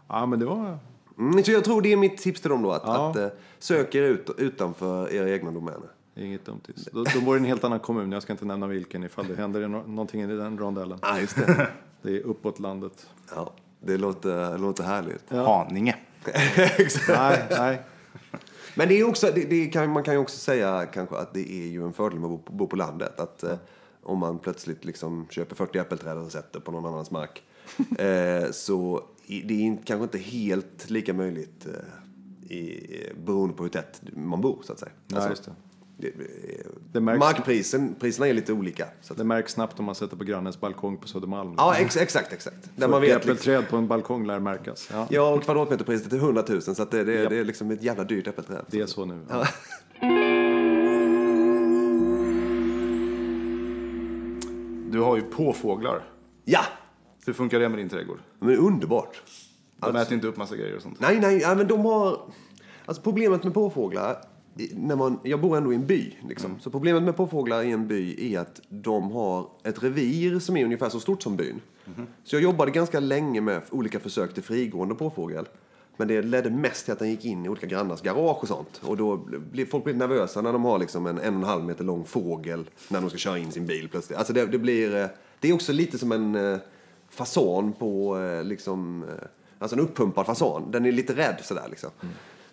ja, 0.08 0.26
men 0.26 0.40
det 0.40 0.46
var... 0.46 0.78
Mm, 1.20 1.44
så 1.44 1.52
jag 1.52 1.64
tror 1.64 1.82
det 1.82 1.92
är 1.92 1.98
mitt 1.98 2.18
tips 2.18 2.42
till 2.42 2.50
dem 2.50 2.62
då, 2.62 2.72
att, 2.72 2.82
Ja. 2.86 3.10
att 3.10 3.16
eh, 3.18 3.28
sök 3.60 3.96
er 3.96 4.02
ut 4.04 4.30
utanför 4.38 5.14
era 5.14 5.30
egna 5.30 5.52
domäner. 5.52 5.90
Inget 6.16 6.46
dumt 6.46 6.60
tips. 6.66 6.86
Då, 6.92 7.04
då 7.04 7.20
var 7.20 7.34
det 7.34 7.40
en 7.40 7.46
helt 7.46 7.64
annan 7.64 7.80
kommun, 7.80 8.12
jag 8.12 8.22
ska 8.24 8.34
inte 8.34 8.46
nämna 8.46 8.68
vilken 8.68 9.04
ifall 9.04 9.28
det 9.28 9.36
händer 9.36 9.68
nå- 9.68 9.84
någonting 9.88 10.22
i 10.22 10.28
den 10.28 10.58
rondellen. 10.60 11.00
Ja, 11.02 11.20
just 11.20 11.36
det. 11.36 11.68
Det 12.02 12.16
är 12.18 12.22
uppåt 12.22 12.60
landet. 12.60 13.08
ja, 13.36 13.54
det 13.80 13.98
låter, 13.98 14.52
det 14.52 14.58
låter 14.58 14.84
härligt. 14.84 15.30
Haninge. 15.32 15.96
Nej, 17.08 17.44
nej. 17.50 17.82
Men 18.76 18.88
det 18.88 19.00
är 19.00 19.08
också, 19.08 19.28
det, 19.36 19.50
det 19.50 19.66
kan, 19.66 19.90
man 19.90 20.04
kan 20.04 20.14
ju 20.14 20.20
också 20.20 20.38
säga 20.38 20.86
kanske 20.86 21.16
att 21.18 21.34
det 21.34 21.52
är 21.52 21.68
ju 21.68 21.84
en 21.84 21.94
fördel 21.94 22.20
med 22.20 22.26
att 22.26 22.32
bo, 22.32 22.38
på- 22.38 22.54
bo 22.54 22.68
på 22.68 22.76
landet. 22.76 23.20
Att 23.20 23.44
eh, 23.44 23.56
om 24.04 24.18
man 24.20 24.40
plötsligt 24.40 24.86
liksom 24.86 25.28
köper 25.30 25.56
40 25.56 25.78
äppelträd 25.80 26.18
och 26.18 26.32
sätter 26.32 26.60
på 26.60 26.72
någon 26.72 26.86
annans 26.86 27.12
mark. 27.12 27.44
eh, 28.00 28.52
så 28.52 29.04
i- 29.18 29.19
det 29.48 29.68
är 29.68 29.78
kanske 29.86 30.04
inte 30.04 30.18
helt 30.18 30.90
lika 30.90 31.14
möjligt 31.14 31.66
eh, 31.66 32.52
i, 32.56 32.88
beroende 33.26 33.56
på 33.56 33.64
hur 33.64 33.70
tätt 33.70 34.02
man 34.16 34.42
bor 34.42 34.60
så 34.64 34.74
att 34.74 34.80
säga. 34.80 34.92
Nej, 35.08 35.30
just 35.30 35.44
det. 35.46 35.52
det, 35.98 36.12
Det 36.94 37.00
märks- 37.00 37.20
markprisen, 37.20 37.96
priserna 38.00 38.28
är 38.28 38.34
lite 38.34 38.54
olika. 38.54 38.86
Så 39.02 39.14
Det 39.14 39.24
märks 39.24 39.52
snabbt 39.54 39.80
om 39.80 39.86
man 39.86 39.96
sätter 39.96 40.18
på 40.18 40.24
grannens 40.24 40.60
balkong 40.60 40.98
på 40.98 41.08
Södermalm. 41.08 41.54
ja, 41.58 41.76
ex, 41.76 41.98
exakt, 41.98 42.34
exakt. 42.34 42.70
Där 42.76 42.88
man 42.88 43.04
ett 43.04 43.10
vet 43.10 43.16
liksom, 43.16 43.32
äppelträd 43.32 43.70
på 43.70 43.78
en 43.78 43.88
balkong 43.88 44.28
lär 44.28 44.40
märkas. 44.40 44.90
Ja, 44.94 45.08
Ja, 45.10 45.34
och 45.34 45.44
kvadratmeterpriset 45.44 46.14
är 46.14 46.18
100 46.18 46.44
000 46.50 46.62
så 46.62 46.86
det, 46.86 47.04
det, 47.04 47.14
Japp. 47.14 47.30
det 47.30 47.38
är 47.38 47.44
liksom 47.46 47.72
ett 47.72 47.84
jävla 47.84 48.04
dyrt 48.04 48.28
äppelträd. 48.28 48.66
det 48.70 48.80
är 48.82 48.86
så 48.86 49.06
nu. 49.06 49.20
Ja. 49.30 49.46
Du 54.92 55.00
har 55.00 55.16
ju 55.16 55.22
påfåglar. 55.22 56.02
Ja, 56.46 56.62
Hur 57.26 57.34
funkar 57.34 57.60
det 57.60 57.70
med 57.70 57.80
din 57.80 57.90
trädgård? 57.90 58.20
men 58.40 58.56
underbart. 58.58 59.22
De 59.78 59.96
äter 59.96 60.14
inte 60.14 60.28
upp 60.28 60.38
massa 60.38 60.56
grejer 60.56 60.76
och 60.76 60.82
sånt. 60.82 61.00
Nej, 61.00 61.20
nej, 61.20 61.38
ja, 61.42 61.56
men 61.56 61.68
de 61.68 61.80
har... 61.86 62.22
Alltså 62.86 63.04
problemet 63.04 63.44
med 63.44 63.54
påfåglar, 63.54 64.18
när 64.74 64.96
man, 64.96 65.20
jag 65.24 65.42
bor 65.42 65.58
ändå 65.58 65.72
i 65.74 65.76
en 65.76 65.86
by, 65.88 66.16
liksom. 66.28 66.60
så 66.60 66.70
problemet 66.70 67.04
med 67.04 67.16
påfåglar 67.18 67.64
i 67.64 67.72
en 67.72 67.88
by 67.88 68.34
är 68.34 68.40
att 68.40 68.62
de 68.70 69.12
har 69.12 69.48
ett 69.64 69.84
revir 69.84 70.40
som 70.40 70.58
är 70.58 70.66
ungefär 70.66 70.90
så 70.90 71.00
stort 71.00 71.24
som 71.24 71.36
byn. 71.36 71.62
Så 72.24 72.36
jag 72.36 72.44
jobbade 72.44 72.72
ganska 72.72 73.00
länge 73.00 73.42
med 73.42 73.62
olika 73.70 74.00
försök 74.00 74.34
till 74.34 74.44
frigående 74.44 74.96
påfågel. 74.96 75.46
Men 75.98 76.08
det 76.08 76.22
ledde 76.22 76.50
mest 76.50 76.86
till 76.86 76.92
att 76.94 77.00
den 77.00 77.10
gick 77.10 77.26
in 77.26 77.46
i 77.46 77.50
olika 77.50 77.68
grannars 77.68 78.02
garage 78.02 78.42
och 78.42 78.48
sånt. 78.48 78.82
Och 78.84 78.98
då 78.98 79.18
blir 79.52 79.66
folk 79.66 79.84
blir 79.84 79.94
nervösa 79.94 80.42
när 80.42 80.54
de 80.54 80.64
har 80.64 80.80
liksom 80.80 81.06
en 81.08 81.18
en 81.18 81.36
och 81.36 81.42
en 81.42 81.48
halv 81.48 81.64
meter 81.64 81.84
lång 81.84 82.06
fågel 82.06 82.70
när 82.88 83.02
de 83.02 83.10
ska 83.10 83.18
köra 83.20 83.38
in 83.38 83.52
sin 83.52 83.66
bil 83.66 83.90
plötsligt. 83.90 84.18
Alltså 84.18 84.34
det, 84.34 84.46
det 84.46 84.58
blir... 84.60 84.96
eh, 84.96 85.08
Det 85.40 85.50
är 85.50 85.54
också 85.54 85.72
lite 85.74 85.98
som 85.98 86.12
en 86.12 86.36
eh, 86.36 86.58
fasan 87.10 87.74
på 87.74 88.20
eh, 88.20 88.44
liksom... 88.44 89.04
eh, 89.04 89.28
Alltså 89.62 89.76
en 89.76 89.82
uppumpad 89.82 90.26
fasan. 90.26 90.72
Den 90.72 90.86
är 90.86 90.92
lite 90.92 91.14
rädd 91.16 91.38
sådär 91.44 91.68
liksom. 91.70 91.90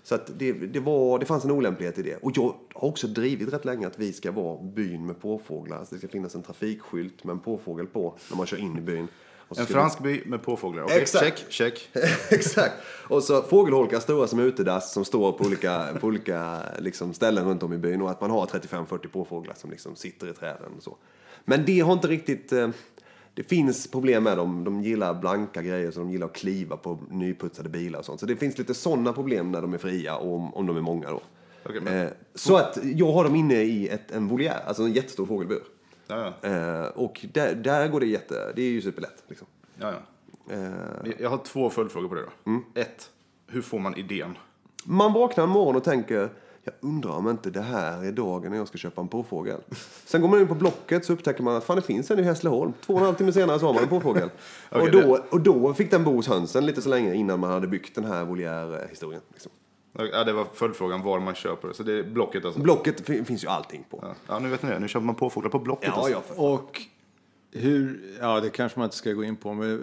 Så 0.02 0.14
att 0.14 0.30
det, 0.38 0.52
det, 0.52 0.80
var, 0.80 1.18
det 1.18 1.26
fanns 1.26 1.44
en 1.44 1.50
olämplighet 1.50 1.98
i 1.98 2.02
det. 2.02 2.16
Och 2.16 2.32
jag 2.34 2.54
har 2.74 2.88
också 2.88 3.06
drivit 3.06 3.52
rätt 3.52 3.64
länge 3.64 3.86
att 3.86 3.98
vi 3.98 4.12
ska 4.12 4.32
vara 4.32 4.62
byn 4.62 5.06
med 5.06 5.20
påfåglar. 5.20 5.76
Alltså 5.78 5.94
det 5.94 5.98
ska 5.98 6.08
finnas 6.08 6.34
en 6.34 6.42
trafikskylt 6.42 7.24
med 7.24 7.32
en 7.32 7.38
påfågel 7.40 7.86
på 7.86 8.14
när 8.30 8.36
man 8.36 8.46
kör 8.46 8.56
in 8.56 8.78
i 8.78 8.80
byn. 8.80 9.08
En 9.56 9.66
fransk 9.66 9.98
by 10.02 10.22
med 10.26 10.42
påfåglar. 10.42 10.82
Okej, 10.82 11.00
Exakt. 11.00 11.38
check, 11.50 11.88
check. 11.92 12.02
Exakt. 12.30 12.74
Och 13.08 13.22
så 13.22 13.42
fågelholkar 13.42 14.00
stora 14.00 14.26
som 14.26 14.38
utedass 14.40 14.92
som 14.92 15.04
står 15.04 15.32
på 15.32 15.44
olika, 15.44 15.86
på 16.00 16.06
olika 16.06 16.58
liksom, 16.78 17.14
ställen 17.14 17.44
runt 17.44 17.62
om 17.62 17.72
i 17.72 17.78
byn. 17.78 18.02
Och 18.02 18.10
att 18.10 18.20
man 18.20 18.30
har 18.30 18.46
35-40 18.46 19.08
påfåglar 19.08 19.54
som 19.54 19.70
liksom 19.70 19.96
sitter 19.96 20.30
i 20.30 20.32
träden 20.32 20.72
och 20.76 20.82
så. 20.82 20.96
Men 21.44 21.64
det 21.64 21.80
har 21.80 21.92
inte 21.92 22.08
riktigt... 22.08 22.52
Det 23.36 23.42
finns 23.42 23.90
problem 23.90 24.24
med 24.24 24.36
dem. 24.36 24.64
De 24.64 24.82
gillar 24.82 25.14
blanka 25.14 25.62
grejer 25.62 25.90
så 25.90 26.00
de 26.00 26.10
gillar 26.10 26.26
att 26.26 26.32
kliva 26.36 26.76
på 26.76 26.98
nyputsade 27.10 27.68
bilar 27.68 27.98
och 27.98 28.04
sånt. 28.04 28.20
Så 28.20 28.26
det 28.26 28.36
finns 28.36 28.58
lite 28.58 28.74
sådana 28.74 29.12
problem 29.12 29.52
när 29.52 29.62
de 29.62 29.74
är 29.74 29.78
fria 29.78 30.16
och 30.16 30.34
om, 30.34 30.54
om 30.54 30.66
de 30.66 30.76
är 30.76 30.80
många 30.80 31.10
då. 31.10 31.20
Okej, 31.64 31.80
men- 31.80 32.02
eh, 32.06 32.08
så 32.34 32.56
att 32.56 32.78
jag 32.82 33.12
har 33.12 33.24
dem 33.24 33.34
inne 33.34 33.54
i 33.62 33.88
ett, 33.88 34.10
en 34.10 34.28
voliär, 34.28 34.60
alltså 34.66 34.82
en 34.82 34.92
jättestor 34.92 35.26
fågelbur. 35.26 35.62
Ja, 36.06 36.32
ja. 36.42 36.48
Eh, 36.48 36.86
och 36.86 37.26
där, 37.32 37.54
där 37.54 37.88
går 37.88 38.00
det 38.00 38.06
jätte... 38.06 38.52
Det 38.56 38.62
är 38.62 38.70
ju 38.70 38.82
superlätt. 38.82 39.24
Liksom. 39.28 39.46
ja. 39.80 39.92
Eh, 40.50 41.12
Jag 41.18 41.30
har 41.30 41.38
två 41.38 41.70
följdfrågor 41.70 42.08
på 42.08 42.14
det 42.14 42.20
då. 42.22 42.50
Mm. 42.50 42.62
Ett, 42.74 43.10
hur 43.46 43.62
får 43.62 43.78
man 43.78 43.94
idén? 43.96 44.38
Man 44.84 45.12
vaknar 45.12 45.44
en 45.44 45.50
morgon 45.50 45.76
och 45.76 45.84
tänker, 45.84 46.28
jag 46.66 46.74
undrar 46.90 47.10
om 47.10 47.28
inte 47.28 47.50
det 47.50 47.60
här 47.60 48.04
är 48.04 48.12
dagen 48.12 48.50
när 48.50 48.58
jag 48.58 48.68
ska 48.68 48.78
köpa 48.78 49.00
en 49.00 49.08
påfågel. 49.08 49.60
Sen 50.04 50.20
går 50.20 50.28
man 50.28 50.40
in 50.40 50.46
på 50.46 50.54
Blocket 50.54 51.04
så 51.04 51.12
upptäcker 51.12 51.42
man 51.42 51.56
att 51.56 51.64
fan 51.64 51.76
det 51.76 51.82
finns 51.82 52.10
en 52.10 52.18
i 52.18 52.22
Hässleholm. 52.22 52.72
Två 52.80 52.92
och 52.92 52.98
en 52.98 53.04
halv 53.06 53.14
timme 53.16 53.32
senare 53.32 53.58
så 53.58 53.66
har 53.66 53.74
man 53.74 53.82
en 53.82 53.88
påfågel. 53.88 54.30
Okej, 54.70 54.82
och, 54.82 54.90
då, 54.90 55.18
och 55.30 55.40
då 55.40 55.74
fick 55.74 55.90
den 55.90 56.04
bo 56.04 56.12
hos 56.16 56.28
hönsen 56.28 56.66
lite 56.66 56.82
så 56.82 56.88
länge 56.88 57.14
innan 57.14 57.40
man 57.40 57.50
hade 57.50 57.66
byggt 57.66 57.94
den 57.94 58.04
här 58.04 58.24
voliärhistorien. 58.24 59.22
Liksom. 59.32 59.52
Ja, 60.12 60.24
det 60.24 60.32
var 60.32 60.46
följdfrågan 60.54 61.02
var 61.02 61.20
man 61.20 61.34
köper. 61.34 61.72
Så 61.72 61.82
det 61.82 61.92
är 61.92 62.02
Blocket 62.02 62.44
alltså? 62.44 62.60
Blocket 62.60 63.00
fin- 63.00 63.24
finns 63.24 63.44
ju 63.44 63.48
allting 63.48 63.84
på. 63.90 63.98
Ja. 64.02 64.14
ja, 64.26 64.38
nu 64.38 64.48
vet 64.48 64.62
ni 64.62 64.70
det. 64.70 64.78
Nu 64.78 64.88
köper 64.88 65.06
man 65.06 65.14
påfåglar 65.14 65.50
på 65.50 65.58
Blocket. 65.58 65.90
Ja, 65.96 66.14
alltså. 66.14 66.34
ja, 66.36 66.42
Och 66.42 66.82
hur, 67.52 68.16
ja 68.20 68.40
det 68.40 68.50
kanske 68.50 68.78
man 68.78 68.86
inte 68.86 68.96
ska 68.96 69.12
gå 69.12 69.24
in 69.24 69.36
på, 69.36 69.54
men 69.54 69.82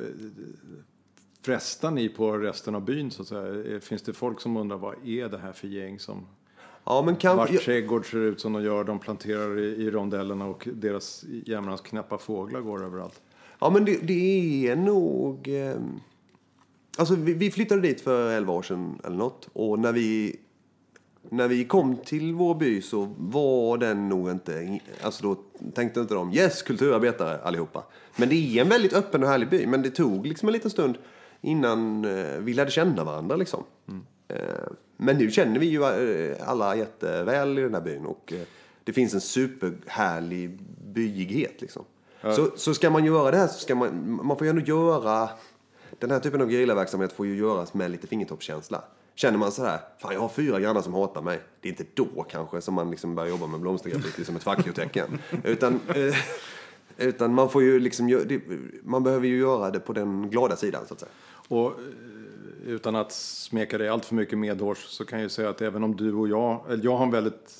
frestar 1.45 1.91
ni 1.91 2.09
på 2.09 2.37
resten 2.37 2.75
av 2.75 2.85
byn 2.85 3.11
så 3.11 3.21
att 3.21 3.27
säga? 3.27 3.79
Finns 3.79 4.01
det 4.01 4.13
folk 4.13 4.41
som 4.41 4.57
undrar 4.57 4.77
vad 4.77 5.07
är 5.07 5.29
det 5.29 5.37
här 5.37 5.53
för 5.53 5.67
gäng 5.67 5.99
som 5.99 6.25
ja, 6.85 7.01
men 7.01 7.13
vars 7.13 7.21
kanske... 7.21 7.57
trädgård 7.57 8.11
ser 8.11 8.17
ut 8.17 8.41
som 8.41 8.53
de 8.53 8.63
gör, 8.63 8.83
de 8.83 8.99
planterar 8.99 9.59
i, 9.59 9.63
i 9.63 9.91
rondellerna 9.91 10.45
och 10.45 10.67
deras 10.73 11.25
jämrans 11.45 11.81
knäppa 11.81 12.17
fåglar 12.17 12.61
går 12.61 12.85
överallt? 12.85 13.21
Ja, 13.59 13.69
men 13.69 13.85
det, 13.85 13.97
det 14.01 14.67
är 14.67 14.75
nog... 14.75 15.47
Eh, 15.47 15.75
alltså, 16.97 17.15
vi, 17.15 17.33
vi 17.33 17.51
flyttade 17.51 17.81
dit 17.81 18.01
för 18.01 18.31
11 18.31 18.53
år 18.53 18.61
sedan 18.61 18.99
eller 19.03 19.15
något. 19.15 19.49
Och 19.53 19.79
när 19.79 19.91
vi, 19.91 20.39
när 21.29 21.47
vi 21.47 21.65
kom 21.65 21.97
till 21.97 22.33
vår 22.33 22.55
by 22.55 22.81
så 22.81 23.13
var 23.17 23.77
den 23.77 24.09
nog 24.09 24.31
inte... 24.31 24.79
Alltså 25.01 25.23
då 25.23 25.37
tänkte 25.73 25.99
inte 25.99 26.13
de 26.13 26.33
yes, 26.33 26.61
kulturarbetare 26.61 27.37
allihopa. 27.37 27.83
Men 28.15 28.29
det 28.29 28.35
är 28.35 28.61
en 28.61 28.69
väldigt 28.69 28.93
öppen 28.93 29.23
och 29.23 29.29
härlig 29.29 29.49
by. 29.49 29.67
Men 29.67 29.81
det 29.81 29.89
tog 29.89 30.27
liksom 30.27 30.49
en 30.49 30.53
liten 30.53 30.71
stund 30.71 30.97
innan 31.41 32.05
eh, 32.05 32.39
vi 32.39 32.53
lärde 32.53 32.71
känna 32.71 33.03
varandra 33.03 33.35
liksom. 33.35 33.63
Eh, 33.87 33.93
men 34.97 35.17
nu 35.17 35.31
känner 35.31 35.59
vi 35.59 35.65
ju 35.65 35.83
eh, 35.83 36.49
alla 36.49 36.75
jätteväl 36.75 37.59
i 37.59 37.61
den 37.61 37.73
här 37.73 37.81
byn. 37.81 38.05
Och 38.05 38.33
eh, 38.33 38.41
det 38.83 38.93
finns 38.93 39.13
en 39.13 39.21
superhärlig 39.21 40.59
byighet 40.93 41.61
liksom. 41.61 41.85
Så, 42.35 42.51
så 42.55 42.73
ska 42.73 42.89
man 42.89 43.05
göra 43.05 43.31
det 43.31 43.37
här 43.37 43.47
så 43.47 43.59
ska 43.59 43.75
man, 43.75 44.19
man 44.23 44.37
får 44.37 44.47
ju 44.47 44.49
ändå 44.49 44.61
göra, 44.61 45.29
den 45.99 46.11
här 46.11 46.19
typen 46.19 46.41
av 46.41 46.49
gerillaverksamhet 46.49 47.13
får 47.13 47.25
ju 47.25 47.35
göras 47.35 47.73
med 47.73 47.91
lite 47.91 48.07
fingertoppskänsla. 48.07 48.83
Känner 49.15 49.37
man 49.37 49.51
så 49.51 49.65
här, 49.65 49.79
fan 49.99 50.13
jag 50.13 50.19
har 50.19 50.29
fyra 50.29 50.59
grannar 50.59 50.81
som 50.81 50.93
hatar 50.93 51.21
mig. 51.21 51.41
Det 51.61 51.67
är 51.67 51.71
inte 51.71 51.85
då 51.93 52.25
kanske 52.29 52.61
som 52.61 52.73
man 52.73 52.91
liksom 52.91 53.15
börjar 53.15 53.29
jobba 53.29 53.47
med 53.47 53.59
blomstergraffiti 53.59 54.25
som 54.25 54.35
ett 54.35 54.43
facktecken. 54.43 55.19
utan, 55.43 55.79
eh, 55.95 56.15
utan 56.97 57.33
man 57.33 57.49
får 57.49 57.63
ju 57.63 57.79
liksom, 57.79 58.29
man 58.83 59.03
behöver 59.03 59.27
ju 59.27 59.37
göra 59.37 59.71
det 59.71 59.79
på 59.79 59.93
den 59.93 60.29
glada 60.29 60.55
sidan 60.55 60.83
så 60.87 60.93
att 60.93 60.99
säga. 60.99 61.11
Och 61.47 61.67
eh, 61.67 61.73
utan 62.65 62.95
att 62.95 63.11
smeka 63.11 63.77
dig 63.77 63.89
allt 63.89 64.05
för 64.05 64.15
mycket 64.15 64.37
medhårs 64.37 64.83
så 64.83 65.05
kan 65.05 65.21
jag 65.21 65.31
säga 65.31 65.49
att 65.49 65.61
även 65.61 65.83
om 65.83 65.95
du 65.95 66.13
och 66.13 66.27
jag, 66.27 66.61
eller 66.69 66.83
jag 66.83 66.97
har 66.97 67.05
en 67.05 67.11
väldigt 67.11 67.59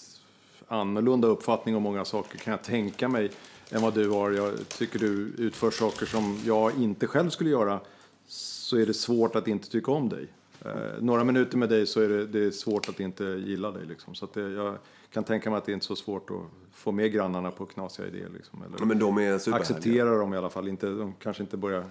annorlunda 0.68 1.28
uppfattning 1.28 1.76
om 1.76 1.84
många 1.84 2.06
saker 2.06 2.38
kan 2.38 2.52
jag 2.52 2.64
tänka 2.64 3.08
mig 3.10 3.32
än 3.70 3.82
vad 3.82 3.94
du 3.94 4.10
har. 4.10 4.32
Jag 4.32 4.70
tycker 4.70 5.00
du 5.00 5.34
utför 5.38 5.72
saker 5.72 6.06
som 6.06 6.40
jag 6.46 6.72
inte 6.80 7.08
själv 7.08 7.30
skulle 7.30 7.50
göra 7.50 7.80
så 8.28 8.78
är 8.78 8.86
det 8.86 8.94
svårt 8.94 9.36
att 9.36 9.48
inte 9.48 9.70
tycka 9.70 9.92
om 9.92 10.10
dig. 10.10 10.28
Eh, 10.66 10.72
några 11.00 11.24
minuter 11.24 11.58
med 11.58 11.70
dig 11.70 11.88
så 11.88 12.02
är 12.02 12.10
det, 12.10 12.26
det 12.26 12.46
är 12.46 12.52
svårt 12.52 12.90
att 12.90 13.00
inte 13.00 13.24
gilla 13.24 13.72
dig. 13.72 13.86
Liksom. 13.86 14.16
Så 14.16 14.28
det, 14.34 14.42
jag 14.42 14.78
kan 15.14 15.24
tänka 15.24 15.50
mig 15.50 15.58
att 15.58 15.66
det 15.66 15.72
är 15.72 15.74
inte 15.74 15.86
så 15.86 15.96
svårt 15.96 16.30
att 16.30 16.38
få 16.74 16.92
med 16.92 17.12
grannarna 17.12 17.52
på 17.52 17.66
knasiga 17.66 18.08
idéer. 18.08 18.30
Liksom, 18.34 18.62
eller 18.62 18.76
Ja, 18.80 18.86
men 18.86 19.00
de 19.00 19.18
är 19.18 19.54
acceptera 19.54 20.18
dem 20.18 20.34
i 20.34 20.38
alla 20.38 20.50
fall. 20.50 20.68
Inte, 20.68 20.88
de 20.88 21.14
kanske 21.14 21.44
inte 21.44 21.58
börjar 21.58 21.86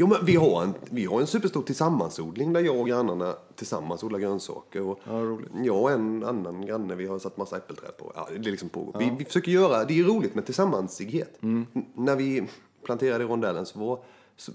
Jo, 0.00 0.06
men 0.06 0.24
vi 0.24 0.36
har 0.36 0.62
en, 0.62 0.74
vi 0.90 1.04
har 1.04 1.20
en 1.20 1.26
superstor 1.26 1.62
tillsammansodling 1.62 2.52
där 2.52 2.60
jag 2.60 2.80
och 2.80 2.86
grannarna 2.86 3.34
tillsammans 3.54 4.02
odlar 4.02 4.18
grönsaker. 4.18 4.82
Och 4.82 5.00
Ja, 5.04 5.12
roligt. 5.12 5.48
Jag 5.64 5.82
och 5.82 5.90
en 5.90 6.24
annan 6.24 6.66
granne, 6.66 6.94
vi 6.94 7.06
har 7.06 7.18
satt 7.18 7.36
massa 7.36 7.56
äppelträd 7.56 7.96
på. 7.96 8.12
Ja, 8.14 8.28
det 8.38 8.50
liksom 8.50 8.68
pågår. 8.68 8.98
Vi, 8.98 9.12
vi 9.18 9.24
försöker 9.24 9.52
göra, 9.52 9.84
det 9.84 10.00
är 10.00 10.04
roligt 10.04 10.34
med 10.34 10.44
tillsammansighet. 10.44 11.42
Mm. 11.42 11.66
När 11.94 12.16
vi 12.16 12.48
planterade 12.84 13.24
rondellen 13.24 13.66
så, 13.66 13.78
var, 13.78 13.98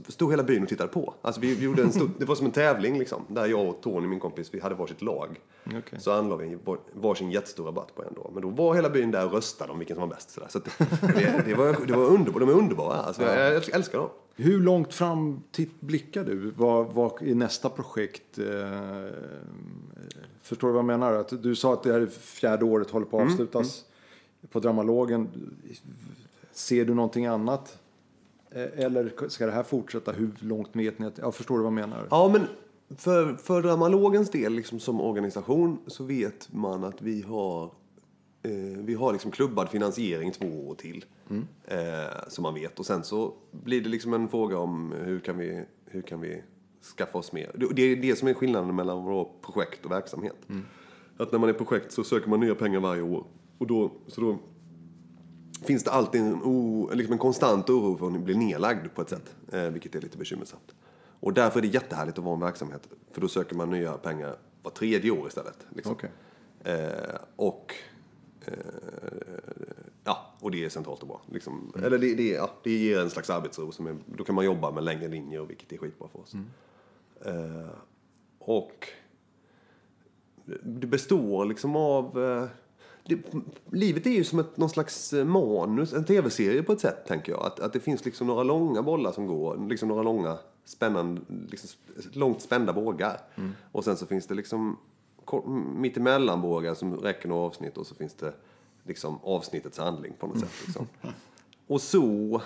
stod 0.08 0.32
hela 0.32 0.44
byn 0.44 0.64
och 0.64 0.70
tittade 0.70 0.90
på. 0.90 1.14
Alltså 1.22 1.42
vi, 1.42 1.56
vi 1.56 1.66
gjorde 1.66 1.82
en 1.84 1.92
stor, 1.92 2.10
det 2.20 2.26
var 2.26 2.36
som 2.36 2.46
en 2.46 2.52
tävling 2.52 3.00
liksom. 3.00 3.26
Där 3.28 3.46
jag 3.46 3.68
och 3.70 3.82
Tony, 3.82 4.08
min 4.08 4.20
kompis, 4.20 4.50
vi 4.54 4.60
hade 4.60 4.76
varsitt 4.76 5.02
lag. 5.02 5.40
Okej. 5.66 6.00
Så 6.00 6.12
anlade 6.12 6.46
vi 6.46 6.58
var- 6.64 6.80
varsin 6.94 7.32
jättestor 7.32 7.66
rabatt 7.66 7.96
på 7.96 8.04
en 8.04 8.14
dag. 8.14 8.32
Men 8.34 8.42
då 8.42 8.50
var 8.50 8.76
hela 8.76 8.90
byn 8.90 9.12
där 9.12 9.26
och 9.26 9.32
röstade 9.34 9.72
om 9.72 9.80
vilken 9.80 9.96
som 9.96 10.10
var 10.10 10.16
bäst. 10.16 10.30
Så 10.50 10.58
att 10.58 10.66
det, 11.02 11.44
det, 11.46 11.54
var, 11.56 11.86
det 11.88 11.94
var 11.94 12.06
underbart. 12.06 12.40
De 12.40 12.50
är 12.50 12.54
underbara. 12.54 12.94
Alltså, 12.98 13.24
jag, 13.24 13.54
jag 13.54 13.70
älskar 13.76 13.98
dem. 13.98 14.10
Hur 14.36 14.60
långt 14.60 14.94
fram 14.94 15.44
blickar 15.80 16.24
du? 16.24 16.52
Vad, 16.56 16.94
vad 16.94 17.22
är 17.22 17.36
nästa 17.36 17.70
projekt? 17.70 18.38
Eh, 18.38 18.46
förstår 20.42 20.68
du 20.68 20.74
vad 20.74 20.80
jag 20.80 20.86
menar? 20.86 21.14
Att 21.14 21.44
du 21.44 21.56
sa 21.56 21.74
att 21.74 21.84
det 21.84 21.94
här 21.94 22.00
är 22.02 22.08
fjärde 22.08 22.66
året 22.66 22.90
håller 22.90 23.06
på 23.06 23.20
att 23.20 23.24
avslutas 23.32 23.86
på 24.52 24.60
Dramalogen. 24.60 25.30
Ser 26.52 26.86
du 26.86 26.94
någonting 26.94 27.26
annat? 27.26 27.78
Eh, 28.56 28.86
Eller 28.86 29.28
ska 29.30 29.46
det 29.46 29.52
här 29.52 29.64
fortsätta? 29.64 30.12
Hur 30.12 30.32
långt 30.40 30.70
vet 30.74 31.00
ni? 31.00 31.06
Att, 31.06 31.18
ja, 31.18 31.32
förstår 31.32 31.56
du 31.58 31.64
vad 31.64 31.74
jag 31.74 31.90
menar? 31.90 32.08
Ja, 32.10 32.30
men 32.34 32.48
för, 32.98 33.34
för 33.34 33.62
Dramalogens 33.62 34.30
del 34.30 34.54
liksom 34.54 34.80
som 34.80 35.02
organisation 35.02 35.80
så 35.88 36.04
vet 36.04 36.54
man 36.54 36.84
att 36.84 37.02
vi 37.02 37.22
har, 37.22 37.64
eh, 38.44 38.52
vi 38.78 38.94
har 38.94 39.14
liksom 39.14 39.32
klubbad 39.32 39.70
finansiering 39.70 40.32
två 40.32 40.68
år 40.70 40.76
till. 40.76 41.06
Eh, 41.66 41.78
som 42.28 42.44
man 42.44 42.54
vet. 42.54 42.80
Och 42.80 42.86
sen 42.86 43.04
så 43.04 43.34
blir 43.52 43.82
det 43.82 43.90
liksom 43.90 44.14
en 44.14 44.28
fråga 44.28 44.58
om 44.58 44.92
hur 44.92 45.20
kan 45.20 45.38
vi, 45.38 45.64
hur 45.86 46.02
kan 46.02 46.22
vi 46.22 46.44
skaffa 46.98 47.18
oss 47.18 47.32
mer. 47.32 47.52
Det 47.76 47.82
är 47.82 47.96
det 47.96 48.16
som 48.16 48.28
är 48.28 48.34
skillnaden 48.34 48.76
mellan 48.76 49.04
våra 49.04 49.26
projekt 49.42 49.86
och 49.86 49.92
verksamhet. 49.92 50.36
Att 51.18 51.32
när 51.32 51.40
man 51.40 51.50
är 51.50 51.54
projekt 51.54 51.92
så 51.92 52.04
söker 52.04 52.30
man 52.30 52.40
nya 52.40 52.56
pengar 52.56 52.80
varje 52.80 53.02
år. 53.02 53.26
Och 53.58 53.68
då, 53.68 53.92
så 54.08 54.22
då 54.22 54.38
finns 55.64 55.84
det 55.84 55.92
alltid 55.92 56.22
en, 56.22 56.44
o, 56.44 56.90
liksom 56.94 57.14
en 57.14 57.20
konstant 57.20 57.70
oro 57.70 57.98
för 57.98 58.08
att 58.08 58.22
bli 58.22 58.36
nedlagd 58.36 58.88
på 58.96 59.02
ett 59.02 59.10
sätt. 59.10 59.36
Eh, 59.52 59.70
vilket 59.70 59.96
är 59.96 60.02
lite 60.02 60.18
bekymmersamt. 60.18 60.76
Och 61.20 61.34
därför 61.34 61.60
är 61.60 61.62
det 61.62 61.68
jättehärligt 61.68 62.18
att 62.18 62.24
vara 62.24 62.34
en 62.34 62.40
verksamhet. 62.40 62.90
För 63.12 63.22
då 63.22 63.28
söker 63.28 63.56
man 63.56 63.70
nya 63.70 63.98
pengar 63.98 64.36
var 64.64 64.72
tredje 64.72 65.12
år 65.12 65.28
istället. 65.28 65.58
Liksom. 65.70 65.94
Okej. 65.94 66.12
Eh, 66.64 67.20
och, 67.36 67.74
eh, 68.46 68.54
ja, 70.04 70.34
och 70.40 70.52
det 70.52 70.66
är 70.66 70.70
centralt 70.70 71.02
och 71.02 71.08
bra. 71.08 71.22
Liksom. 71.32 71.74
Eller 71.84 71.98
det, 71.98 72.16
det, 72.16 72.30
ja, 72.30 72.52
det 72.64 72.72
ger 72.72 73.00
en 73.00 73.10
slags 73.10 73.30
arbetsro. 73.30 73.72
Som 73.72 73.88
är, 73.88 73.98
då 74.06 74.24
kan 74.24 74.36
man 74.36 74.46
jobba 74.46 74.72
med 74.72 74.84
längre 74.84 75.08
linjer, 75.08 75.42
vilket 75.42 75.72
är 75.72 75.78
skitbra 75.78 76.08
för 76.08 76.20
oss. 76.20 76.34
Eh, 77.26 77.70
och 78.40 78.88
det 80.64 80.88
består 80.88 81.46
liksom 81.46 81.76
av... 81.76 82.18
Det, 83.08 83.20
livet 83.72 84.06
är 84.06 84.12
ju 84.12 84.24
som 84.24 84.40
ett, 84.40 84.58
någon 84.58 84.70
slags 84.70 85.14
eh, 85.14 85.26
manus, 85.26 85.94
en 85.94 86.06
tv-serie 86.06 86.64
på 86.64 86.74
ett 86.74 86.80
sätt, 86.80 87.06
tänker 87.08 87.32
jag. 87.32 87.46
Att, 87.46 87.60
att 87.60 87.74
det 87.74 87.80
finns 87.80 88.06
liksom 88.06 88.28
några 88.28 88.44
långa 88.44 88.82
bollar 88.82 89.12
som 89.12 89.28
går, 89.28 89.68
liksom 89.70 89.90
några 89.90 90.04
långa, 90.04 90.38
spännande, 90.66 91.22
liksom, 91.50 91.70
långt 92.12 92.42
spända 92.42 92.74
bågar. 92.74 93.22
Och 93.72 93.84
sen 93.84 93.98
så 93.98 94.06
finns 94.06 94.28
det 94.28 94.34
liksom 94.34 94.78
mittemellan 95.76 96.42
bågar 96.42 96.74
som 96.74 96.98
räcker 96.98 97.30
några 97.30 97.42
avsnitt 97.42 97.78
och 97.78 97.88
så 97.88 97.96
finns 97.96 98.14
det 98.14 98.34
liksom 98.84 99.20
avsnittets 99.24 99.78
handling 99.78 100.14
på 100.20 100.28
något 100.28 100.40
sätt. 100.40 100.52
Liksom. 100.66 100.88
Och 101.68 101.82
så... 101.82 102.42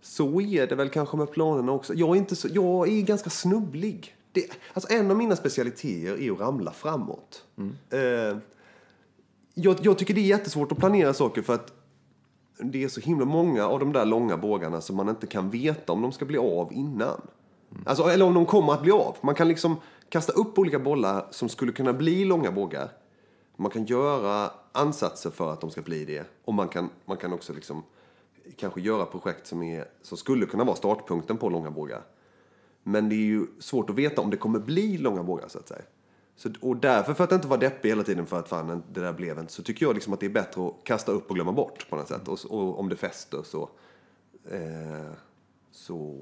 Så 0.00 0.40
är 0.40 0.66
det 0.66 0.74
väl 0.74 0.88
kanske 0.88 1.16
med 1.16 1.30
planerna 1.30 1.72
också. 1.72 1.94
Jag 1.94 2.10
är, 2.10 2.16
inte 2.16 2.36
så, 2.36 2.48
jag 2.52 2.88
är 2.88 3.02
ganska 3.02 3.30
snubblig. 3.30 4.16
Det, 4.32 4.50
alltså 4.72 4.92
en 4.92 5.10
av 5.10 5.16
mina 5.16 5.36
specialiteter 5.36 6.22
är 6.22 6.32
att 6.32 6.40
ramla 6.40 6.72
framåt. 6.72 7.44
Eh, 7.90 8.38
jag, 9.54 9.76
jag 9.82 9.98
tycker 9.98 10.14
det 10.14 10.20
är 10.20 10.26
jättesvårt 10.26 10.72
att 10.72 10.78
planera 10.78 11.14
saker 11.14 11.42
för 11.42 11.54
att 11.54 11.72
det 12.58 12.84
är 12.84 12.88
så 12.88 13.00
himla 13.00 13.24
många 13.24 13.66
av 13.66 13.80
de 13.80 13.92
där 13.92 14.04
långa 14.04 14.36
bågarna 14.36 14.80
som 14.80 14.96
man 14.96 15.08
inte 15.08 15.26
kan 15.26 15.50
veta 15.50 15.92
om 15.92 16.02
de 16.02 16.12
ska 16.12 16.24
bli 16.24 16.38
av 16.38 16.72
innan. 16.72 17.20
Alltså, 17.86 18.02
eller 18.02 18.24
om 18.24 18.34
de 18.34 18.46
kommer 18.46 18.72
att 18.72 18.82
bli 18.82 18.92
av. 18.92 19.16
Man 19.20 19.34
kan 19.34 19.48
liksom, 19.48 19.76
kasta 20.08 20.32
upp 20.32 20.58
olika 20.58 20.78
bollar 20.78 21.26
som 21.30 21.48
skulle 21.48 21.72
kunna 21.72 21.92
bli 21.92 22.24
långa 22.24 22.52
bågar. 22.52 22.88
Man 23.56 23.70
kan 23.70 23.84
göra 23.84 24.50
ansatser 24.72 25.30
för 25.30 25.52
att 25.52 25.60
de 25.60 25.70
ska 25.70 25.82
bli 25.82 26.04
det. 26.04 26.26
Och 26.44 26.54
man 26.54 26.68
kan, 26.68 26.90
man 27.04 27.16
kan 27.16 27.32
också 27.32 27.52
liksom 27.52 27.82
kanske 28.56 28.80
göra 28.80 29.06
projekt 29.06 29.46
som, 29.46 29.62
är, 29.62 29.84
som 30.02 30.18
skulle 30.18 30.46
kunna 30.46 30.64
vara 30.64 30.76
startpunkten 30.76 31.36
på 31.36 31.48
långa 31.48 31.70
bågar. 31.70 32.02
Men 32.82 33.08
det 33.08 33.14
är 33.14 33.26
ju 33.26 33.46
svårt 33.58 33.90
att 33.90 33.96
veta 33.96 34.20
om 34.20 34.30
det 34.30 34.36
kommer 34.36 34.58
bli 34.58 34.98
långa 34.98 35.22
bågar 35.22 35.48
så 35.48 35.58
att 35.58 35.68
säga. 35.68 35.82
Så, 36.36 36.50
och 36.60 36.76
därför, 36.76 37.14
för 37.14 37.24
att 37.24 37.32
inte 37.32 37.48
vara 37.48 37.60
deppig 37.60 37.88
hela 37.88 38.02
tiden 38.02 38.26
för 38.26 38.38
att 38.38 38.48
fan, 38.48 38.82
det 38.92 39.00
där 39.00 39.12
blev 39.12 39.38
inte, 39.38 39.52
så 39.52 39.62
tycker 39.62 39.86
jag 39.86 39.94
liksom 39.94 40.12
att 40.12 40.20
det 40.20 40.26
är 40.26 40.30
bättre 40.30 40.66
att 40.66 40.74
kasta 40.84 41.12
upp 41.12 41.28
och 41.28 41.34
glömma 41.34 41.52
bort 41.52 41.86
på 41.90 41.96
något 41.96 42.08
sätt. 42.08 42.28
Och, 42.28 42.38
och 42.50 42.78
om 42.78 42.88
det 42.88 42.96
fäster 42.96 43.42
så... 43.44 43.70
Eh, 44.50 45.12
så... 45.72 46.16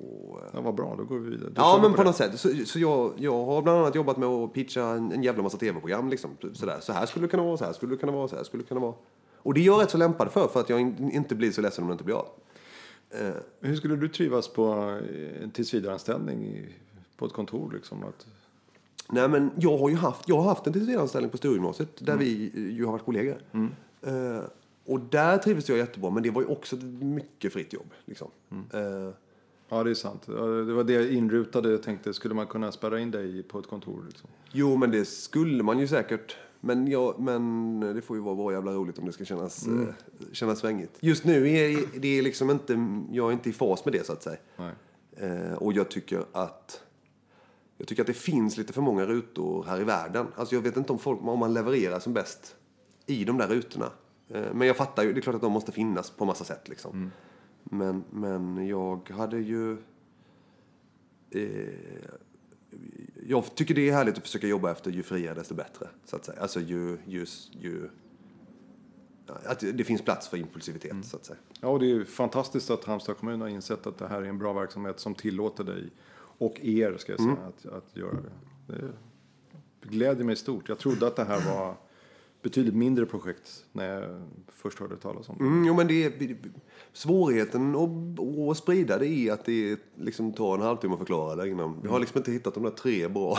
Ja, 0.52 0.60
vad 0.60 0.74
bra, 0.74 0.94
då 0.98 1.04
går 1.04 1.18
vi 1.18 1.30
vidare. 1.30 1.52
Ja, 1.56 1.78
men 1.82 1.90
på 1.90 1.96
på 1.96 2.04
något 2.04 2.16
sätt. 2.16 2.40
Så, 2.40 2.48
så 2.66 2.78
jag, 2.78 3.12
jag 3.16 3.44
har 3.44 3.62
bland 3.62 3.78
annat 3.78 3.94
jobbat 3.94 4.16
med 4.16 4.28
att 4.28 4.52
pitcha 4.52 4.82
en, 4.82 5.12
en 5.12 5.22
jävla 5.22 5.42
massa 5.42 5.58
tv-program. 5.58 6.08
Liksom. 6.08 6.30
Sådär. 6.52 6.78
Så 6.80 6.92
här 6.92 7.06
skulle 7.06 7.26
det 7.26 7.30
kunna 7.30 7.42
vara, 7.42 7.56
så 7.56 7.64
här 7.64 7.72
skulle 7.72 7.92
det 7.94 7.98
kunna 7.98 8.12
vara, 8.12 8.28
så 8.28 8.36
här 8.36 8.44
skulle 8.44 8.62
det 8.62 8.68
kunna 8.68 8.80
vara. 8.80 8.94
Och 9.36 9.54
det 9.54 9.60
är 9.60 9.64
jag 9.64 9.82
rätt 9.82 9.90
så 9.90 9.98
lämpad 9.98 10.32
för, 10.32 10.48
för 10.48 10.60
att 10.60 10.68
jag 10.68 10.80
in, 10.80 11.10
inte 11.12 11.34
blir 11.34 11.52
så 11.52 11.60
ledsen 11.60 11.84
om 11.84 11.88
det 11.88 11.92
inte 11.92 12.04
blir 12.04 12.14
av. 12.14 12.28
Hur 13.60 13.76
skulle 13.76 13.96
du 13.96 14.08
trivas 14.08 14.48
på 14.48 14.64
en 15.42 15.50
tillsvidareanställning 15.50 16.66
på 17.16 17.26
ett 17.26 17.32
kontor? 17.32 17.72
Liksom? 17.74 18.04
Att, 18.04 18.26
Nej, 19.14 19.28
men 19.28 19.50
jag 19.56 19.78
har 19.78 19.88
ju 19.88 19.96
haft, 19.96 20.28
jag 20.28 20.36
har 20.36 20.48
haft 20.48 20.66
en 20.66 20.72
tillsvidareanställning 20.72 21.30
på 21.30 21.36
Sturegymnasiet 21.36 22.06
där 22.06 22.16
vi 22.16 22.50
eh, 22.54 22.76
ju 22.76 22.84
har 22.84 22.92
varit 22.92 23.04
kollegor. 23.04 23.36
Eh, 24.02 24.42
och 24.86 25.00
där 25.00 25.38
trivdes 25.38 25.68
jag 25.68 25.78
jättebra, 25.78 26.10
men 26.10 26.22
det 26.22 26.30
var 26.30 26.42
ju 26.42 26.48
också 26.48 26.76
ett 26.76 26.82
mycket 27.02 27.52
fritt 27.52 27.72
jobb. 27.72 27.90
Liksom. 28.04 28.30
Eh, 28.50 28.80
ja, 29.68 29.84
det 29.84 29.90
är 29.90 29.94
sant. 29.94 30.22
Ja, 30.26 30.34
Det 30.44 30.72
var 30.74 30.84
det 30.84 30.92
jag 30.92 31.10
inrutade. 31.10 31.70
Jag 31.70 31.82
tänkte, 31.82 32.14
skulle 32.14 32.34
man 32.34 32.46
kunna 32.46 32.72
spärra 32.72 33.00
in 33.00 33.10
dig 33.10 33.42
på 33.42 33.58
ett 33.58 33.66
kontor? 33.66 34.04
Liksom? 34.08 34.30
jo, 34.52 34.76
men 34.76 34.90
det 34.90 35.04
skulle 35.04 35.62
man 35.62 35.78
ju 35.78 35.88
säkert. 35.88 36.36
Men, 36.60 36.88
jag, 36.88 37.20
men 37.20 37.80
det 37.80 38.02
får 38.02 38.16
ju 38.16 38.22
vara 38.22 38.34
bara 38.34 38.52
jävla 38.54 38.72
roligt 38.72 38.98
om 38.98 39.06
det 39.06 39.12
ska 39.12 39.24
kännas, 39.24 39.66
eh, 39.66 39.94
kännas 40.32 40.58
svängigt. 40.58 40.98
Just 41.00 41.24
nu 41.24 41.50
är 41.50 42.00
det 42.00 42.22
liksom 42.22 42.50
inte, 42.50 42.86
jag 43.12 43.28
är 43.28 43.32
inte 43.32 43.50
i 43.50 43.52
fas 43.52 43.84
med 43.84 43.94
det 43.94 44.06
så 44.06 44.12
att 44.12 44.22
säga. 44.22 44.36
Eh, 45.16 45.54
och 45.54 45.72
jag 45.72 45.88
tycker 45.88 46.24
att 46.32 46.82
jag 47.82 47.88
tycker 47.88 48.02
att 48.02 48.06
det 48.06 48.14
finns 48.14 48.56
lite 48.56 48.72
för 48.72 48.80
många 48.80 49.06
rutor 49.06 49.64
här 49.64 49.80
i 49.80 49.84
världen. 49.84 50.26
Alltså 50.36 50.54
jag 50.54 50.62
vet 50.62 50.76
inte 50.76 50.92
om, 50.92 50.98
folk, 50.98 51.20
om 51.22 51.38
man 51.38 51.54
levererar 51.54 52.00
som 52.00 52.12
bäst 52.12 52.56
i 53.06 53.24
de 53.24 53.38
där 53.38 53.48
rutorna. 53.48 53.90
Eh, 54.28 54.54
men 54.54 54.66
jag 54.66 54.76
fattar 54.76 55.02
ju, 55.02 55.12
det 55.12 55.20
är 55.20 55.22
klart 55.22 55.34
att 55.34 55.42
de 55.42 55.52
måste 55.52 55.72
finnas 55.72 56.10
på 56.10 56.24
massa 56.24 56.44
sätt 56.44 56.68
liksom. 56.68 57.10
Men, 57.64 58.04
men 58.10 58.66
jag 58.66 59.10
hade 59.10 59.38
ju... 59.38 59.76
Eh, 61.30 61.68
jag 63.26 63.54
tycker 63.54 63.74
det 63.74 63.88
är 63.88 63.92
härligt 63.92 64.16
att 64.16 64.22
försöka 64.22 64.46
jobba 64.46 64.70
efter 64.70 64.90
ju 64.90 65.02
friare 65.02 65.34
desto 65.34 65.54
bättre. 65.54 65.88
Så 66.04 66.16
att 66.16 66.24
säga. 66.24 66.40
Alltså 66.40 66.60
ju... 66.60 66.98
ju, 67.06 67.26
ju 67.50 67.88
att 69.26 69.60
det 69.60 69.84
finns 69.84 70.02
plats 70.02 70.28
för 70.28 70.36
impulsivitet 70.36 71.04
så 71.04 71.16
att 71.16 71.24
säga. 71.24 71.38
Ja, 71.60 71.68
och 71.68 71.78
det 71.78 71.86
är 71.86 71.94
ju 71.94 72.04
fantastiskt 72.04 72.70
att 72.70 72.84
Halmstad 72.84 73.16
kommun 73.16 73.40
har 73.40 73.48
insett 73.48 73.86
att 73.86 73.98
det 73.98 74.08
här 74.08 74.22
är 74.22 74.26
en 74.26 74.38
bra 74.38 74.52
verksamhet 74.52 75.00
som 75.00 75.14
tillåter 75.14 75.64
dig 75.64 75.90
och 76.42 76.60
er 76.62 76.96
ska 76.98 77.12
jag 77.12 77.20
säga, 77.20 77.32
att, 77.32 77.66
att 77.66 77.96
göra 77.96 78.16
det. 78.66 78.74
Det 79.80 79.88
gläder 79.88 80.24
mig 80.24 80.36
stort. 80.36 80.68
Jag 80.68 80.78
trodde 80.78 81.06
att 81.06 81.16
det 81.16 81.24
här 81.24 81.54
var 81.54 81.74
betydligt 82.42 82.74
mindre 82.74 83.06
projekt 83.06 83.64
när 83.72 83.88
jag 83.88 84.22
först 84.48 84.78
hörde 84.78 84.96
talas 84.96 85.28
om 85.28 85.36
det. 85.38 85.44
Mm, 85.44 85.64
jo, 85.64 85.74
men 85.74 85.86
det 85.86 86.04
är, 86.04 86.36
svårigheten 86.92 87.76
att, 87.76 88.20
att 88.50 88.56
sprida 88.56 88.98
det 88.98 89.06
är 89.06 89.32
att 89.32 89.44
det 89.44 89.78
liksom 89.94 90.32
tar 90.32 90.54
en 90.54 90.62
halvtimme 90.62 90.92
att 90.92 90.98
förklara 90.98 91.36
det 91.36 91.48
innan. 91.48 91.80
Vi 91.82 91.88
har 91.88 92.00
liksom 92.00 92.18
inte 92.18 92.32
hittat 92.32 92.54
de 92.54 92.62
där 92.62 92.70
tre 92.70 93.08
bra. 93.08 93.38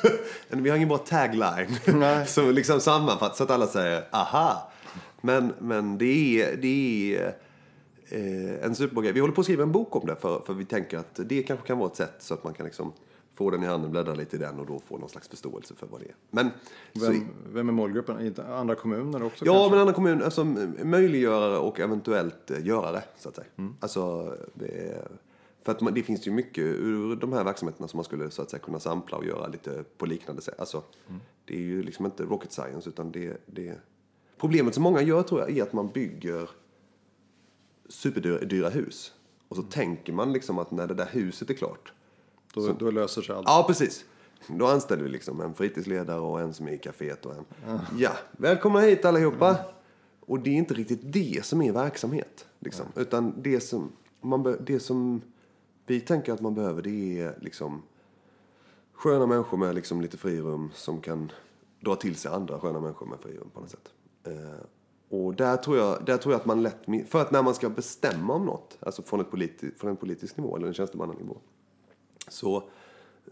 vi 0.48 0.70
har 0.70 0.76
ingen 0.76 0.88
bra 0.88 0.98
tagline 0.98 1.76
Nej. 1.86 2.26
som 2.26 2.50
liksom 2.50 2.80
sammanfattar 2.80 3.34
så 3.34 3.44
att 3.44 3.50
alla 3.50 3.66
säger 3.66 4.04
aha. 4.12 4.72
Men, 5.20 5.52
men 5.58 5.98
det 5.98 6.42
är, 6.42 6.56
det 6.56 7.16
är 7.16 7.36
en 8.10 8.74
superbra 8.74 9.02
grej. 9.02 9.12
Vi 9.12 9.20
håller 9.20 9.34
på 9.34 9.40
att 9.40 9.44
skriva 9.44 9.62
en 9.62 9.72
bok 9.72 9.96
om 9.96 10.06
det 10.06 10.16
för, 10.16 10.40
för 10.46 10.54
vi 10.54 10.64
tänker 10.64 10.98
att 10.98 11.20
det 11.24 11.42
kanske 11.42 11.66
kan 11.66 11.78
vara 11.78 11.88
ett 11.90 11.96
sätt 11.96 12.14
så 12.18 12.34
att 12.34 12.44
man 12.44 12.54
kan 12.54 12.64
liksom 12.66 12.92
få 13.34 13.50
den 13.50 13.62
i 13.62 13.66
handen, 13.66 13.90
bläddra 13.90 14.14
lite 14.14 14.36
i 14.36 14.38
den 14.38 14.58
och 14.58 14.66
då 14.66 14.78
få 14.88 14.98
någon 14.98 15.08
slags 15.08 15.28
förståelse 15.28 15.74
för 15.74 15.86
vad 15.86 16.00
det 16.00 16.06
är. 16.06 16.14
Men, 16.30 16.50
så, 16.94 17.10
Vem, 17.10 17.28
vem 17.52 17.68
är 17.68 17.72
målgruppen? 17.72 18.34
Andra 18.48 18.74
kommuner 18.74 19.22
också 19.22 19.44
Ja, 19.46 19.52
kanske? 19.54 19.70
men 19.70 19.80
andra 19.80 19.92
kommun, 19.94 20.22
alltså 20.22 20.44
möjliggörare 20.84 21.58
och 21.58 21.80
eventuellt 21.80 22.50
eh, 22.50 22.66
görare, 22.66 23.02
så 23.18 23.28
att 23.28 23.34
säga. 23.36 23.46
Alltså, 23.80 24.34
det, 24.54 24.66
är- 24.66 25.08
för 25.62 25.72
att 25.72 25.80
man, 25.80 25.94
det 25.94 26.02
finns 26.02 26.26
ju 26.26 26.30
mycket 26.30 26.64
ur 26.64 27.16
de 27.16 27.32
här 27.32 27.44
verksamheterna 27.44 27.88
som 27.88 27.96
man 27.98 28.04
skulle 28.04 28.30
så 28.30 28.42
att 28.42 28.50
säga 28.50 28.60
kunna 28.60 28.78
sampla 28.80 29.16
och 29.18 29.24
göra 29.24 29.46
lite 29.46 29.84
på 29.98 30.06
liknande 30.06 30.42
sätt. 30.42 30.60
Alltså, 30.60 30.82
det 31.44 31.54
är 31.54 31.60
ju 31.60 31.82
liksom 31.82 32.06
inte 32.06 32.22
rocket 32.22 32.52
science, 32.52 32.88
utan 32.88 33.12
det, 33.12 33.36
det... 33.46 33.74
Problemet 34.38 34.74
som 34.74 34.82
många 34.82 35.02
gör 35.02 35.22
tror 35.22 35.40
jag 35.40 35.58
är 35.58 35.62
att 35.62 35.72
man 35.72 35.88
bygger 35.88 36.50
superdyra 37.88 38.68
hus. 38.68 39.12
Och 39.48 39.56
så 39.56 39.62
tänker 39.62 40.12
man 40.12 40.32
liksom 40.32 40.58
att 40.58 40.70
när 40.70 40.86
det 40.86 40.94
där 40.94 41.08
huset 41.10 41.50
är 41.50 41.54
klart, 41.54 41.92
Då, 42.54 42.72
då 42.72 42.90
löser 42.90 43.22
sig 43.22 43.34
allt. 43.34 43.48
Ja, 43.48 43.64
precis. 43.68 44.04
Då 44.48 44.66
anställer 44.66 45.02
vi 45.02 45.08
liksom 45.08 45.40
en 45.40 45.54
fritidsledare 45.54 46.20
och 46.20 46.40
en 46.40 46.54
som 46.54 46.68
är 46.68 46.72
i 46.72 46.78
kaféet 46.78 47.26
och 47.26 47.34
en... 47.34 47.44
Ja, 47.98 48.12
välkomna 48.32 48.80
hit 48.80 49.04
allihopa! 49.04 49.58
Och 50.20 50.40
det 50.40 50.50
är 50.50 50.54
inte 50.54 50.74
riktigt 50.74 51.00
det 51.02 51.44
som 51.44 51.62
är 51.62 51.72
verksamhet. 51.72 52.46
Liksom. 52.58 52.86
Utan 52.96 53.42
det 53.42 53.60
som, 53.60 53.92
man 54.20 54.56
det 54.60 54.80
som 54.80 55.22
vi 55.86 56.00
tänker 56.00 56.32
att 56.32 56.40
man 56.40 56.54
behöver 56.54 56.82
det 56.82 57.20
är 57.20 57.38
liksom 57.40 57.82
sköna 58.92 59.26
människor 59.26 59.58
med 59.58 59.74
liksom 59.74 60.00
lite 60.00 60.16
frirum 60.16 60.70
som 60.74 61.00
kan 61.00 61.32
dra 61.80 61.96
till 61.96 62.16
sig 62.16 62.32
andra 62.32 62.60
sköna 62.60 62.80
människor 62.80 63.06
med 63.06 63.18
frirum 63.20 63.50
på 63.54 63.60
något 63.60 63.70
sätt. 63.70 63.92
Och 65.08 65.34
där 65.34 65.56
tror, 65.56 65.76
jag, 65.76 66.04
där 66.04 66.16
tror 66.16 66.32
jag 66.32 66.40
att 66.40 66.46
man 66.46 66.62
lätt... 66.62 67.08
För 67.08 67.20
att 67.20 67.30
när 67.30 67.42
man 67.42 67.54
ska 67.54 67.68
bestämma 67.68 68.34
om 68.34 68.46
något, 68.46 68.78
alltså 68.80 69.02
från, 69.02 69.20
ett 69.20 69.30
politi, 69.30 69.70
från 69.76 69.90
en 69.90 69.96
politisk 69.96 70.36
nivå 70.36 70.56
eller 70.56 70.66
en 70.66 70.74
tjänstemannanivå, 70.74 71.36
så, 72.28 72.68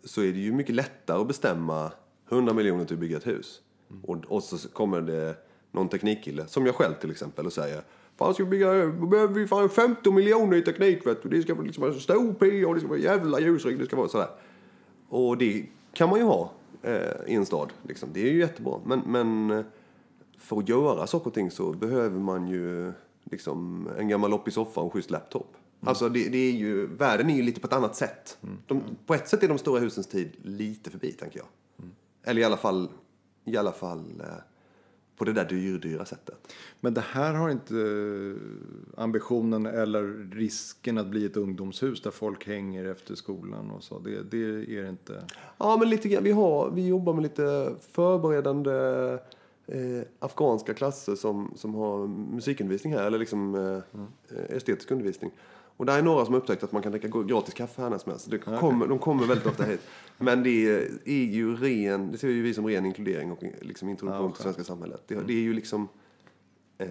så 0.05 0.21
är 0.21 0.33
det 0.33 0.39
ju 0.39 0.53
mycket 0.53 0.75
lättare 0.75 1.21
att 1.21 1.29
bestämma 1.29 1.93
100 2.31 2.55
miljoner 2.55 2.85
till 2.85 2.95
att 2.95 3.01
bygga 3.01 3.17
ett 3.17 3.27
hus. 3.27 3.61
Och, 4.03 4.17
och 4.25 4.43
så 4.43 4.69
kommer 4.69 5.01
det 5.01 5.37
någon 5.73 5.89
teknikkille, 5.89 6.47
som 6.47 6.67
jag 6.67 6.75
själv 6.75 6.95
till 6.95 7.11
exempel, 7.11 7.47
och 7.47 7.53
säger 7.53 7.83
Fan 8.17 8.35
ska 8.35 8.45
vi 8.45 8.51
bygga, 8.51 8.87
då 8.87 9.07
behöver 9.07 9.35
vi 9.35 9.47
fan 9.47 9.69
15 9.69 10.15
miljoner 10.15 10.57
i 10.57 10.63
teknik 10.63 11.07
vet 11.07 11.23
du. 11.23 11.29
Det 11.29 11.43
ska 11.43 11.55
vara 11.55 11.67
liksom 11.67 11.83
vara 11.83 11.95
stor 11.95 12.35
P 12.35 12.65
och 12.65 12.75
det 12.75 12.81
ska 12.81 12.89
vara 12.89 12.99
jävla 12.99 13.41
ljusrik, 13.41 13.79
det 13.79 13.87
ska 13.87 13.97
vara 13.97 14.09
sådär. 14.09 14.29
Och 15.09 15.39
det 15.39 15.67
kan 15.93 16.09
man 16.09 16.19
ju 16.19 16.25
ha 16.25 16.53
eh, 16.83 16.93
i 17.27 17.35
en 17.35 17.47
stad, 17.47 17.73
liksom. 17.83 18.09
det 18.13 18.29
är 18.29 18.33
ju 18.33 18.39
jättebra. 18.39 18.81
Men, 18.85 19.03
men 19.07 19.51
eh, 19.51 19.65
för 20.39 20.59
att 20.59 20.69
göra 20.69 21.07
saker 21.07 21.27
och 21.27 21.35
ting 21.35 21.51
så 21.51 21.73
behöver 21.73 22.19
man 22.19 22.49
ju 22.49 22.93
liksom 23.25 23.89
en 23.99 24.09
gammal 24.09 24.31
lopp 24.31 24.49
i 24.49 24.51
soffan 24.51 24.85
och 24.85 24.89
en 24.89 24.91
schysst 24.91 25.11
laptop. 25.11 25.57
Alltså 25.81 26.09
det, 26.09 26.29
det 26.29 26.39
är 26.39 26.53
ju, 26.53 26.87
världen 26.87 27.31
är 27.31 27.37
ju 27.37 27.43
lite 27.43 27.61
på 27.61 27.67
ett 27.67 27.73
annat 27.73 27.97
sätt. 27.97 28.39
De, 28.67 28.83
på 29.07 29.15
ett 29.15 29.29
sätt 29.29 29.43
är 29.43 29.49
de 29.49 29.59
stora 29.59 29.81
husens 29.81 30.07
tid 30.07 30.31
lite 30.43 30.91
förbi, 30.91 31.13
tänker 31.13 31.39
jag. 31.39 31.47
Eller 32.25 32.41
i 32.41 32.45
alla 32.45 32.57
fall, 32.57 32.89
i 33.45 33.57
alla 33.57 33.73
fall 33.73 34.21
eh, 34.21 34.27
på 35.17 35.25
det 35.25 35.33
där 35.33 35.45
dyrdyra 35.45 36.05
sättet. 36.05 36.55
Men 36.81 36.95
det 36.95 37.01
här 37.01 37.35
har 37.35 37.51
inte 37.51 37.75
eh, 37.77 39.03
ambitionen 39.03 39.67
eller 39.67 40.31
risken 40.35 40.99
att 40.99 41.07
bli 41.07 41.27
ett 41.27 41.37
ungdomshus 41.37 42.03
där 42.03 42.11
folk 42.11 42.47
hänger 42.47 42.85
efter 42.85 43.15
skolan 43.15 43.71
och 43.71 43.83
så. 43.83 43.99
Det, 43.99 44.23
det 44.23 44.45
är 44.79 44.83
det 44.83 44.89
inte. 44.89 45.25
Ja, 45.59 45.77
men 45.77 45.91
lite. 45.91 46.21
Vi, 46.21 46.33
har, 46.33 46.71
vi 46.71 46.87
jobbar 46.87 47.13
med 47.13 47.23
lite 47.23 47.75
förberedande 47.93 48.73
eh, 49.67 50.03
afghanska 50.19 50.75
klasser 50.75 51.15
som, 51.15 51.53
som 51.57 51.75
har 51.75 52.07
musikundervisning 52.07 52.93
här, 52.93 53.07
eller 53.07 53.19
liksom 53.19 53.55
eh, 53.55 54.57
estetisk 54.57 54.91
undervisning. 54.91 55.31
Och 55.77 55.87
där 55.87 55.99
är 55.99 56.03
några 56.03 56.25
som 56.25 56.35
har 56.35 56.41
upptäckt 56.41 56.63
att 56.63 56.73
man 56.73 56.83
kan 56.83 56.93
dricka 56.93 57.09
gratis 57.09 57.55
kaffe 57.55 57.83
här 57.83 57.91
när 57.91 57.99
som 57.99 58.13
helst. 58.13 58.31
Det 58.31 58.39
kommer, 58.39 58.87
De 58.87 58.99
kommer 58.99 59.27
väldigt 59.27 59.47
ofta 59.47 59.65
hit. 59.65 59.81
Men 60.19 60.43
det 60.43 60.51
är, 60.51 60.91
är 61.05 61.25
ju 61.25 61.57
ren, 61.57 62.13
det 62.13 62.19
ser 62.19 62.29
ju 62.29 62.43
vi 62.43 62.55
som 62.55 62.67
ren 62.67 62.87
inkludering 62.87 63.33
och 63.33 63.45
liksom 63.61 63.89
introduktion 63.89 64.33
till 64.33 64.43
svenska 64.43 64.65
samhället. 64.65 65.03
Det, 65.07 65.15
det 65.27 65.33
är 65.33 65.41
ju 65.41 65.53
liksom, 65.53 65.89
eh, 66.79 66.89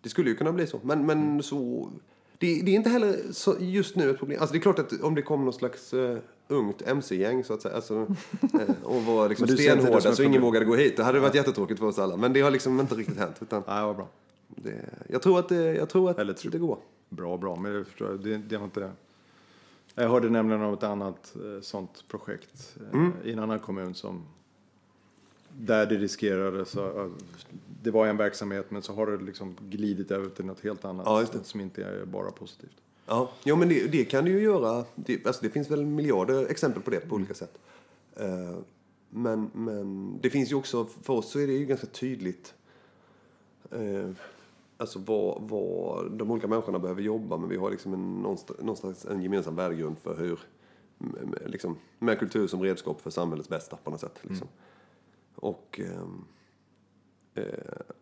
det 0.00 0.08
skulle 0.08 0.30
ju 0.30 0.36
kunna 0.36 0.52
bli 0.52 0.66
så. 0.66 0.80
Men, 0.82 1.06
men 1.06 1.42
så, 1.42 1.90
det, 2.38 2.62
det 2.62 2.70
är 2.70 2.76
inte 2.76 2.90
heller 2.90 3.16
så, 3.32 3.56
just 3.58 3.96
nu 3.96 4.10
ett 4.10 4.18
problem. 4.18 4.40
Alltså 4.40 4.52
det 4.52 4.58
är 4.58 4.62
klart 4.62 4.78
att 4.78 5.00
om 5.00 5.14
det 5.14 5.22
kommer 5.22 5.44
någon 5.44 5.54
slags 5.54 5.94
eh, 5.94 6.18
ungt 6.48 6.82
mc-gäng 6.82 7.44
så 7.44 7.54
att 7.54 7.62
säga. 7.62 7.74
Alltså, 7.74 7.94
eh, 8.42 8.84
och 8.84 9.02
var 9.02 9.28
liksom 9.28 9.48
stenhårda 9.48 10.00
så 10.00 10.22
ingen 10.22 10.32
problem? 10.32 10.42
vågade 10.42 10.64
gå 10.64 10.74
hit. 10.74 10.96
Det 10.96 11.04
hade 11.04 11.20
varit 11.20 11.34
jättetråkigt 11.34 11.80
för 11.80 11.86
oss 11.86 11.98
alla. 11.98 12.16
Men 12.16 12.32
det 12.32 12.40
har 12.40 12.50
liksom 12.50 12.80
inte 12.80 12.94
riktigt 12.94 13.18
hänt. 13.18 13.36
Utan 13.40 13.62
Nej, 13.66 13.84
vad 13.84 13.96
bra. 13.96 14.08
det, 14.48 14.88
jag 15.08 15.22
tror 15.22 15.38
att, 15.38 15.48
det, 15.48 15.74
jag 15.74 15.88
tror 15.88 16.10
att 16.10 16.18
Eller 16.18 16.50
det 16.50 16.58
går. 16.58 16.78
Bra, 17.08 17.36
bra. 17.36 17.56
Men 17.56 17.74
jag 17.74 17.86
förstår, 17.86 18.18
det, 18.22 18.36
det 18.36 18.56
har 18.56 18.64
inte... 18.64 18.90
Jag 19.94 20.08
hörde 20.08 20.30
nämligen 20.30 20.62
om 20.62 20.74
ett 20.74 20.82
annat 20.82 21.34
eh, 21.36 21.60
sånt 21.60 22.04
projekt 22.08 22.76
eh, 22.92 23.08
i 23.24 23.32
en 23.32 23.38
annan 23.38 23.58
kommun 23.58 23.94
som 23.94 24.22
där 25.58 25.86
det 25.86 25.96
riskerade 25.96 26.64
så, 26.64 27.10
det 27.82 27.90
var 27.90 28.06
en 28.06 28.16
verksamhet 28.16 28.70
men 28.70 28.82
så 28.82 28.94
har 28.94 29.06
det 29.06 29.24
liksom 29.24 29.56
glidit 29.60 30.10
över 30.10 30.28
till 30.28 30.44
något 30.44 30.60
helt 30.60 30.84
annat 30.84 31.06
Ja, 31.06 31.42
som 31.42 31.60
inte 31.60 31.84
är 31.84 32.04
bara 32.04 32.30
positivt. 32.30 32.81
Ja, 33.06 33.30
jo, 33.44 33.56
men 33.56 33.68
det, 33.68 33.86
det 33.86 34.04
kan 34.04 34.24
du 34.24 34.30
ju 34.30 34.40
göra. 34.40 34.84
Det, 34.94 35.26
alltså, 35.26 35.42
det 35.44 35.50
finns 35.50 35.70
väl 35.70 35.86
miljarder 35.86 36.46
exempel 36.46 36.82
på 36.82 36.90
det 36.90 37.00
på 37.00 37.14
olika 37.14 37.34
sätt. 37.34 37.58
Eh, 38.16 38.58
men, 39.10 39.50
men 39.54 40.18
det 40.20 40.30
finns 40.30 40.50
ju 40.50 40.54
också, 40.54 40.84
för 41.02 41.12
oss 41.12 41.30
så 41.30 41.38
är 41.38 41.46
det 41.46 41.52
ju 41.52 41.66
ganska 41.66 41.86
tydligt 41.86 42.54
eh, 43.70 44.10
alltså 44.76 44.98
vad, 44.98 45.42
vad 45.42 46.12
de 46.12 46.30
olika 46.30 46.48
människorna 46.48 46.78
behöver 46.78 47.02
jobba 47.02 47.36
med. 47.36 47.48
Vi 47.48 47.56
har 47.56 47.70
liksom 47.70 47.94
en, 47.94 48.36
någonstans, 48.58 49.04
en 49.04 49.22
gemensam 49.22 49.56
värdegrund 49.56 49.98
för 49.98 50.16
hur, 50.16 50.38
med, 50.98 51.42
liksom, 51.46 51.76
med 51.98 52.18
kultur 52.18 52.46
som 52.46 52.62
redskap 52.62 53.00
för 53.00 53.10
samhällets 53.10 53.48
bästa 53.48 53.76
på 53.76 53.90
något 53.90 54.00
sätt. 54.00 54.18
Liksom. 54.22 54.48
Och 55.34 55.80
ehm, 55.80 56.24
eh, 57.34 57.44
ja, 58.00 58.01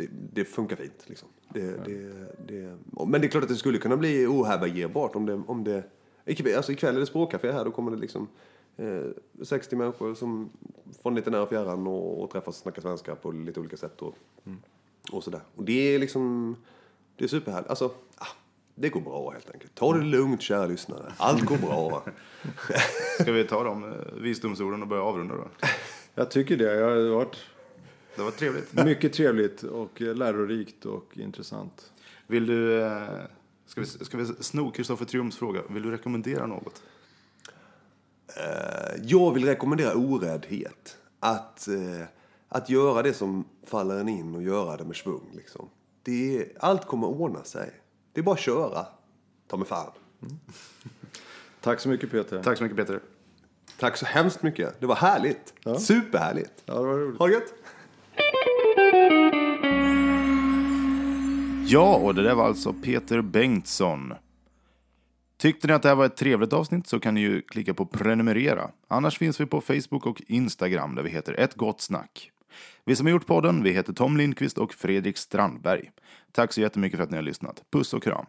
det, 0.00 0.08
det 0.32 0.44
funkar 0.44 0.76
fint. 0.76 1.04
Liksom. 1.06 1.28
Det, 1.48 1.84
det, 1.84 2.26
det, 2.46 2.76
men 3.06 3.20
det 3.20 3.26
är 3.26 3.28
klart 3.28 3.42
att 3.42 3.48
det 3.48 3.56
skulle 3.56 3.78
kunna 3.78 3.96
bli 3.96 4.26
ohärbärgerbart 4.26 5.16
om 5.16 5.26
det, 5.26 5.42
om 5.46 5.64
det 5.64 5.84
ikväll, 6.24 6.56
alltså 6.56 6.72
ikväll 6.72 6.96
är 6.96 7.00
det 7.00 7.06
språkcafé 7.06 7.52
här, 7.52 7.64
då 7.64 7.70
kommer 7.70 7.90
det 7.90 7.96
liksom 7.96 8.28
eh, 8.76 9.02
60 9.42 9.76
människor 9.76 10.14
som 10.14 10.50
från 11.02 11.14
lite 11.14 11.30
nära 11.30 11.42
och 11.42 11.48
fjärran 11.48 11.86
och, 11.86 12.22
och 12.22 12.30
träffas 12.30 12.48
och 12.48 12.54
snackar 12.62 12.82
svenska 12.82 13.14
på 13.14 13.30
lite 13.30 13.60
olika 13.60 13.76
sätt. 13.76 14.02
Och, 14.02 14.14
och 15.12 15.24
sådär. 15.24 15.40
Och 15.54 15.64
det 15.64 15.94
är 15.94 15.98
liksom, 15.98 16.56
det 17.16 17.24
är 17.24 17.28
superhärligt. 17.28 17.70
Alltså, 17.70 17.84
ah, 18.16 18.26
det 18.74 18.88
går 18.88 19.00
bra 19.00 19.30
helt 19.30 19.50
enkelt. 19.50 19.74
Ta 19.74 19.92
det 19.92 20.04
lugnt 20.04 20.42
kära 20.42 20.66
lyssnare. 20.66 21.12
Allt 21.16 21.44
går 21.44 21.56
bra. 21.56 22.04
Ska 23.20 23.32
vi 23.32 23.44
ta 23.44 23.64
de 23.64 23.84
eh, 23.84 23.90
visdomsorden 24.20 24.82
och 24.82 24.88
börja 24.88 25.02
avrunda 25.02 25.34
då? 25.34 25.48
Jag 26.14 26.30
tycker 26.30 26.56
det. 26.56 26.74
Jag 26.74 26.90
har 26.90 27.08
varit 27.08 27.36
Det 28.16 28.22
var 28.22 28.30
trevligt. 28.30 28.72
mycket 28.72 29.12
trevligt 29.12 29.62
och 29.62 30.00
lärorikt 30.00 30.86
och 30.86 31.18
intressant. 31.18 31.92
Vill 32.26 32.46
du... 32.46 32.80
eh, 32.82 33.02
Ska 33.66 33.80
vi, 33.80 33.86
ska 33.86 34.16
vi 34.16 34.26
sno 34.26 34.70
Kristoffer 34.70 35.04
Triumfs 35.04 35.36
fråga? 35.36 35.60
Vill 35.70 35.82
du 35.82 35.90
rekommendera 35.90 36.46
något? 36.46 36.82
Eh, 38.36 39.02
jag 39.04 39.34
vill 39.34 39.44
rekommendera 39.44 39.94
oräddhet. 39.94 40.96
Att, 41.20 41.68
eh, 41.68 42.06
att 42.48 42.70
göra 42.70 43.02
det 43.02 43.14
som 43.14 43.44
faller 43.66 44.00
en 44.00 44.08
in 44.08 44.34
och 44.34 44.42
göra 44.42 44.76
det 44.76 44.84
med 44.84 44.96
svung. 44.96 45.30
Liksom. 45.32 45.68
Det 46.02 46.38
är, 46.38 46.48
allt 46.60 46.86
kommer 46.86 47.06
att 47.08 47.14
ordna 47.14 47.44
sig. 47.44 47.70
Det 48.12 48.20
är 48.20 48.24
bara 48.24 48.32
att 48.34 48.40
köra. 48.40 48.86
Ta 49.48 49.56
mig 49.56 49.66
fan. 49.68 49.92
Tack 51.60 51.80
så 51.80 51.88
mycket 51.88 52.10
Peter. 52.10 52.42
Tack 52.42 52.58
så 52.58 52.64
mycket 52.64 52.76
Peter. 52.78 53.00
Tack 53.78 53.96
så 53.96 54.06
hemskt 54.06 54.42
mycket. 54.42 54.80
Det 54.80 54.86
var 54.86 54.94
härligt. 54.94 55.54
Superhärligt. 55.80 56.62
Ja, 56.64 56.74
det 56.74 56.80
var 56.80 56.98
roligt. 56.98 57.18
Ha 57.18 57.26
det 57.26 57.32
gött. 57.32 57.54
Ja, 61.66 61.96
och 61.96 62.14
det 62.14 62.22
där 62.22 62.34
var 62.34 62.46
alltså 62.46 62.72
Peter 62.72 63.20
Bengtsson. 63.22 64.14
Tyckte 65.38 65.66
ni 65.66 65.72
att 65.72 65.82
det 65.82 65.88
här 65.88 65.96
var 65.96 66.06
ett 66.06 66.16
trevligt 66.16 66.52
avsnitt 66.52 66.86
så 66.86 67.00
kan 67.00 67.14
ni 67.14 67.20
ju 67.20 67.42
klicka 67.42 67.74
på 67.74 67.86
prenumerera. 67.86 68.70
Annars 68.88 69.18
finns 69.18 69.40
vi 69.40 69.46
på 69.46 69.60
Facebook 69.60 70.06
och 70.06 70.22
Instagram 70.26 70.94
där 70.94 71.02
vi 71.02 71.10
heter 71.10 71.34
Ett 71.40 71.54
Gott 71.54 71.80
Snack. 71.80 72.30
Vi 72.84 72.96
som 72.96 73.06
har 73.06 73.10
gjort 73.10 73.26
podden, 73.26 73.62
vi 73.62 73.72
heter 73.72 73.92
Tom 73.92 74.16
Lindqvist 74.16 74.58
och 74.58 74.74
Fredrik 74.74 75.16
Strandberg. 75.16 75.90
Tack 76.32 76.52
så 76.52 76.60
jättemycket 76.60 76.96
för 76.96 77.04
att 77.04 77.10
ni 77.10 77.16
har 77.16 77.22
lyssnat. 77.22 77.62
Puss 77.72 77.94
och 77.94 78.02
kram. 78.02 78.26